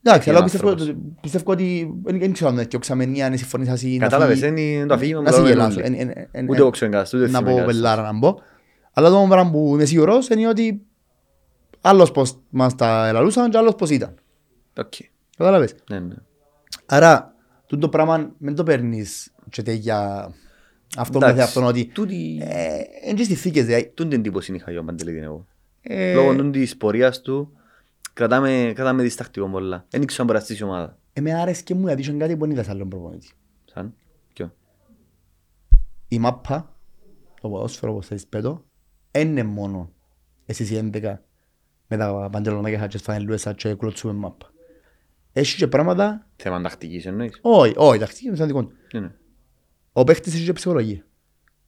[0.03, 0.95] Εντάξει, Είναι αλλά πιστεύω, άνθρωπος.
[1.22, 4.74] πιστεύω ότι δεν δεν ξέρω αν είναι και οξαμενή, αν συμφωνείς ή να Κατάλαβες, φύγει.
[4.74, 5.80] είναι το αφήγημα Να που σε λέμε γελάσω.
[5.80, 5.86] όλοι.
[5.86, 7.66] Εν- εν- εν- Ούτε εν- εγώ ξέρω εγκάς, ούτε Να θυμάμαι πω εγκάς.
[7.66, 8.36] πελάρα να μπω.
[8.93, 10.82] Αλλά το πράγμα που είμαι σίγουρος είναι ότι
[11.82, 14.16] άλλος πως μας τα ελαλούσαν και άλλος πως ήταν.
[14.78, 14.93] Οκ.
[15.38, 15.76] Κατάλαβες.
[15.89, 16.16] Ναι, ναι.
[16.86, 17.36] Άρα,
[17.66, 20.32] τούτο πράγμα δεν το παίρνεις και για
[20.97, 23.91] αυτό με Εντάξει, αυτόν ότι τούτη- ε, εν και στις θήκες δηλαδή.
[23.93, 25.47] Τούτη την εντύπωση είχα για ο Παντελίδη εγώ.
[25.82, 27.51] Ε, Λόγω τούτη της πορείας του,
[28.13, 29.86] κρατάμε, κρατάμε διστακτικό πολλά.
[29.89, 30.97] Δεν ήξερα αν μπορεί να στήσει ομάδα.
[31.13, 33.29] Εμένα άρεσκε μου γιατί είχαν κάτι που δεν είδα σε άλλον προπονητή.
[33.65, 33.93] Σαν,
[34.34, 34.53] ποιο;
[36.07, 36.75] η μάπα,
[37.41, 38.65] το ποδόσφαιρο όπως θέλεις πέτω,
[39.11, 39.91] είναι μόνο
[40.45, 41.13] εσείς οι 11
[41.88, 44.51] με τα παντελονάκια σας και τις φανελούες σας και κλωτσούμε μάπα.
[45.34, 47.39] Έχει και πράγματα, Θέμα τακτικής εννοείς.
[47.41, 48.71] όχι, όχι, εντάξει, είναι σημαντικό.
[48.93, 49.11] Ναι, ναι.
[49.93, 51.05] Ο παίχτης έχει και ψυχολογία.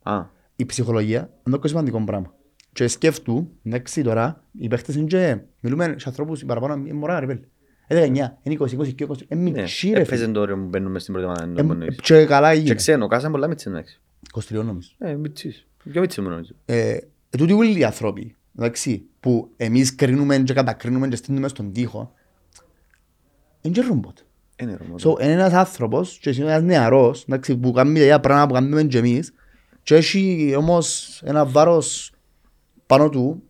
[0.03, 2.33] Α, Η ψυχολογία είναι το σημαντικό πράγμα.
[2.73, 7.25] Και σκέφτου, εντάξει τώρα, οι παίχτες είναι και, μιλούμε σε ανθρώπους παραπάνω, είναι μωρά ρε
[7.25, 7.39] πέλ.
[7.87, 8.07] Ε, 19,
[8.43, 10.33] είναι 20, 20 και 20, είναι Ναι, μητσί ρε έπαιζε φίλε.
[10.33, 11.43] το όριο που μπαίνουμε στην πρώτη ομάδα.
[11.43, 11.95] Ε, δεν εννοείς.
[12.01, 12.75] Και καλά Και έγινε.
[12.75, 14.01] ξένο, κάσαν πολλά μίτσες εντάξει.
[14.33, 14.89] 23 νομίζω.
[14.97, 15.67] Ε, μίτσις.
[15.91, 16.51] Πιο μίτσις μου νομίζω.
[16.65, 16.97] Ε,
[17.37, 22.13] τούτοι όλοι οι άνθρωποι, εντάξει, που εμείς κρίνουμε και κατακρίνουμε και στείλουμε στον τοίχο,
[23.61, 24.17] είναι και ρομπότ.
[24.61, 24.95] Είναι ρωμό.
[25.17, 28.53] So, είναι ένας άνθρωπος και είναι ένας νεαρός, εντάξει, που κάνει τα ίδια πράγματα που
[28.53, 29.33] κάνουμε και εμείς
[29.83, 32.12] και έχει όμως ένα βάρος
[32.85, 33.43] πάνω του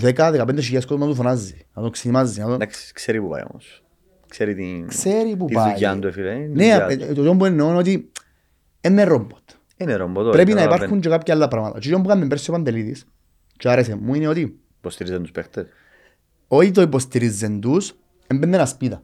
[0.00, 0.12] 10-15
[0.60, 2.54] χιλιάδες κόσμο να του φωνάζει, να τον ξυνημάζει, να τον...
[2.54, 3.82] Εντάξει, ξέρει που πάει όμως.
[4.28, 4.86] Ξέρει την...
[4.88, 5.72] Ξέρει που τη πάει.
[5.72, 6.30] δουλειά του, φίλε.
[6.32, 7.04] είναι η Ναι, δουλειά ε, του.
[7.04, 8.10] ε, το οποίο που εννοώ είναι ότι
[8.80, 9.38] είναι ρομπότ.
[9.76, 10.30] Είναι ρομπότ.
[10.30, 10.74] Πρέπει να καταλαβαίνω.
[10.76, 11.78] υπάρχουν και κάποια άλλα πράγματα.
[11.78, 13.06] Και αυτό που κάνουμε πέρσι ο Παντελίδης
[13.56, 15.66] και άρεσε μου είναι ότι Υποστηρίζουν τους παίχτες.
[16.48, 17.92] όχι το υποστηρίζεν τους,
[18.26, 19.02] έμπαινε ένα σπίτα.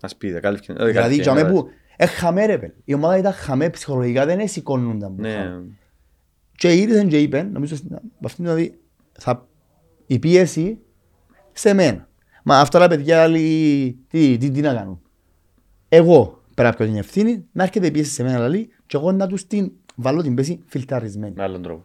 [0.00, 0.72] Ας πείτε, κάλυφκε.
[0.72, 2.70] όχι, Δηλαδή, κάλυφκε, για μέ ναι, που έχαμε ρε πέλ.
[2.84, 5.14] Η ομάδα ήταν χαμέ ψυχολογικά, δεν σηκώνονταν.
[5.14, 5.64] που Ναι, χάμε.
[6.56, 8.79] Και ήρθαν και είπαν, νομίζω στην- από αυτήν δηλαδή,
[9.20, 9.46] θα,
[10.06, 10.78] η πίεση
[11.52, 12.08] σε μένα.
[12.44, 15.00] Μα αυτά τα παιδιά λέει, τι, τι, τι να κάνουν;
[15.88, 19.12] Εγώ πρέπει να πιω την ευθύνη, να έρχεται η πίεση σε μένα λέει, και εγώ
[19.12, 21.32] να τους την βάλω την πίεση φιλτραρισμένη.
[21.36, 21.84] με άλλον τρόπο.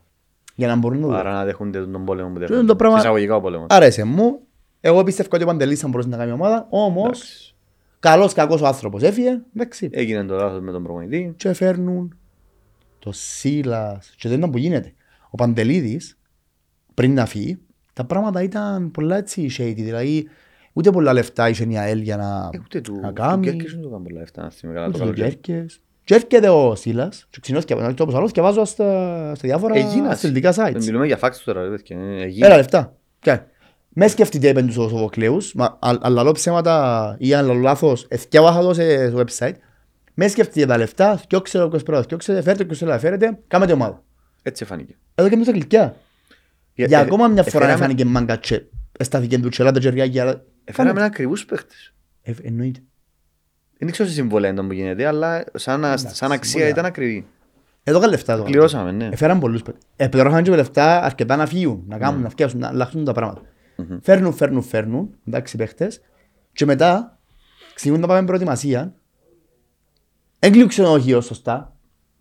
[0.56, 2.66] Για να μπορούν να το Άρα να δέχονται τον πόλεμο που είναι δέχονται.
[2.68, 3.68] το πράγμα- Εισαγωγικά ο πόλεμος.
[3.70, 4.40] Άρεσε μου.
[4.82, 7.56] Εγώ πιστεύω ότι ο Παντελής θα μπορούσε να κάνει ομάδα, όμως Εντάξει.
[8.00, 9.90] καλός κακός ο άνθρωπος έφυγε, εντάξει.
[9.92, 11.34] Έγινε το λάθος με τον προπονητή.
[11.38, 12.18] και φέρνουν
[13.00, 14.94] το Σίλας και δεν ήταν που γίνεται.
[15.30, 16.18] Ο Παντελίδης
[16.96, 17.58] πριν να φύγει
[17.94, 20.28] τα πράγματα ήταν πολλά έτσι shady, δηλαδή
[20.74, 23.72] ούτε πολλά λεφτά είχε η ΑΕΛ για να, Ε, Ούτε του να του κάνει, Κέρκης
[23.74, 25.36] δεν του κάνουν πολλά λεφτά, να θυμάμαι καλά το ούτε του καλοκαίρι.
[25.42, 25.80] Κέρκες.
[26.04, 28.86] Και έρχεται ο Σίλας και ξυνώς και όπως άλλο και βάζω στα,
[29.36, 30.14] στα διάφορα Έγινας.
[30.14, 30.84] αθλητικά sites.
[30.84, 31.98] Μιλούμε για facts τώρα, ρε παιδιά.
[32.00, 32.46] ε, έγινε.
[32.46, 32.96] Έλα λεφτά.
[33.20, 33.40] Και,
[33.90, 38.06] μες σκεφτείτε είπαν τους ο Σοφοκλέους, μα αν αν λαλώ ψέματα ή αν λαλώ λάθος,
[38.10, 39.54] εθιάβασα το σε- στο website,
[40.14, 44.04] μες σκεφτείτε τα λεφτά, θκιόξε το 20 θκιόξε, φέρτε το 20 φέρετε, κάμετε ομάδα.
[44.44, 44.96] Έτσι φάνηκε.
[45.16, 45.96] Εδώ και με τα γλυκιά.
[46.76, 48.62] Για- Για ε, ακόμα μια φορά να εφέραμε- φάνηκε μάγκα και
[49.00, 50.44] εστάθηκε του τσελά τα τζεριά αλλά...
[50.64, 51.94] Εφέραμε ακριβούς παίχτες.
[52.22, 52.80] Ε, Εννοείται.
[53.78, 56.70] Δεν ξέρω σε συμβολέα ήταν που γίνεται, αλλά σαν, Εντάξει, σαν αξία συμβολέα.
[56.70, 57.28] ήταν ακριβή.
[57.84, 58.34] Εδώ είχαν λεφτά.
[58.34, 58.44] εδώ.
[58.44, 59.10] Κληρώσαμε, ναι.
[59.12, 59.84] Έφεραν πολλούς παίκτες.
[59.96, 63.42] Ε, πληρώσαν και λεφτά αρκετά να φύγουν, να κάνουν, να φτιάξουν, να αλλάξουν τα πράγματα.
[64.02, 66.02] Φέρνουν, φέρνουν, φέρνουν, εντάξει παίχτες.
[66.54, 67.20] Και μετά,
[67.74, 68.94] ξεκινούν να πάμε προετοιμασία.
[70.40, 71.75] Έγκλειου ξενοδοχείο σωστά.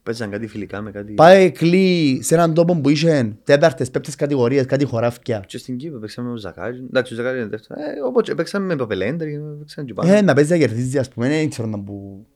[0.05, 1.12] Παίζαν κάτι φιλικά με κάτι...
[1.12, 5.44] Πάει κλεί σε έναν τόπο που είχε τέταρτες, πέπτες κατηγορίες, κάτι χωράφια.
[5.46, 6.78] Και στην Κύπρο παίξαμε με ο Ζακάρης.
[6.80, 7.80] Εντάξει, ο Ζακάρης είναι δεύτερο.
[7.80, 10.12] Ε, οπότε παίξαμε με Παπελέντερ και παίξαμε και πάνω.
[10.12, 12.26] Ε, να παίζει να κερδίζει, ας πούμε, δεν ξέρω να που...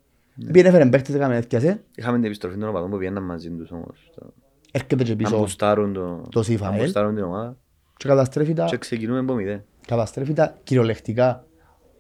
[0.53, 1.85] Πήγαινε έφερε παίχτες, έκαμε έφτιασε.
[1.95, 4.11] Είχαμε την επιστροφή των οπαδών που πήγαιναν μαζί τους όμως.
[4.15, 4.33] Το-
[4.73, 6.23] Έρχεται και Να πίσω μπουστάρουν το...
[6.31, 7.57] το Να Σιφαέλ μπουστάρουν την ομάδα.
[7.97, 8.65] και καταστρέφει τα...
[8.65, 9.65] Και ξεκινούμε από μηδέν.
[9.87, 11.47] καταστρέφει τα κυριολεκτικά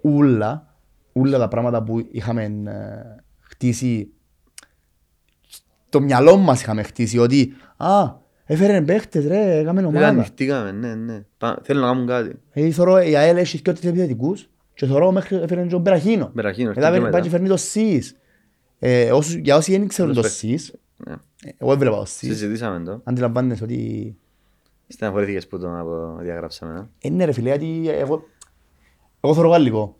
[0.00, 0.74] ούλα,
[1.12, 4.12] ούλα τα πράγματα που είχαμε ε, χτίσει
[5.88, 8.14] το μυαλό μας είχαμε χτίσει ότι α,
[8.44, 10.06] έφερε παίχτες ρε, έκαμε Δεν ομάδα.
[10.08, 11.24] ανοιχτήκαμε, ναι, ναι.
[11.38, 12.32] Πά- Θέλουν να κάνουν κάτι.
[12.52, 16.30] Ε, θωρώ, η ΑΕΛ έχει και τρεις επιθετικούς και θωρώ μέχρι έφερε και τον Περαχίνο.
[16.34, 17.20] Μπεραχίνο, Μετά έρχεται πάει μετά.
[17.22, 18.16] και φέρνει το ΣΥΣ.
[18.78, 20.74] Ε, όσους- για όσοι δεν ξέρουν το Τους ΣΥΣ,
[21.06, 21.12] Ναι.
[21.44, 22.28] ε, εγώ έβλεπα το ΣΥΣ.
[22.28, 23.00] Συζητήσαμε το.
[23.04, 24.16] Αντιλαμβάνεσαι ότι
[24.88, 26.88] Στεναχωρήθηκες που το απο- διαγράψαμε.
[27.00, 28.22] ε; ε, ναι ρε φίλε, γιατί εγώ,
[29.20, 29.96] εγώ θωρώ γαλλικό.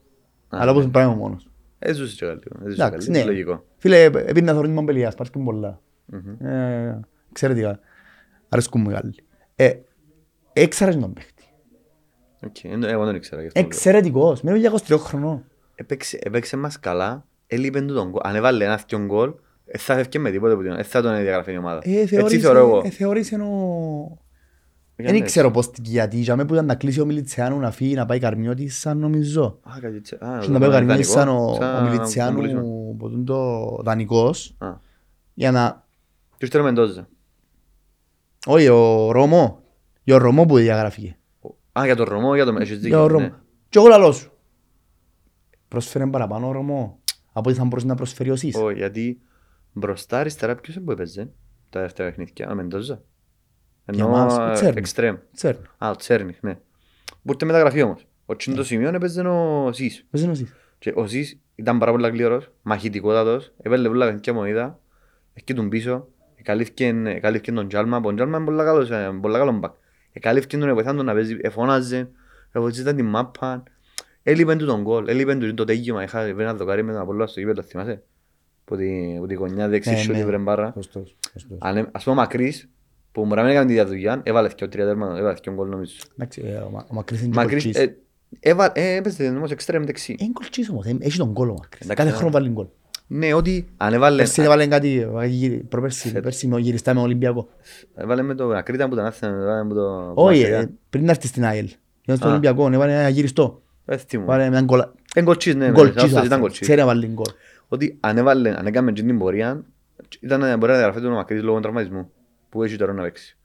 [0.49, 1.48] Α, Αλλά όπως πράγμα μόνος.
[1.79, 2.49] Ε, ζούσε και κάτι.
[2.65, 3.19] Ε, ζούσε Εντάξει, κάτι.
[3.19, 3.25] ναι.
[3.25, 3.65] Λογικό.
[3.77, 5.81] Φίλε, επειδή να θωρείς Μομπελιάς, υπάρχουν πολλά.
[6.07, 6.47] Μμμ.
[6.47, 7.01] Ε,
[7.31, 7.81] Εξαιρετικά.
[8.49, 9.15] Αρέσκουν μου οι Γάλλοι.
[9.57, 9.73] Ε,
[10.53, 11.43] Έξαρες τον παίχτη.
[12.47, 13.41] Οκ, εν- Εγώ δεν ήξερα.
[13.41, 13.77] γι' αυτό το λέω.
[13.77, 14.41] Εξαιρετικός.
[14.43, 15.45] Μένω για 23 χρονών.
[15.75, 17.27] Έπαιξε- Έπαιξε μας καλά.
[17.47, 18.21] Έλειπε του τον γκολ.
[18.25, 21.13] Αν έβαλε ένα δυο γκολ, δεν θα έφευκε με τίποτε που την- δεν θα τον
[21.21, 21.81] διαγραφεί η ομάδα.
[21.85, 22.83] Ε, Έτσι θεώρησε- θεωρώ εγώ.
[22.85, 24.19] ε, Θεώρησε ο...
[25.01, 25.27] Για Δεν ναι.
[25.27, 26.17] ξέρω πώς γιατί.
[26.17, 29.59] Για μένα που ήταν να κλείσει ο Μιλιτσιάνου να φύγει να πάει Καρμιώτης σαν νομίζω.
[29.63, 30.15] Α, κάτι έτσι.
[30.15, 30.87] Α, Και το να πάει ο δανεικό.
[30.87, 31.91] Καρμιώτης σαν ο, Σαν ο να πουλήσουμε.
[31.91, 34.73] Μιλιτσιάνου που είναι το δανεικός Α.
[35.35, 35.87] για να...
[36.37, 37.09] Και ήρθε ο Μεντόζα;
[38.47, 39.63] Όχι, ο Ρωμό.
[40.03, 41.19] Για ο Ρωμό που διαγραφήκε.
[41.79, 42.57] Α, για τον Ρωμό, για τον...
[42.57, 43.19] Έχεις Για ο δίκιο.
[43.19, 43.25] ναι.
[43.27, 43.37] Ρωμό.
[43.69, 44.33] Και εγώ λαλό σου.
[45.69, 46.99] Πρόσφερε παραπάνω ο Ρωμό.
[47.33, 48.55] Από ό,τι θα μπορούσε να προσφέρει ο Σις.
[48.57, 49.21] Όχι, γιατί
[49.73, 51.31] μπροστά αριστερά ποιος είναι που έπαιζε
[51.71, 52.51] τα δεύτερα παιχνίδια.
[52.51, 53.03] Ο Μεντόζα;
[53.97, 54.79] Εμάς, ο Ενώ Τσέρνι.
[54.79, 55.17] εξτρέμ.
[55.35, 55.59] Ξέρω.
[55.79, 56.59] Α, ο Τσέρνιχ, ναι.
[57.23, 58.07] Μπορείτε μεταγραφή όμως.
[58.27, 60.05] Ο τσίντο σημείο έπαιζε ο Σις.
[60.11, 60.55] Πες είναι ο Σις.
[60.79, 64.79] Και ο Σις ήταν πάρα πολύ γλύρος, μαχητικότατος, έβαλε πολλά παιχνίδια μονίδα,
[65.35, 69.53] εκεί τον πίσω, εκαλύφθηκε εκαλύφθηκε τον Τζάλμα, ο Τζάλμα είναι πολλά καλός, ε, πολλά καλό
[69.53, 69.73] μπακ.
[70.13, 72.11] Εκαλύφθηκε τον, βοηθάν τον να παίζει, εφώναζε,
[72.53, 73.63] βοηθήταν την μάπα,
[74.23, 77.27] έλειπε του τον γκολ, έλειπε του το τέγιμα, είχα βρει ένα δοκάρι με τον Απόλλωνα
[77.27, 78.03] στο γήπεδο, θυμάσαι,
[78.65, 80.19] που τη, που τη γωνιά δεξί Ναι, σου ναι.
[80.19, 80.73] τη βρεμπάρα.
[80.75, 81.17] Σωστός.
[81.33, 81.59] σωστός.
[81.61, 82.69] Αν, ε- ας πούμε ο Μακρύς,
[83.13, 85.93] που μπορεί να μην έκανε τη διαδουλειά, έβαλες και τρία τέρματα, έβαλε και γκολ νομίζω.
[86.15, 87.83] Εντάξει, ε, ο Μα- ο Μακρύς είναι και Μακρύς, κολτσής.
[87.83, 87.97] ε,
[88.41, 90.17] έβα- ε, έπαιζε όμως εξτρέμ δεξί.
[90.19, 91.81] Είναι κολτσής όμως, ε, έχει τον κόλο ο Μακρύς.
[91.81, 92.19] Εντάξει, Κάθε ε.
[92.19, 92.67] χρόνο βάλει γκολ.
[93.11, 94.17] Ναι, ότι αν έβαλε...
[94.17, 97.49] Πέρσι έβαλε κάτι, ε, γύρι- προπέρσι, πέρσι με γυριστά με Ολυμπιακό.
[97.95, 100.13] Έβαλε με το Ακρίτα που τον άφησε, έβαλε με το...
[100.15, 100.59] Όχι, Μαρσελιά.
[100.59, 101.69] ε, πριν να έρθει στην ΑΕΛ.
[102.03, 102.31] Ήταν στον Α.
[102.33, 103.63] Ολυμπιακό, έβαλε ένα γυριστό.
[103.85, 104.33] Δεν θυμούμαι.
[104.33, 106.41] Έβαλε έναν κολλα- Εν κοτσίς, ναι, γκολ ναι, τσίζο, αυτός ήταν αυτό.
[106.41, 106.61] κοτσίς.
[106.61, 107.25] Ξέρει να βάλει γκολ.
[107.69, 109.65] Ότι αν έβαλε, αν έκαμε εκείνη την πορεία,
[110.21, 112.11] ήταν να μπορεί να διαγραφεί τον Μακρύς λόγω τραυματισμού
[112.49, 113.37] που έχει τώρα να παίξει.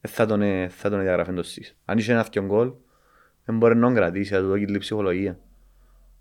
[0.00, 1.76] Δεν θα τον, ε, θα τον διαγραφεί το ΣΥΣ.
[1.84, 2.72] Αν είχε ένα αυτιόν γκολ,
[3.44, 5.38] δεν μπορεί να τον κρατήσει, να του δώσει την ψυχολογία.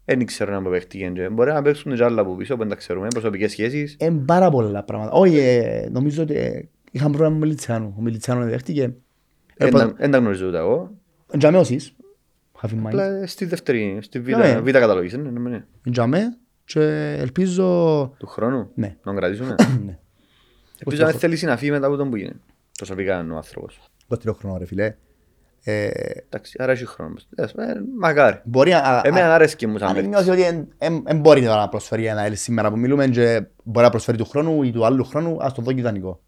[0.05, 1.11] Δεν ξέρω να παίχτηκε.
[1.13, 3.95] και Μπορεί να παίξουν και άλλα από πίσω που δεν τα ξέρουμε, προσωπικές σχέσεις.
[3.99, 5.11] Εν πάρα πολλά πράγματα.
[5.11, 7.93] Όχι, ε, νομίζω ότι ε, είχαμε πρόβλημα με τον Μιλιτσιάνο.
[7.97, 8.81] Ο Μιλιτσιάνο δέχτηκε.
[8.83, 8.91] Ε,
[9.57, 10.91] Δεν πρώτα- τα- Δεν τα γνωρίζω ούτε εγώ.
[11.37, 11.93] Τζαμέ ο Σις.
[12.61, 12.85] Have in mind.
[12.85, 14.59] Απλά στη δεύτερη, στη β' Ναι.
[14.59, 15.65] β' καταλογής, ναι, ναι, ναι.
[15.91, 16.81] Τζαμέ και
[17.19, 17.65] ελπίζω...
[18.17, 18.87] Του χρόνου, Ναι.
[18.87, 19.55] να τον κρατήσουμε;
[20.85, 20.93] Ναι.
[20.93, 22.41] Ελπίζω να θέλεις να φύγει μετά από τον που γίνει.
[22.77, 23.79] Προσωπικά είναι ο άνθρωπος.
[24.07, 24.95] 23 χρόνο ρε φίλε.
[25.63, 25.89] Ε,
[26.25, 27.27] Εντάξει, άρα έχει χρόνος.
[27.35, 27.47] Ε, ε,
[27.97, 28.41] Μακάρι.
[28.43, 29.01] Μπορεί να...
[29.03, 30.09] Εμένα άρεσκε μου σαν Αν παίκτης.
[30.11, 30.67] νιώθει ότι
[31.03, 34.25] δεν μπορεί τώρα να προσφέρει ένα ΕΛ σήμερα που μιλούμε και μπορεί να προσφέρει του
[34.25, 36.21] χρόνου ή του άλλου χρόνου, ας το δω και ιδανικό.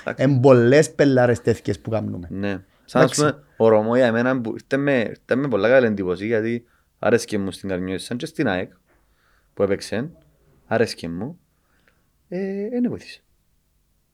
[0.00, 0.24] Εντάξει.
[0.24, 2.28] Εν πολλές πελάρες τέτοιες που κάνουμε.
[2.30, 2.64] Ναι.
[2.84, 6.26] Σαν ας πούμε, ο Ρωμό για εμένα που ήρθε με, ήρθε με πολλά καλή εντύπωση
[6.26, 6.64] γιατί
[6.98, 8.72] άρεσκε μου στην Καρμιώση σαν και στην ΑΕΚ
[9.54, 10.10] που έπαιξε.
[10.66, 11.38] Άρεσκε μου.
[12.28, 13.22] Ε, δεν βοήθησε.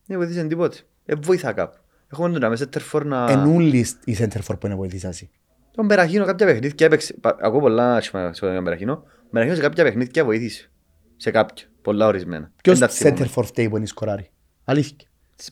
[0.09, 0.77] Δεν βοήθησε τίποτε.
[1.07, 1.79] Ε, βοήθα κάπου.
[2.13, 3.27] Έχουμε τον Ραμέσαι Τερφόρ να...
[3.31, 5.29] Εν ούλης η Σέντερφορ που είναι βοηθήσασαι.
[5.75, 7.15] Τον Περαχίνο κάποια παιχνίδια έπαιξε.
[7.21, 8.93] Πα- Ακούω πολλά σχόλια για τον Περαχίνο.
[9.27, 10.71] Ο Περαχίνος σε κάποια παιχνίδια βοήθησε.
[11.17, 11.67] Σε κάποια.
[11.83, 12.51] Πολλά ορισμένα.
[12.63, 13.17] Ποιος Δεν τα θυμούμαι.
[13.17, 14.31] Σέντερφορ φταίει που είναι σκοράρι.
[14.65, 14.97] Αλήθεια.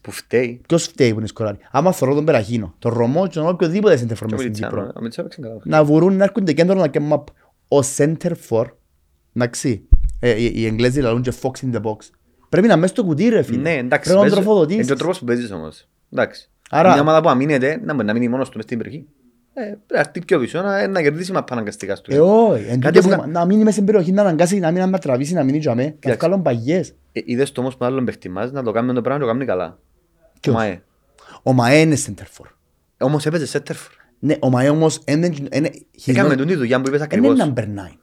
[0.01, 0.61] Που φταίει.
[0.69, 1.59] Ποιος φταίει που είναι σκοράρι.
[1.71, 4.87] Άμα θωρώ τον Περαχίνο, τον Ρωμό και τον οποιοδήποτε Σέντερφορ Και ο μες στην Μιλιτσιάνο.
[4.87, 4.93] Κύπρο.
[4.97, 5.79] Ο Μιλιτσιάνο έπαιξε καλά.
[5.79, 7.23] Να βουρούν να έρχονται κέντρο να και map.
[7.69, 8.71] Ο Σέντερφορ,
[9.35, 9.89] εντάξει,
[10.21, 11.97] ε, οι οι Εγγλέζοι λαλούν και Fox in the box.
[12.49, 13.59] Πρέπει να είναι μέσα στο κουτί ρε φίλε.
[13.59, 13.88] Ναι, εντάξει.
[13.88, 14.86] Πρέπει να τον παίζει- Είναι τροφοδοτήσεις.
[14.86, 15.88] και ο τρόπος που παίζεις όμως.
[16.12, 16.51] Εντάξει.
[16.70, 19.07] Άρα- Μια ομάδα που αμήνεται, να μπορεί να μείνει μόνος του μες στην περιοχή.
[19.55, 22.14] Ε, πρέπει να έρθει πιο πίσω, να, να κερδίσει μα αναγκαστικά στο.
[22.14, 22.64] Ε, όχι.
[22.68, 24.99] Εν Κάτι τούτο που που- Να μείνει μέσα στην περιοχή, να αναγκάσει, να μην να
[24.99, 25.82] τραβήσει, να μείνει τζαμέ.
[25.84, 26.16] Να Κοίταξε.
[26.18, 26.94] βγάλουν παγιές.
[27.12, 29.32] Ε, είδες το όμως που άλλον παίχτη μας να το κάνει το πράγμα και το
[29.32, 29.78] κάνει καλά.
[30.40, 30.82] Ποιος; Ο Μαέ.
[31.42, 32.47] Ο Μαέ είναι Σέντερφορ.
[32.97, 33.92] Ε, Όμως έπαιζε σέτερφορ.
[34.18, 35.32] Ναι, ο Μαέ όμως είναι...
[35.53, 37.38] είναι- he's Έκαμε not- τον τη δουλειά που είπες Είναι ακριβώς.
[37.40, 37.99] number 9.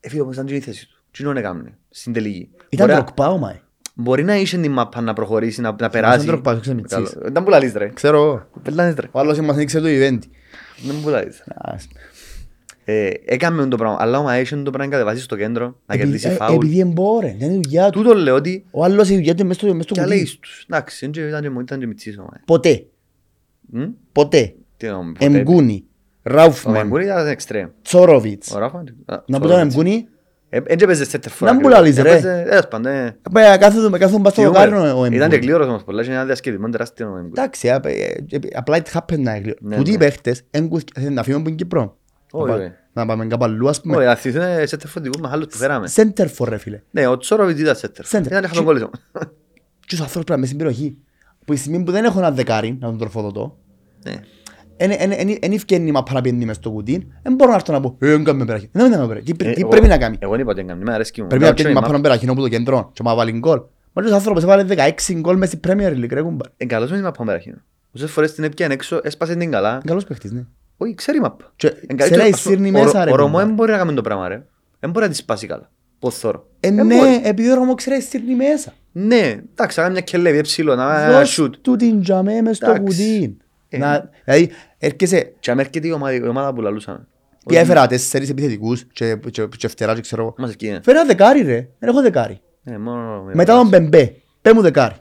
[0.00, 1.01] Έφυγε όμως ήταν και η θέση του.
[1.12, 2.50] Τι είναι έκαμε, στην τελική.
[2.68, 3.60] Ήταν Μπορεί να- τροκπά ο Μαέ.
[3.94, 6.26] Μπορεί να είσαι την μαπά να προχωρήσει, να, να περάσει.
[6.26, 7.12] τροκπάς, ξέρεις, μητσής.
[7.12, 7.26] Καλό.
[7.28, 7.88] Ήταν που λαλείς ρε.
[7.88, 8.46] Ξέρω.
[8.62, 9.08] Πελάνεις ρε.
[9.12, 10.18] Ο άλλος μας ανοίξε το event.
[10.86, 11.42] Δεν μου λαλείς.
[11.54, 11.88] Ας-
[12.84, 15.94] Ε, Έκαμε το πράγμα, αλλά ο Μαέ είχε το πράγμα να κατεβάσει στο κέντρο, να
[15.94, 16.54] Επειδή- κερδίσει ε, φάουλ.
[16.54, 18.02] Επειδή εμπόρε, δεν είναι η δουλειά του.
[18.02, 20.14] Τούτο λέω ότι Ο άλλος η δουλειά του είναι μες στο- μες στο και κουτί.
[20.14, 20.66] λέει τους.
[20.70, 22.42] Εντάξει, ήταν και- ήταν και μου, ήταν και μητσής ο Μαέ.
[22.46, 22.86] Ποτέ.
[23.60, 24.54] Μμ; Ποτέ.
[24.76, 25.84] Τι να μου πω, Εμγκούνι.
[26.24, 26.74] Ο Ράουφμαν.
[26.76, 27.68] Εμγκούνι ήταν εξτρέμ.
[27.82, 28.54] Τσόροβιτς.
[28.54, 28.96] Ο Ράφαν.
[29.06, 29.50] α, Να πω sorry.
[29.50, 30.08] τον Εμγκούνι.
[30.54, 31.72] Ε, εν και έπαιζε center for Να μου ακριβώς.
[31.72, 32.10] λαλείς, ρε.
[32.10, 33.16] Έπαιζε- τέλος πάντων, ε.
[33.32, 34.58] Παι, Κάθομαι με κάθομαι πας στο Θυμούμαι.
[34.66, 35.38] δοκάρι ο Ήταν και Εμγκούνι.
[35.38, 37.28] κλήρος όμως πολλά, είχε ένα διασκεδισμό τεράστιο ο Εμγκούνι.
[37.28, 37.90] Εντάξει, α, ε,
[38.30, 39.54] ε, απλά it happened να είναι.
[39.60, 39.98] Ναι, Τούτοι οι ναι.
[39.98, 41.96] παίχτες, εν κου- ε, να φύγουμε από την Κύπρο.
[42.30, 42.76] Όχι, Να πά- ρε.
[42.92, 43.96] Να πάμε κάπου αλλού, ας πούμε.
[43.96, 45.88] Όχι, ας θυμηθούν center for δικούς μας άλλους που φέραμε.
[45.94, 46.80] Center for ρε φίλε.
[46.90, 48.04] Ναι, ο Τσόροβιτς ήταν center.
[48.18, 48.26] Center.
[48.26, 49.00] Ήταν είχαμε γκόλες όμως.
[49.86, 50.96] Και ο άνθρωπος πρέπει να είναι στην περιοχή.
[51.44, 53.58] Που η στιγμή που δεν έχω ένα δεκάρι να τον τροφοδοτώ,
[54.04, 54.12] Ναι.
[54.76, 57.96] Εν ευκαινεί η μαπά να πιένει μες στο κουτί, δεν μπορώ να έρθω να πω,
[58.00, 58.68] ε, δεν κάνουμε περαχή.
[58.72, 59.24] Δεν κάνουμε περαχή.
[59.26, 60.16] Τι πρέ- Ε, Τι εγώ- πρέπει να κάνει.
[60.20, 61.26] Εγώ δεν είπα ότι έκαμε, με αρέσκει μου.
[61.26, 63.60] Πρέπει να Ήταν πιένει και μαπά να περαχή από το κέντρο και να βάλει γκολ.
[63.92, 66.48] Μα ο άνθρωπος έβαλε 16 γκολ μες στην Premier League, ρε κουμπάρ.
[66.56, 67.54] Ε, καλός μες τη μαπά πέραχη.
[67.96, 69.70] Όσες φορές την έπιανε έξω, έσπασε την καλά.
[69.72, 70.44] Είναι καλός παίχτης, ναι.
[70.76, 71.52] Όχι, ξέρει η μαπά.
[71.56, 73.44] Και Εν καλή- ξέρει, ας πούμε, σύρνει ο μέσα, Ρο- ρε, Ο Ρωμό κουμπάρ.
[73.46, 74.42] δεν μπορεί να κάνει το πράγμα, ρε.
[74.80, 75.70] Δεν μπορεί να της σπάσει καλά.
[75.98, 76.46] Πώς θωρώ.
[76.60, 77.20] Ε, Δεν ναι, μπορεί.
[77.24, 78.72] επειδή ο Ρωμός ξέρει στήρνει μέσα.
[78.92, 79.16] Ναι,
[79.52, 81.54] εντάξει, να κάνει μια κελέβη, ψηλό, να Δώσ' σούτ.
[81.60, 82.84] του την τζαμέ μες στο Εντάξει.
[82.84, 83.36] κουτί.
[83.76, 83.78] Ε.
[83.78, 87.06] Να- Δηλαδή, έρχεσαι, Και αν έρχεται η ομάδα, η ομάδα που λαλούσαμε.
[87.46, 90.34] πια έφερα τέσσερις επιθετικούς και, και, και φτερά και ξέρω εγώ.
[90.38, 90.80] Μας ευκαιρία.
[90.84, 92.40] Φέρα δεκάρι ρε, δεν έχω δεκάρι.
[92.64, 93.22] Ε, μόνο...
[93.32, 94.94] Μετά τον Μπεμπέ, πέ μου δεκάρι.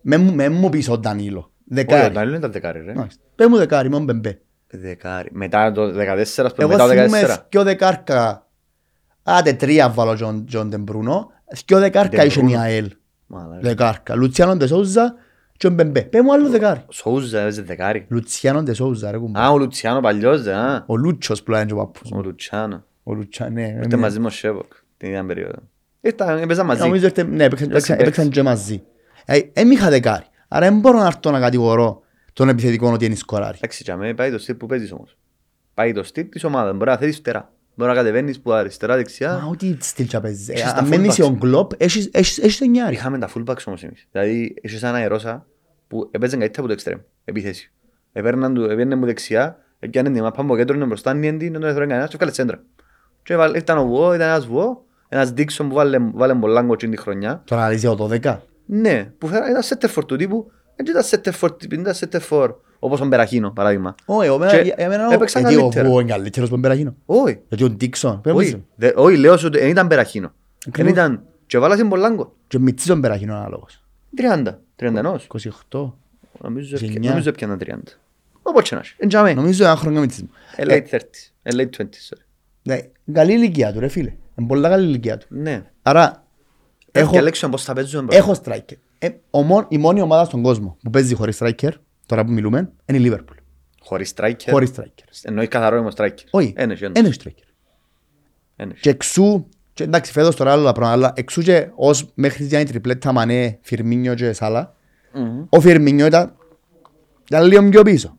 [0.00, 1.38] Με μου- με μου πεις ο Ντανίλο.
[1.38, 2.14] Όχι, ο Δεκάρι.
[2.14, 2.94] Ντανίλο ήταν δεκάρι, ρε.
[2.94, 3.22] Μάλιστα.
[3.34, 4.40] Πέ μου δεκάρι, με τον Μπεμπέ.
[4.66, 5.28] Δεκάρι.
[5.32, 7.46] Μετά το 14, ας πούμε, Εγώ μετά το θυμούμαι 14.
[7.48, 8.46] δυο δεκάρκα,
[9.22, 11.30] άντε τρία βάλω Τζον- Τζον Τεμπρούνο,
[11.66, 12.60] δυο δεκάρκα είχε η Ντεμπρούνο.
[12.62, 12.90] ΑΕΛ.
[13.26, 13.60] Μαλάκα.
[13.60, 14.14] Δεκάρκα.
[14.14, 15.14] Λουτσιάνο Ντεσόουζα
[15.56, 16.00] και ο Μπεμπέ.
[16.02, 16.80] Πέ μου άλλο δεκάρι.
[16.86, 18.06] Ο Σόουζα έπαιζε δεκάρι.
[18.08, 19.40] Λουτσιάνο Ντεσόουζα ρε κουμπά.
[19.40, 20.84] Α, ο Λουτσιάνο παλιός, δε, α.
[20.86, 22.18] Ο Λούτσος που λένε και ο παππούς μου.
[22.18, 22.84] Ο Λουτσιάνο.
[23.02, 23.62] Ο Λουτσιάνο, ναι.
[23.76, 23.96] Ήρθε ναι.
[23.96, 25.58] μαζί με ο Σέβοκ την ίδια περίοδο.
[26.00, 26.80] Ήρθαν, έπαιζαν μαζί.
[26.80, 28.82] Νομίζω ότι ναι, έπαιξαν- Εντάξει, έπαιξαν- έπαιξαν και μαζί.
[29.24, 30.24] Ε, Εν είχα δεκάρι.
[30.48, 32.02] Άρα δεν μπορώ να έρθω να κατηγορώ
[32.32, 33.56] τον επιθετικό ότι είναι σκοράρι.
[33.56, 35.16] Εντάξει, για μένα πάει το στυλ που παίζεις όμως.
[35.74, 36.76] Πάει το στυλ της ομάδας.
[36.76, 37.52] Μπορεί να θέλεις φτερά.
[37.78, 39.46] Μπορεί να κατεβαίνεις που αριστερά, Μα δεξιά.
[39.50, 40.48] ό,τι στυλ και παίζεις.
[40.48, 41.28] Ε, Έχεις τα Αν μένεις fullbacks.
[41.28, 42.94] ο Γκλόπ, έχεις έχεις- έχεις εννιάρι.
[42.94, 44.06] Είχαμε τα fullbacks όμως εμείς.
[44.12, 45.46] Δηλαδή, είχες ένα αερόσα
[45.88, 46.98] που έπαιζαν καλύτερα από το εξτρέμ.
[47.24, 47.72] Επίθεση.
[48.12, 51.68] Επέρναν του, έπαιρνε μου δεξιά, έπιανε την μάπα από κέντρο, είναι μπροστά, νιέντη, δεν τον
[51.70, 52.62] έφερε κανένας και έφκαλε τσέντρα.
[53.22, 56.90] Και έβαλε- ήταν ο Βουό, ήταν ένας Βουό, ένας Δίξον που βάλε, βάλε πολλά γκοτσίν
[56.90, 57.42] τη χρονιά.
[57.44, 58.42] Το αναλύζει ο 12.
[58.66, 63.50] Ναι, που φέρα, ήταν σέτερφορ του τύπου, δεν ήταν σέτερφορ, ήταν σέτερφορ, όπως ο Μπεραχίνο,
[63.50, 63.94] παράδειγμα.
[64.04, 65.88] Όχι, εμένα- Και για μένα ο- έπαιξαν γιατί ο καλύτερα.
[65.88, 66.94] Βουό είναι καλύτερος από τον Περαγίνο.
[67.06, 68.64] Όχι, Γιατί ο Ντίξον, πες μου όχι, εσύ.
[68.74, 70.26] δε- όχι, λέω σου ότι δεν ήταν Μπεραχίνο.
[70.58, 70.92] Δεν Ακριβώς.
[70.92, 72.26] ήταν Και βάλασαν πολλά γκολ.
[72.48, 73.82] Και μητσής τον περάχει είναι ο ανάλογος.
[74.16, 75.26] 30, 31.
[75.70, 75.98] 28.
[76.42, 76.96] Νομίζω 29.
[76.96, 77.98] έπια- νομίζω έπιανα 30.
[78.42, 78.94] Όπως και να έχει.
[78.98, 79.34] Εν τζιαμέ.
[79.34, 80.30] Νομίζω ένα χρόνο μητσής μου.
[80.56, 81.32] Ε, Late 30s.
[81.42, 82.08] Ε, Late 20s.
[82.08, 82.24] sorry.
[82.62, 82.78] Ναι,
[83.12, 84.12] καλή ηλικία του ρε φίλε.
[84.38, 85.26] Είναι πολλά καλή ηλικία του.
[85.28, 85.62] Ναι.
[85.82, 86.24] Άρα
[86.92, 87.04] Έχω...
[87.04, 88.02] έχω, Και λέξω πώς θα παίζουμε.
[88.02, 88.16] bro.
[88.16, 88.76] έχω striker.
[88.98, 91.70] Ε, ο μόν- η μόνη ομάδα στον κόσμο που παίζει χωρίς striker,
[92.06, 93.36] τώρα που μιλούμε, είναι η Liverpool.
[93.80, 94.50] Χωρίς striker.
[94.50, 95.04] Χωρίς striker.
[95.22, 96.24] Εννοεί καθαρό είμαι striker.
[96.30, 96.92] Όχι, Ένα έχει, ένα.
[96.98, 97.44] ένα striker.
[98.56, 98.80] Ένα έχει.
[98.80, 103.12] Και εξού, και εντάξει φέτος τώρα άλλα πράγματα, αλλά εξού και ως μέχρι την τριπλέτα
[103.12, 104.74] Μανέ, Φιρμίνιο και Σάλα,
[105.14, 105.44] Μμμ.
[105.48, 106.36] ο Φιρμίνιο ήταν,
[107.30, 108.16] ήταν λίγο πιο πίσω.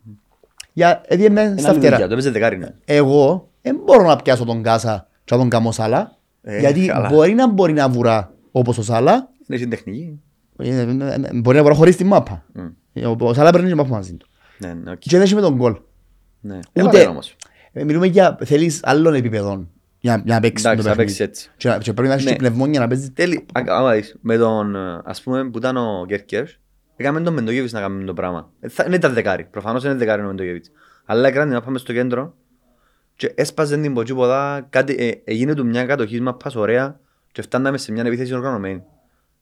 [0.73, 1.91] Για, έδιενε Είναι στα άλλη φτερά.
[1.95, 2.57] δουλειά, Το έπαιζε δεκάρι.
[2.57, 2.67] ναι.
[2.85, 7.09] Εγώ δεν μπορώ να πιάσω τον Κάσα και να τον κάνω Σάλα, Ε, γιατί καλά.
[7.09, 10.21] μπορεί να μπορεί να βουρά όπως ο Σάλα, Είναι στην τεχνική.
[10.57, 10.89] ε, ε, ε,
[11.33, 12.45] μπορεί να βουρά χωρίς τη μάπα.
[12.53, 12.65] Μμ.
[13.05, 14.27] Ο, ο Σάλα παίρνει και μάπα μαζί του.
[14.57, 14.97] Ναι, ναι, οκ.
[14.97, 15.77] Και δεν έχει με το γκολ.
[16.41, 16.55] Ναι.
[16.55, 17.35] Ούτε- Έβαλε όμως.
[17.71, 19.69] Ε, Μιλούμε για θέλεις άλλων επίπεδων
[19.99, 21.17] για, για να παίξεις Εντάξει, το θα παιχνίδι.
[21.19, 21.51] παίξεις έτσι.
[21.57, 22.31] Και, και πρέπει να έχεις Ναι.
[22.31, 25.77] και πνευμόνια να παίζεις Τέλει, α- άμα δεις, με τον, ε, ας πούμε, που ήταν
[25.77, 26.59] ο Γκέρκερς,
[26.95, 28.49] έκαμε τον Μεντογεύης να κάνουμε το πράγμα.
[28.59, 30.71] Ε, θα- Δεν ήταν δεκάρι, προφανώς είναι δεκάρι ο Μεντογεύης.
[31.05, 32.33] Αλλά έκρανε να πάμε στο κέντρο
[33.15, 36.99] και έσπαζε την ποτσίποδα, κάτι, ε, έγινε του μια κατοχή μαπάς ωραία
[37.31, 38.83] και φτάναμε σε μια επίθεση οργανωμένη.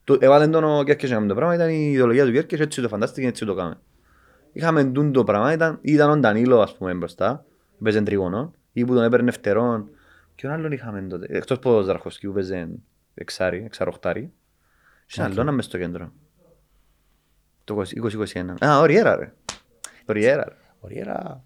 [0.06, 2.82] Του- Έβαλε τον ο Γκέρκερς να κάνουμε το πράγμα, ήταν η ιδεολογία του Γκέρκερς, έτσι
[2.82, 3.78] το φαντάστηκε, έτσι το κάναμε.
[4.52, 7.46] Είχαμε τούν το πράγμα, ήταν, ήταν ο Ντανίλο ας πούμε μπροστά,
[7.84, 9.90] παίζε τρίγωνο, ή που τον έπαιρνε φτερόν.
[10.36, 12.70] Και άλλον είχαμε τότε, εκτός από ο Ζαρχοσκή που παίζε
[13.14, 14.32] εξάρι, εξαροχτάρι.
[15.08, 16.12] Και ένα άλλον μες στο κέντρο.
[17.64, 18.66] Το 2021.
[18.66, 19.34] Α, ο Ριέρα ρε.
[20.06, 20.56] Ο Ριέρα ρε.
[20.80, 21.44] Ωραία.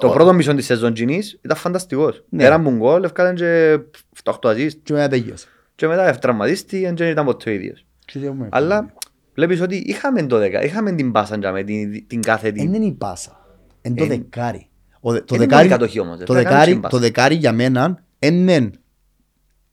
[0.00, 2.24] Το πρώτο μισό της σεζόν κοινής ήταν φανταστικός.
[2.28, 2.44] Ναι.
[2.44, 3.78] Ένα μπουν γκολ, έφκαλαν και
[4.24, 5.48] 8 assist Και μετά τελειώσε.
[5.80, 7.84] Και μετά τραυματίστηκε και δεν ήταν ποτέ ο ίδιος.
[8.04, 8.48] Και τι έχουμε.
[8.50, 8.92] Αλλά
[9.34, 12.74] βλέπεις ότι είχαμε το δεκα, είχαμε την πάσα για με την, την κάθε Δεν την.
[12.74, 13.46] είναι η πάσα.
[13.82, 14.68] Είναι το Εν- δεκάρι.
[15.00, 16.94] Ο δε- Το Είναι δεκάρι, πολύ κατοχή όμως, το πρέπει να κάνεις δεκάρι, την πάσα.
[16.96, 18.70] το δεκάρι για μένα είναι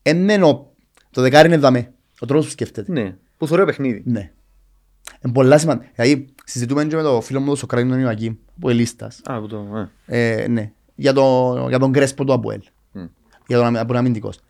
[0.02, 0.72] είναι ο-
[1.10, 1.92] το δεκάρι είναι δαμέ.
[2.20, 2.92] Ο τρόπος που σκέφτεται.
[2.92, 4.02] Ναι, που θωρεί παιχνίδι.
[4.06, 4.30] Ναι.
[5.24, 5.90] Είναι πολλά σημαντικά.
[5.94, 9.20] Δηλαδή συζητούμε και με το φίλο μου τον Σοκράτη τον Ιωακή που είναι λίστας.
[9.24, 10.42] Α, που το, ε.
[10.42, 10.72] Ε, ναι.
[10.94, 12.60] Για, το, για τον Κρέσπο του Αποέλ.
[12.92, 13.04] Μμ.
[13.46, 14.40] Για τον αμυ- που είναι αμυντικός.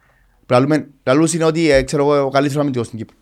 [0.49, 3.17] Πραλούμε- Λαλούς είναι ότι ε, ξέρω εγώ ο καλύτερος αμυντικός στην Κύπρο.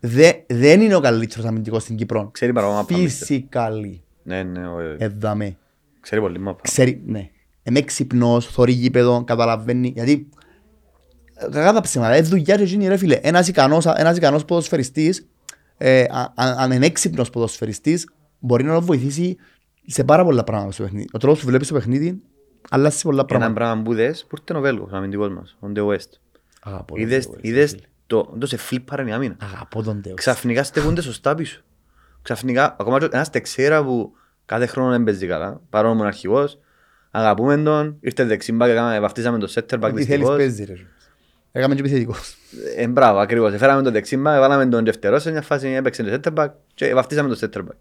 [0.00, 2.28] Δε, δεν είναι ο καλύτερος αμυντικός στην Κύπρο.
[2.32, 2.96] Ξέρει παραπάνω μάπα.
[2.98, 3.26] μίστερ.
[3.26, 4.02] Φυσικαλή.
[4.22, 5.56] Ναι, ναι, ο- ε, Εδαμέ.
[6.00, 6.60] ξέρει πολύ μάπα.
[6.62, 7.28] Ξέρει, ναι.
[7.62, 9.92] Είναι έξυπνος, θωρεί γήπεδο, καταλαβαίνει.
[9.94, 10.28] Γιατί
[11.34, 13.14] ε, κακά τα ψέματα, είναι δουλειά και εκείνη ρε φίλε.
[13.14, 15.26] Ένας ικανός, ένας ικανός ποδοσφαιριστής,
[15.76, 18.08] ε, α- αν αν είναι έξυπνος ποδοσφαιριστής,
[18.38, 19.36] μπορεί να τον βοηθήσει
[19.86, 21.08] σε πάρα πολλά πράγματα στο παιχνίδι.
[21.12, 22.22] Ο τρόπος που βλέπεις το παιχνίδι,
[22.70, 23.64] αλλάζει πολλά Και ένα πράγματα.
[23.64, 26.10] πράγμα που δες, που ήρθε ο Βέλγος, ο αμυντικός μας, ο Ντε West.
[26.66, 27.82] Αγαπώ τον Είδες, Τέο, ρε είδες φίλε.
[28.06, 29.36] το, το σε φλίπαρε η άμυνα.
[29.42, 30.14] Αγαπώ τον Τέο.
[30.14, 31.60] Ξαφνικά στεκούνται σωστά πίσω.
[32.22, 34.12] Ξαφνικά, ακόμα και ένας τεξέρα που
[34.46, 36.58] κάθε χρόνο δεν παίζει καλά, παρόλο που είναι αρχηγός,
[37.10, 40.36] αγαπούμε τον, ήρθε δεξιμπά και κάναμε- βαφτίσαμε το center back Τι θέλεις δυστυχώς.
[40.36, 40.74] παίζει ρε.
[41.52, 42.36] Έκαμε και επιθετικός.
[42.76, 43.52] Ε, μπράβο, ακριβώς.
[43.52, 47.34] Έφεραμε τον δεξιμπά, βάλαμε τον δευτερό σε μια φάση, έπαιξε το center back και βαφτίσαμε
[47.34, 47.76] το center back.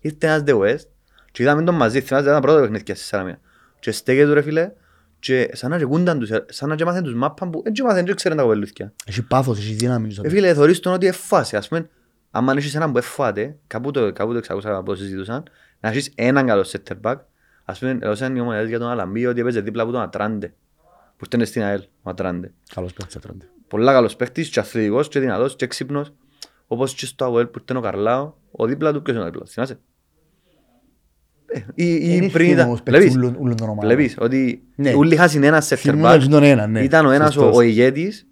[0.00, 0.86] Ήρθε ένας The West
[1.32, 3.40] και είδαμε τον μαζί, θυμάσαι ένα πρώτο παιχνίδι στη Σαλαμία.
[3.78, 4.70] Και στέκεται ρε φίλε
[5.26, 8.04] και σαν να και κούνταν τους, σαν να και μάθαν τους μάπαν που έτσι μάθαν
[8.04, 8.92] και ξέρουν τα κοπελούθια.
[9.06, 10.12] Έχει πάθος, έχει δύναμη.
[10.12, 11.88] στο Ε, φίλε, θωρείς τον ότι εφάσει, ας πούμε,
[12.30, 15.42] άμα έχεις έναν που εφάτε, κάπου το, κάπου το εξακούσα από συζητούσαν,
[15.80, 17.16] να έχεις έναν καλό center back,
[17.64, 20.54] ας πούμε, έδωσαν οι ομονιάδες για τον Αλαμπή ότι έπαιζε δίπλα από τον Ατράντε,
[21.16, 22.52] που ήρθε στην ΑΕΛ, ο Ατράντε.
[22.74, 23.48] Καλός παίκτης ατρώνται.
[23.68, 26.12] Πολλά καλός παίχτης και αθλητικός και δυνατός και έξυπνος,
[26.66, 29.44] όπως και στο ΑΟΕΛ που ήρθε ο Καρλάο, ο δίπλα του, ποιος είναι ο δίπλα,
[29.44, 29.78] του, θυμάσαι;
[31.56, 33.84] Ε, ή, ή Είναι πριν ευθύνη ήταν, όμως παίκτης βλέπεις, ούλων- ούλων των ομάδων.
[33.90, 34.92] βλέπεις ότι Ναι.
[34.96, 36.80] όλοι είχαν ένα center Θυμούμαι back, τον ένα, ναι.
[36.82, 37.56] ήταν ο ένας ο, Σωστός.
[37.56, 38.26] ο ηγέτης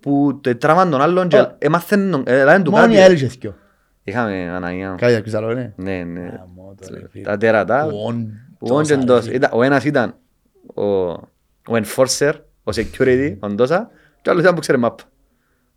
[0.00, 1.54] που τε- τράβαν τον άλλον και Ω.
[1.58, 3.00] έμαθαν τον- ε, έλαβαν του Μόνο η κάτι.
[3.00, 3.54] ΑΕΛ είχε δυο.
[4.04, 4.94] Είχαμε Αναγία.
[4.98, 5.72] Κάτι ακούς άλλο, ναι.
[5.76, 6.20] Ναι, ναι.
[6.20, 7.24] Γαμώ το, ρε φίλε.
[7.24, 7.84] Τα τερατά.
[7.86, 9.24] Ο Ον- Ο Ον Τόσα, και ρε Ντός.
[9.24, 9.34] φίλε.
[9.36, 10.14] Ήταν- Ο ένας ήταν
[10.74, 12.32] ο, ο enforcer,
[12.64, 13.90] ο security, ο Ντόσα,
[14.22, 15.02] και ο άλλος ήταν που ξέρει μάπα.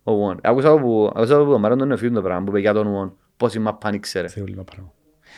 [0.02, 0.38] Ο Ον.
[0.42, 3.16] Άκουσα που άκουσα που ο Μαρόν τον εφήρουν το πράγμα, που είπε για τον Ον,
[3.36, 4.28] πώς η μάπα αν ήξερε.
[4.28, 4.92] Θεωρεί ένα πράγμα.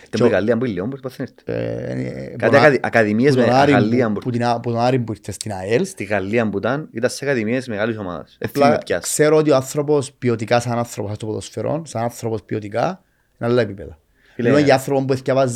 [0.06, 1.28] Ήταν που η Γαλλία που είναι λίγο, πώς πάθαινε.
[1.44, 4.30] Ε, ε, Κάτι που να- ακαδη- ακαδημίες που με τον Άρη Γαλλία που- που- που
[4.30, 5.84] την Α- που τον Άρη που ήρθε στην ΑΕΛ.
[5.86, 8.36] Στη Γαλλία που ήταν, ήταν σε ακαδημίες μεγάλης ομάδας.
[8.38, 9.02] Ε, Απλά θυμάμαι ποιας.
[9.02, 13.02] ξέρω ότι ο άνθρωπος ποιοτικά σαν άνθρωπος στο ποδοσφαιρό, σαν άνθρωπος ποιοτικά,
[13.40, 13.98] είναι άλλα επίπεδα.
[14.34, 15.54] Φίλε, Μιλούμε για άνθρωπο που διαβάζει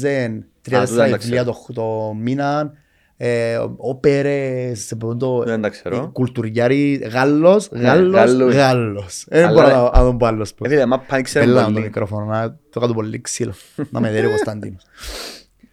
[0.63, 2.73] τρία-τέσσερα τούτα τα βιβλία το, το μήνα,
[3.17, 5.97] ε, όπερες, το, Δεν τα ξέρω.
[5.97, 8.55] ε, κουλτουριάρι, Γάλλος, Ναι, Γάλλος, Γάλλος.
[8.55, 9.25] Γάλλος.
[9.29, 10.65] Δεν Αλλά- μπορώ να να τον πω άλλος που.
[10.65, 11.81] Ε, φίλε, μάπα ήξερε Πέλα το πολύ.
[11.85, 13.53] μικρόφωνο, να το κάτω πολύ ξύλο.
[13.91, 14.83] Να με δέρει ο Κωνσταντίνος.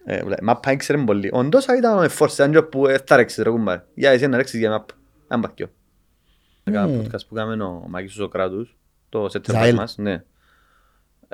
[0.06, 1.30] Ε, βλέ- Μάπα ήξερε πολύ.
[1.34, 3.80] Ο Ντόσα ήταν ο enforcer, ήταν και που ε, θα ρέξεις ρε κουμπάρ.
[3.94, 4.94] Για εσύ να ρέξεις για μάπα.
[5.28, 5.68] Αν πακιό.
[6.64, 6.98] Έκανα Ναι.
[7.02, 8.78] podcast που κάναμε ο Μάκης ο Σοκράτους,
[9.10, 9.76] το center back Ζαέλ.
[9.76, 10.24] μας, ναι.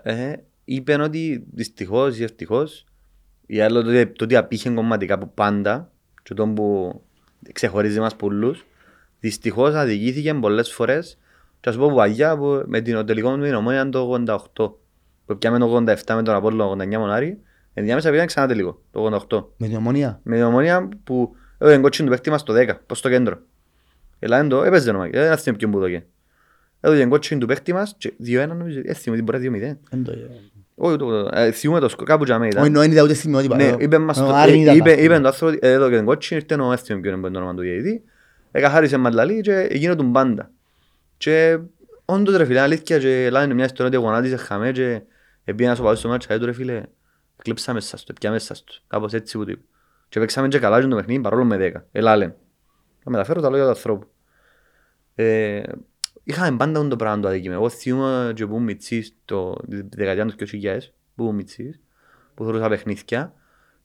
[0.04, 0.34] Ε,
[0.66, 2.86] Είπεν ότι δυστυχώς ή ευτυχώς,
[3.46, 5.92] ή άλλο το, ότι- το ότι απήχε κομματικά από πάντα,
[6.30, 7.02] και τον που
[7.54, 8.66] ξεχωρίζει μας πολλούς,
[9.20, 11.18] δυστυχώς αδικήθηκε πολλές φορές
[11.60, 14.24] Και ας πω που παγιά που με την, το τελικό μου με την Ομόνια το
[14.56, 14.72] 88.
[15.26, 17.40] Που πιάμε το 87 με τον Απόλλο 89 Μονάρι.
[17.74, 19.46] Ενδιάμεσα πήγαν ξανά τελικό, το 88.
[19.58, 20.20] Με την ομονία.
[20.24, 23.42] Με την Ομόνια που έδωσε κότσιν του παίχτη μας το 10, προς το κέντρο.
[24.20, 26.06] Ελά, εν το έπαιζε νομάκι, δεν θυμάμαι ποιον που το είχε.
[26.80, 29.52] Έδωσε κότσιν του παίχτη μας και 2-1 νομίζω, δεν θυμάμαι, μπορεί
[29.92, 29.98] 2-0.
[30.82, 32.72] Εν το- Όχι, το- ε, θυμούμαι το σκο- κάπου για μένα Όχι, ήταν.
[32.72, 33.56] νο, είναι ούτε στιγμιότυπα.
[33.56, 35.04] Ναι, Ε, είπε μας ο το- Άρη ε, ήταν είπε- αυτό.
[35.04, 37.54] είπε το άνθρωπο, ε, εδώ και τον κότσιν ήρθε ο έθιμο ποιον είναι το όνομα
[37.54, 38.04] του διαιτητή.
[38.52, 40.52] Εκαθάρισε μαντλαλή και έγινε του πάντα.
[41.18, 41.60] Και
[42.06, 45.02] όντως ρε φίλε, αλήθεια και λένε μια ιστορία ότι γονάτισε χαμέ και
[45.44, 46.82] επήγαινα στο παλιό στο μάτσα, «Ε, του ρε φίλε,
[47.38, 49.64] κλείψα μέσα στο, πια μέσα στο, κάπως έτσι που τύπου.
[50.10, 51.86] Και παίξαμε και καλά και το παιχνίδι παρόλο με 10.
[51.92, 52.36] Ελά λέμε.
[53.04, 54.08] Θα μεταφέρω τα λόγια του ανθρώπου.
[56.30, 57.54] Ε, είχαμε πάντα το πράγμα το αδίκημα.
[57.54, 60.78] Εγώ θυμούμαι και που ήμουν μητσής το τη δεκαετία τους 2000,
[61.16, 61.80] που ήμουν μητσής,
[62.34, 63.34] που θεωρούσα παιχνίδια,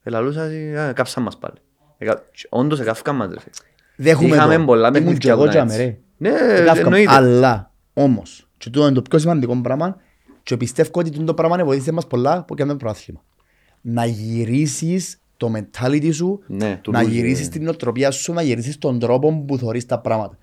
[0.03, 1.57] ελαλούσα, «Ε, κάψαν μας πάλι.
[1.99, 3.53] Εκα- και Όντως εκάφηκαν μας ρε φίλε.
[3.97, 4.65] Δέχομαι Είχαμε το.
[4.65, 6.01] πολλά Ήμουν και παιχνίδια εγώ που ήταν τζάμε, έτσι.
[6.19, 6.31] ρε.
[6.31, 6.81] Ναι, Εκάφκαμε.
[6.81, 7.13] εννοείται.
[7.13, 9.97] Αλλά, όμως, και τούτο είναι το πιο σημαντικό πράγμα
[10.43, 13.25] και πιστεύω ότι τούτο το πράγμα βοήθησε μας πολλά που κάνουμε προάθλημα.
[13.81, 17.53] Να γυρίσεις το mentality σου, Ναι, του να λούζι, γυρίσεις ναι.
[17.53, 20.39] την νοοτροπία σου, να γυρίσεις τον τρόπο που θωρείς τα πράγματα.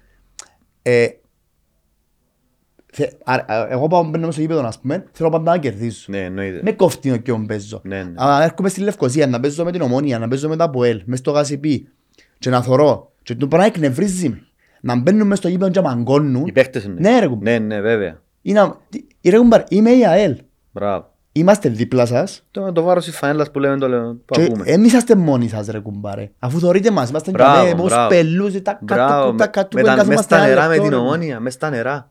[0.82, 1.20] Ε, θε- α- α-
[3.69, 6.05] εγώ πάω μπαίνω μέσα στο γήπεδο, ας πούμε, θέλω πάντα να κερδίσω.
[6.11, 6.59] Ναι, εννοείται.
[6.63, 7.81] Με κόφτει ο ποιον παίζω.
[7.83, 8.11] Ναι, ναι.
[8.15, 11.19] Αλλά έρχομαι στη Λευκοσία να παίζω με την Ομόνια, να παίζω με τα ΠΟΕΛ, μες
[11.19, 11.87] στο Γασιπί
[12.39, 13.11] και να θωρώ.
[13.23, 14.41] Και το πράγμα εκνευρίζει με.
[14.81, 16.45] Να μπαίνουν μες στο γήπεδο και να μαγκώνουν.
[16.47, 16.95] Οι παίχτες είναι.
[16.99, 17.59] Ναι ρε κουμπάρε.
[17.59, 18.21] Ναι, ναι, βέβαια.
[18.41, 20.37] Είναι- τι- Ρε κουμπάρε, είμαι η ΑΕΛ.
[20.71, 21.09] Μπράβο.
[21.33, 24.63] Είμαστε δίπλα σας Το, το βάρος της φανέλας που λέμε το λέμε, που και ακούμε.
[24.63, 26.31] δεν είσαστε μόνοι σας ρε κουμπάρε.
[26.39, 28.09] Αφού θωρείτε μας, είμαστε Μπράβο, και πώς μπράβο.
[28.09, 30.61] πελούς, τα Μπράβο, κάτω, τα με- κάτω, με που τα- μες εγκαθόμαστε στα ένα νερά
[30.67, 30.97] με λεπτό, την ρε.
[30.97, 32.09] ομόνια, μες στα νερά.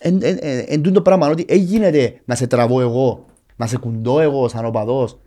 [0.00, 3.24] Ε, εν, εν, εν, εν τούτο πράγμα ότι δεν γίνεται να σε τραβώ εγώ,
[3.56, 5.18] να σε κουντώ εγώ σαν οπαδός.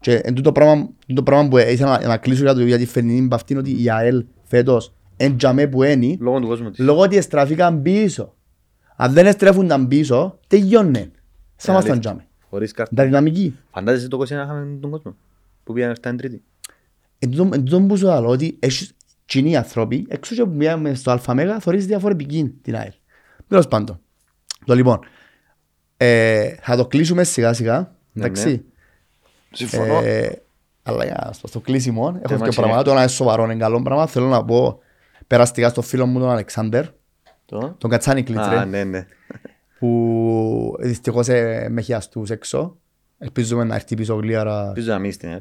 [0.00, 2.86] Και εν τούτο πράγμα, τούτο πράγμα που ήθελα να, να κλείσω για, το, για τη
[2.86, 6.78] φετινή μπαυτή είναι ότι η ΑΕΛ φέτος εν τζαμέ που είναι, Λόγω του κόσμου της.
[6.84, 8.34] λόγω ότι εστραφήκαν πίσω.
[8.96, 11.10] Αν δεν εστρέφουνταν πίσω, τελειώνε.
[11.56, 11.98] Θα ήμασταν αλήθεια.
[12.00, 12.26] τζαμέ.
[12.50, 12.94] Χωρίς κάρτα.
[12.94, 13.56] Τα δυναμική.
[13.70, 15.16] Φαντάζεσαι το 21 είχαμε τον κόσμο.
[15.64, 16.42] Που πήγαν αυτά την τρίτη.
[17.18, 18.92] Εν τούτο- εν τούτο που σου λέω ότι έχεις
[19.24, 22.92] κοινοί άνθρωποι, εξού και που πήγαμε στο ΑΜΕΓΑ, θωρείς διαφορετική την ΑΕΛ.
[23.48, 24.00] Τέλος πάντων.
[24.68, 24.98] Το λοιπόν,
[25.96, 28.64] ε, θα το κλείσουμε σιγά σιγά, Ναι, εντάξει.
[29.52, 30.00] Συμφωνώ.
[30.04, 30.42] Ε,
[30.82, 32.54] αλλά για στο, στο κλείσιμο, έχω Θέμα και τσινέ.
[32.54, 34.06] πράγματα, το ένα είναι σοβαρό, είναι καλό πράγμα.
[34.06, 34.78] Θέλω να πω
[35.26, 36.84] περαστικά στο φίλο μου τον Αλεξάνδερ,
[37.44, 39.06] Το; τον Κατσάνη Κλίτς, Α, ρε, ναι, ναι.
[39.78, 42.76] που δυστυχώς ε, με χιαστούς έξω.
[43.18, 45.40] Ελπίζουμε να έρθει πίσω γλύαρα Ελπίζω να μείνει στην ΕΛ.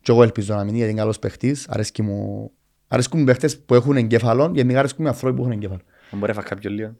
[0.00, 1.68] και εγώ ελπίζω να μείνει γιατί είναι καλός παίχτης.
[1.68, 2.50] Αρέσκει μου...
[2.88, 5.80] Αρέσκουν μου παίχτες που έχουν εγκέφαλο και μη αρέσκουν μου άνθρωποι που έχουν εγκέφαλο.
[6.10, 6.94] Αν μπορεί να φάει κάποιο λίγο.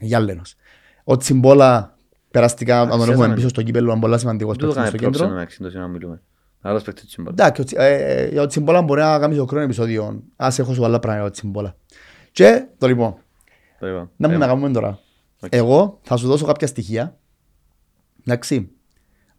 [0.00, 0.54] Γιάλλενος.
[1.04, 1.96] Ο Τσιμπόλα
[2.30, 3.22] περαστικά, αν τον ξέραμε.
[3.22, 5.36] έχουμε πίσω στο κύπελλο, είναι πολύ σημαντικός Δεν το παίχτης κάνει στο πρόξενο κέντρο.
[5.36, 6.22] να εξήνω να μιλούμε.
[6.60, 7.32] Άλλος παίκτης του συμπολ.
[7.32, 10.22] Εντάξει, ο Τσι- ε, ε, για ο Τσιμπόλα μπορεί να κάνει το χρόνο επεισόδιο.
[10.36, 11.76] Ας έχω σου άλλα πράγματα για ο Τσιμπόλα.
[12.32, 13.14] Και το λοιπόν,
[13.78, 14.10] Το είπα.
[14.16, 14.98] να μην Ε, να κάνουμε τώρα.
[15.42, 15.54] Οκ.
[15.54, 17.18] Εγώ θα σου δώσω κάποια στοιχεία.
[18.26, 18.70] Εντάξει.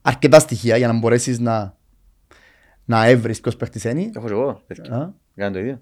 [0.01, 1.77] Αρκετά στοιχεία για να μπορέσεις να,
[2.85, 4.09] να έβρεις ποιος παίχτης είναι.
[4.15, 4.61] Έχω και εγώ.
[4.67, 4.95] τέτοιο.
[4.95, 5.81] Α, Κάνω το ίδιο.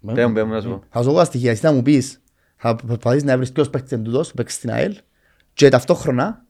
[0.00, 0.82] με- Πέμουν, πέμουν να σου πω.
[0.90, 1.50] Θα σου δώσω τα στοιχεία.
[1.50, 2.20] Εσύ θα μου πεις,
[2.62, 4.96] θα προσπαθείς να βρεις ποιος παίχτης είναι τούτος, που παίξει στην ΑΕΛ
[5.52, 6.44] και ταυτόχρονα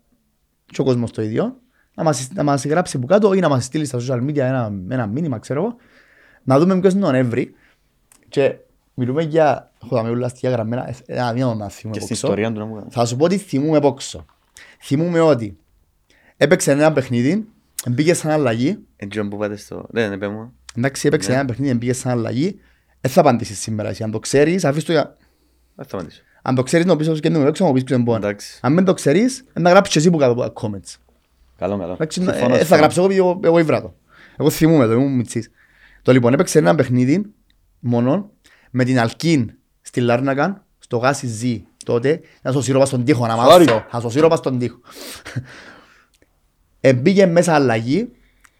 [0.67, 1.57] και ο κόσμος το ίδιο
[1.95, 4.73] να μας, να μας γράψει που κάτω ή να μας στείλει στα social media ένα,
[4.89, 5.77] ένα μήνυμα, ξέρω εγώ,
[6.45, 7.55] να δούμε ποιος είναι ο Νεύρη
[8.29, 8.55] και
[8.95, 12.27] μιλούμε για, έχω τα όλα στοιχεία γραμμένα, ε, ένα μήνα να θυμούμε Και στην πόξο.
[12.27, 12.95] ιστορία του να μου κάνεις.
[12.95, 14.25] Θα σου πω ότι θυμούμε πόξο.
[14.83, 15.59] Θυμούμε ότι
[16.37, 17.49] έπαιξε ένα παιχνίδι,
[17.91, 19.87] μπήκε σαν αλλαγή, Έτσι που πάτε στο...
[19.91, 20.53] Ναι, ναι, πέμουν.
[20.77, 21.37] εντάξει έπαιξε Ναι.
[21.37, 22.61] ένα παιχνίδι, μπήκε σαν αλλαγή,
[23.01, 25.17] δεν θα απαντήσεις σήμερα εσύ, αν το ξέρεις, αφήσεις το για...
[25.81, 26.21] Ας σταματήσω.
[26.43, 28.07] Αν το ξέρεις να πεις όσο και δεν μου έξω, να μου πεις ποιος είναι
[28.07, 28.17] πόνο.
[28.19, 28.59] Εντάξει.
[28.63, 30.97] Αν δεν το ξέρεις, να γράψεις και εσύ που κάτω από τα comments.
[31.59, 31.93] Καλό, καλό.
[31.93, 32.81] Εντάξει, Συμφωνώ, ε, θα συμφωνώ.
[32.81, 33.95] γράψω εγώ επειδή εγώ- εγώ ήβρα το.
[34.37, 35.51] Εγώ θυμούμαι το, ήμουν μητσής.
[36.03, 37.25] Το λοιπόν έπαιξε ένα παιχνίδι
[37.79, 38.31] μόνο
[38.71, 41.43] με την Αλκίν στη Λάρνακαν, στο γάσι Ζ
[41.85, 43.37] τότε, να στο σύρω στον τοίχο, να Sorry.
[43.67, 44.79] μάθω, να στο σύρω στον τοίχο.
[46.81, 48.11] Εμπήγε μέσα αλλαγή,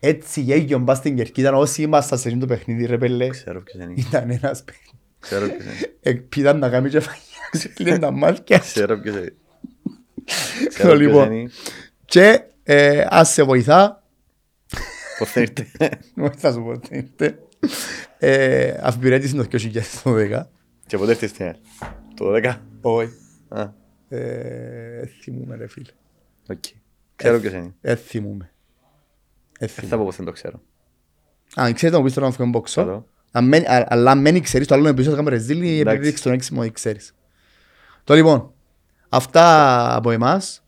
[0.01, 3.83] έτσι γέγιον πας στην κερκίδα, όσοι ήμασταν σε αυτό το παιχνίδι ρε πέλε, Ξέρω ποιος
[3.83, 3.93] είναι.
[3.97, 4.99] ήταν ένας παιχνίδι.
[5.21, 5.95] Ξέρω ποιος είναι.
[6.01, 8.59] Εκπίδαν να κάνει και φαγιάς, ξεκλείαν τα μάτια.
[8.59, 9.35] Ξέρω ποιος είναι.
[10.25, 11.33] Το Ξέρω ποιος λοιπόν.
[11.33, 11.51] είναι.
[12.05, 14.03] Και ε, ας σε βοηθά,
[15.19, 15.67] Πώς θα ήρθε.
[16.21, 17.39] όχι θα σου πω τι ήρθε,
[18.19, 19.47] ε, αφιπηρέτηση το
[20.05, 20.43] 2012.
[20.87, 21.55] Και πότε ήρθε στην ΕΛ.
[22.15, 22.57] Το 12.
[22.81, 23.13] Όχι.
[23.49, 23.73] Α,
[24.09, 25.91] Ε, θυμούμαι ρε φίλε.
[26.49, 26.65] οκ.
[27.17, 27.75] Ξέρω ποιος είναι.
[27.81, 28.51] Ε, θυμούμαι.
[29.59, 29.97] Ε, Δεν θα θυμούμαι.
[29.97, 30.63] πω πως δεν το ξέρω.
[31.55, 33.45] Αν ξέρετε να μου πεις τώρα να φύγουμε μπόξο, Καλό.
[33.45, 35.89] αν μένει- α- αλλά αν μένει ξέρεις το άλλο επεισόδιο θα κάνουμε ρεζίλι Εντάξει.
[35.89, 37.15] επειδή δείξεις τον έξιμο ότι ξέρεις.
[38.05, 38.53] Το λοιπόν,
[39.09, 40.63] αυτά από εμάς.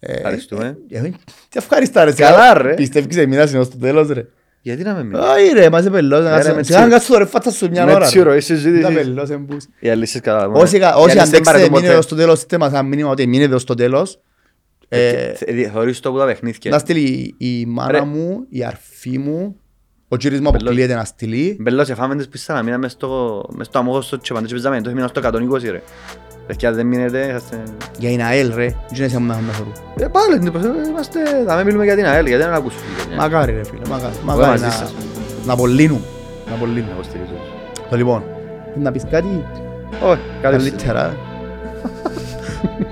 [0.00, 0.76] Ε, Ευχαριστούμε.
[0.90, 1.02] ε, ε,
[1.48, 2.12] Τι ευχαριστά ρε.
[2.12, 2.74] Καλά, ρε.
[2.74, 4.26] Πιστεύεις έμεινας έως το τέλος ρε.
[4.64, 5.28] Γιατί να με μιλήσεις.
[5.30, 6.20] Όχι ρε, μας πελός.
[6.24, 6.88] ρε, με Σιγά τσίρο.
[6.90, 8.06] κάτσου τώρα, φάτσα σου μια Με ώρα.
[8.06, 8.36] τσίρο, ρε.
[8.36, 8.82] η συζήτηση.
[8.82, 9.64] Τα πελός εμπούς.
[9.80, 10.46] Οι αλήσεις κατά.
[10.48, 11.98] Όσοι, κα- Οι όσοι αλήσεις δεν αντέξετε παρετούν μείνετε ποτέ.
[11.98, 14.20] ως το τέλος, στείλτε μας ένα μήνυμα ότι μείνετε ως το τέλος.
[14.88, 16.70] Ε, Ε, θε- Θεωρείς το που τα παιχνίδια.
[16.70, 18.00] Να στείλει η μάνα Ρε.
[18.04, 19.56] μου, η αρφή μου,
[20.12, 21.56] ο κύριος μου αποκλείεται να στείλει.
[21.60, 24.88] Μπελός, εφάμε τις πίστα να μείναμε μες στο- μες στο αμμόχωστο και πάντως παίζαμε, τότε
[24.88, 25.82] μείναμε στο 120 ρε.
[26.46, 27.62] Παιδιά, αν δεν μείνετε, είσαστε...
[27.98, 29.70] Για την ΑΕΛ ρε, δεν είναι να να χωρού.
[29.98, 30.34] Ε, πάλι,
[30.84, 32.80] ε, είμαστε, θα με μιλούμε για την ΑΕΛ, γιατί δεν ακούσουν.
[33.16, 34.12] Μακάρι ρε φίλε, μακάρι.
[34.16, 34.94] Εγώ Μακάρι μαζί να, σας.
[35.46, 36.00] να απολύνουν.
[36.48, 36.88] Να απολύνουν.
[36.92, 37.34] Εγώ στηρίζω.
[37.90, 38.22] Το λοιπόν,
[38.82, 39.44] να πεις κάτι
[40.02, 41.16] Όχι, κάτι καλύτερα.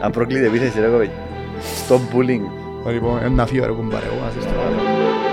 [0.03, 1.11] Αν προκλείται επίθεση ρε κοπέλι.
[1.89, 2.45] Stop bullying.
[2.85, 5.30] Το λοιπόν, να φύγω ρε κουμπάρε, εγώ να σε στείλω.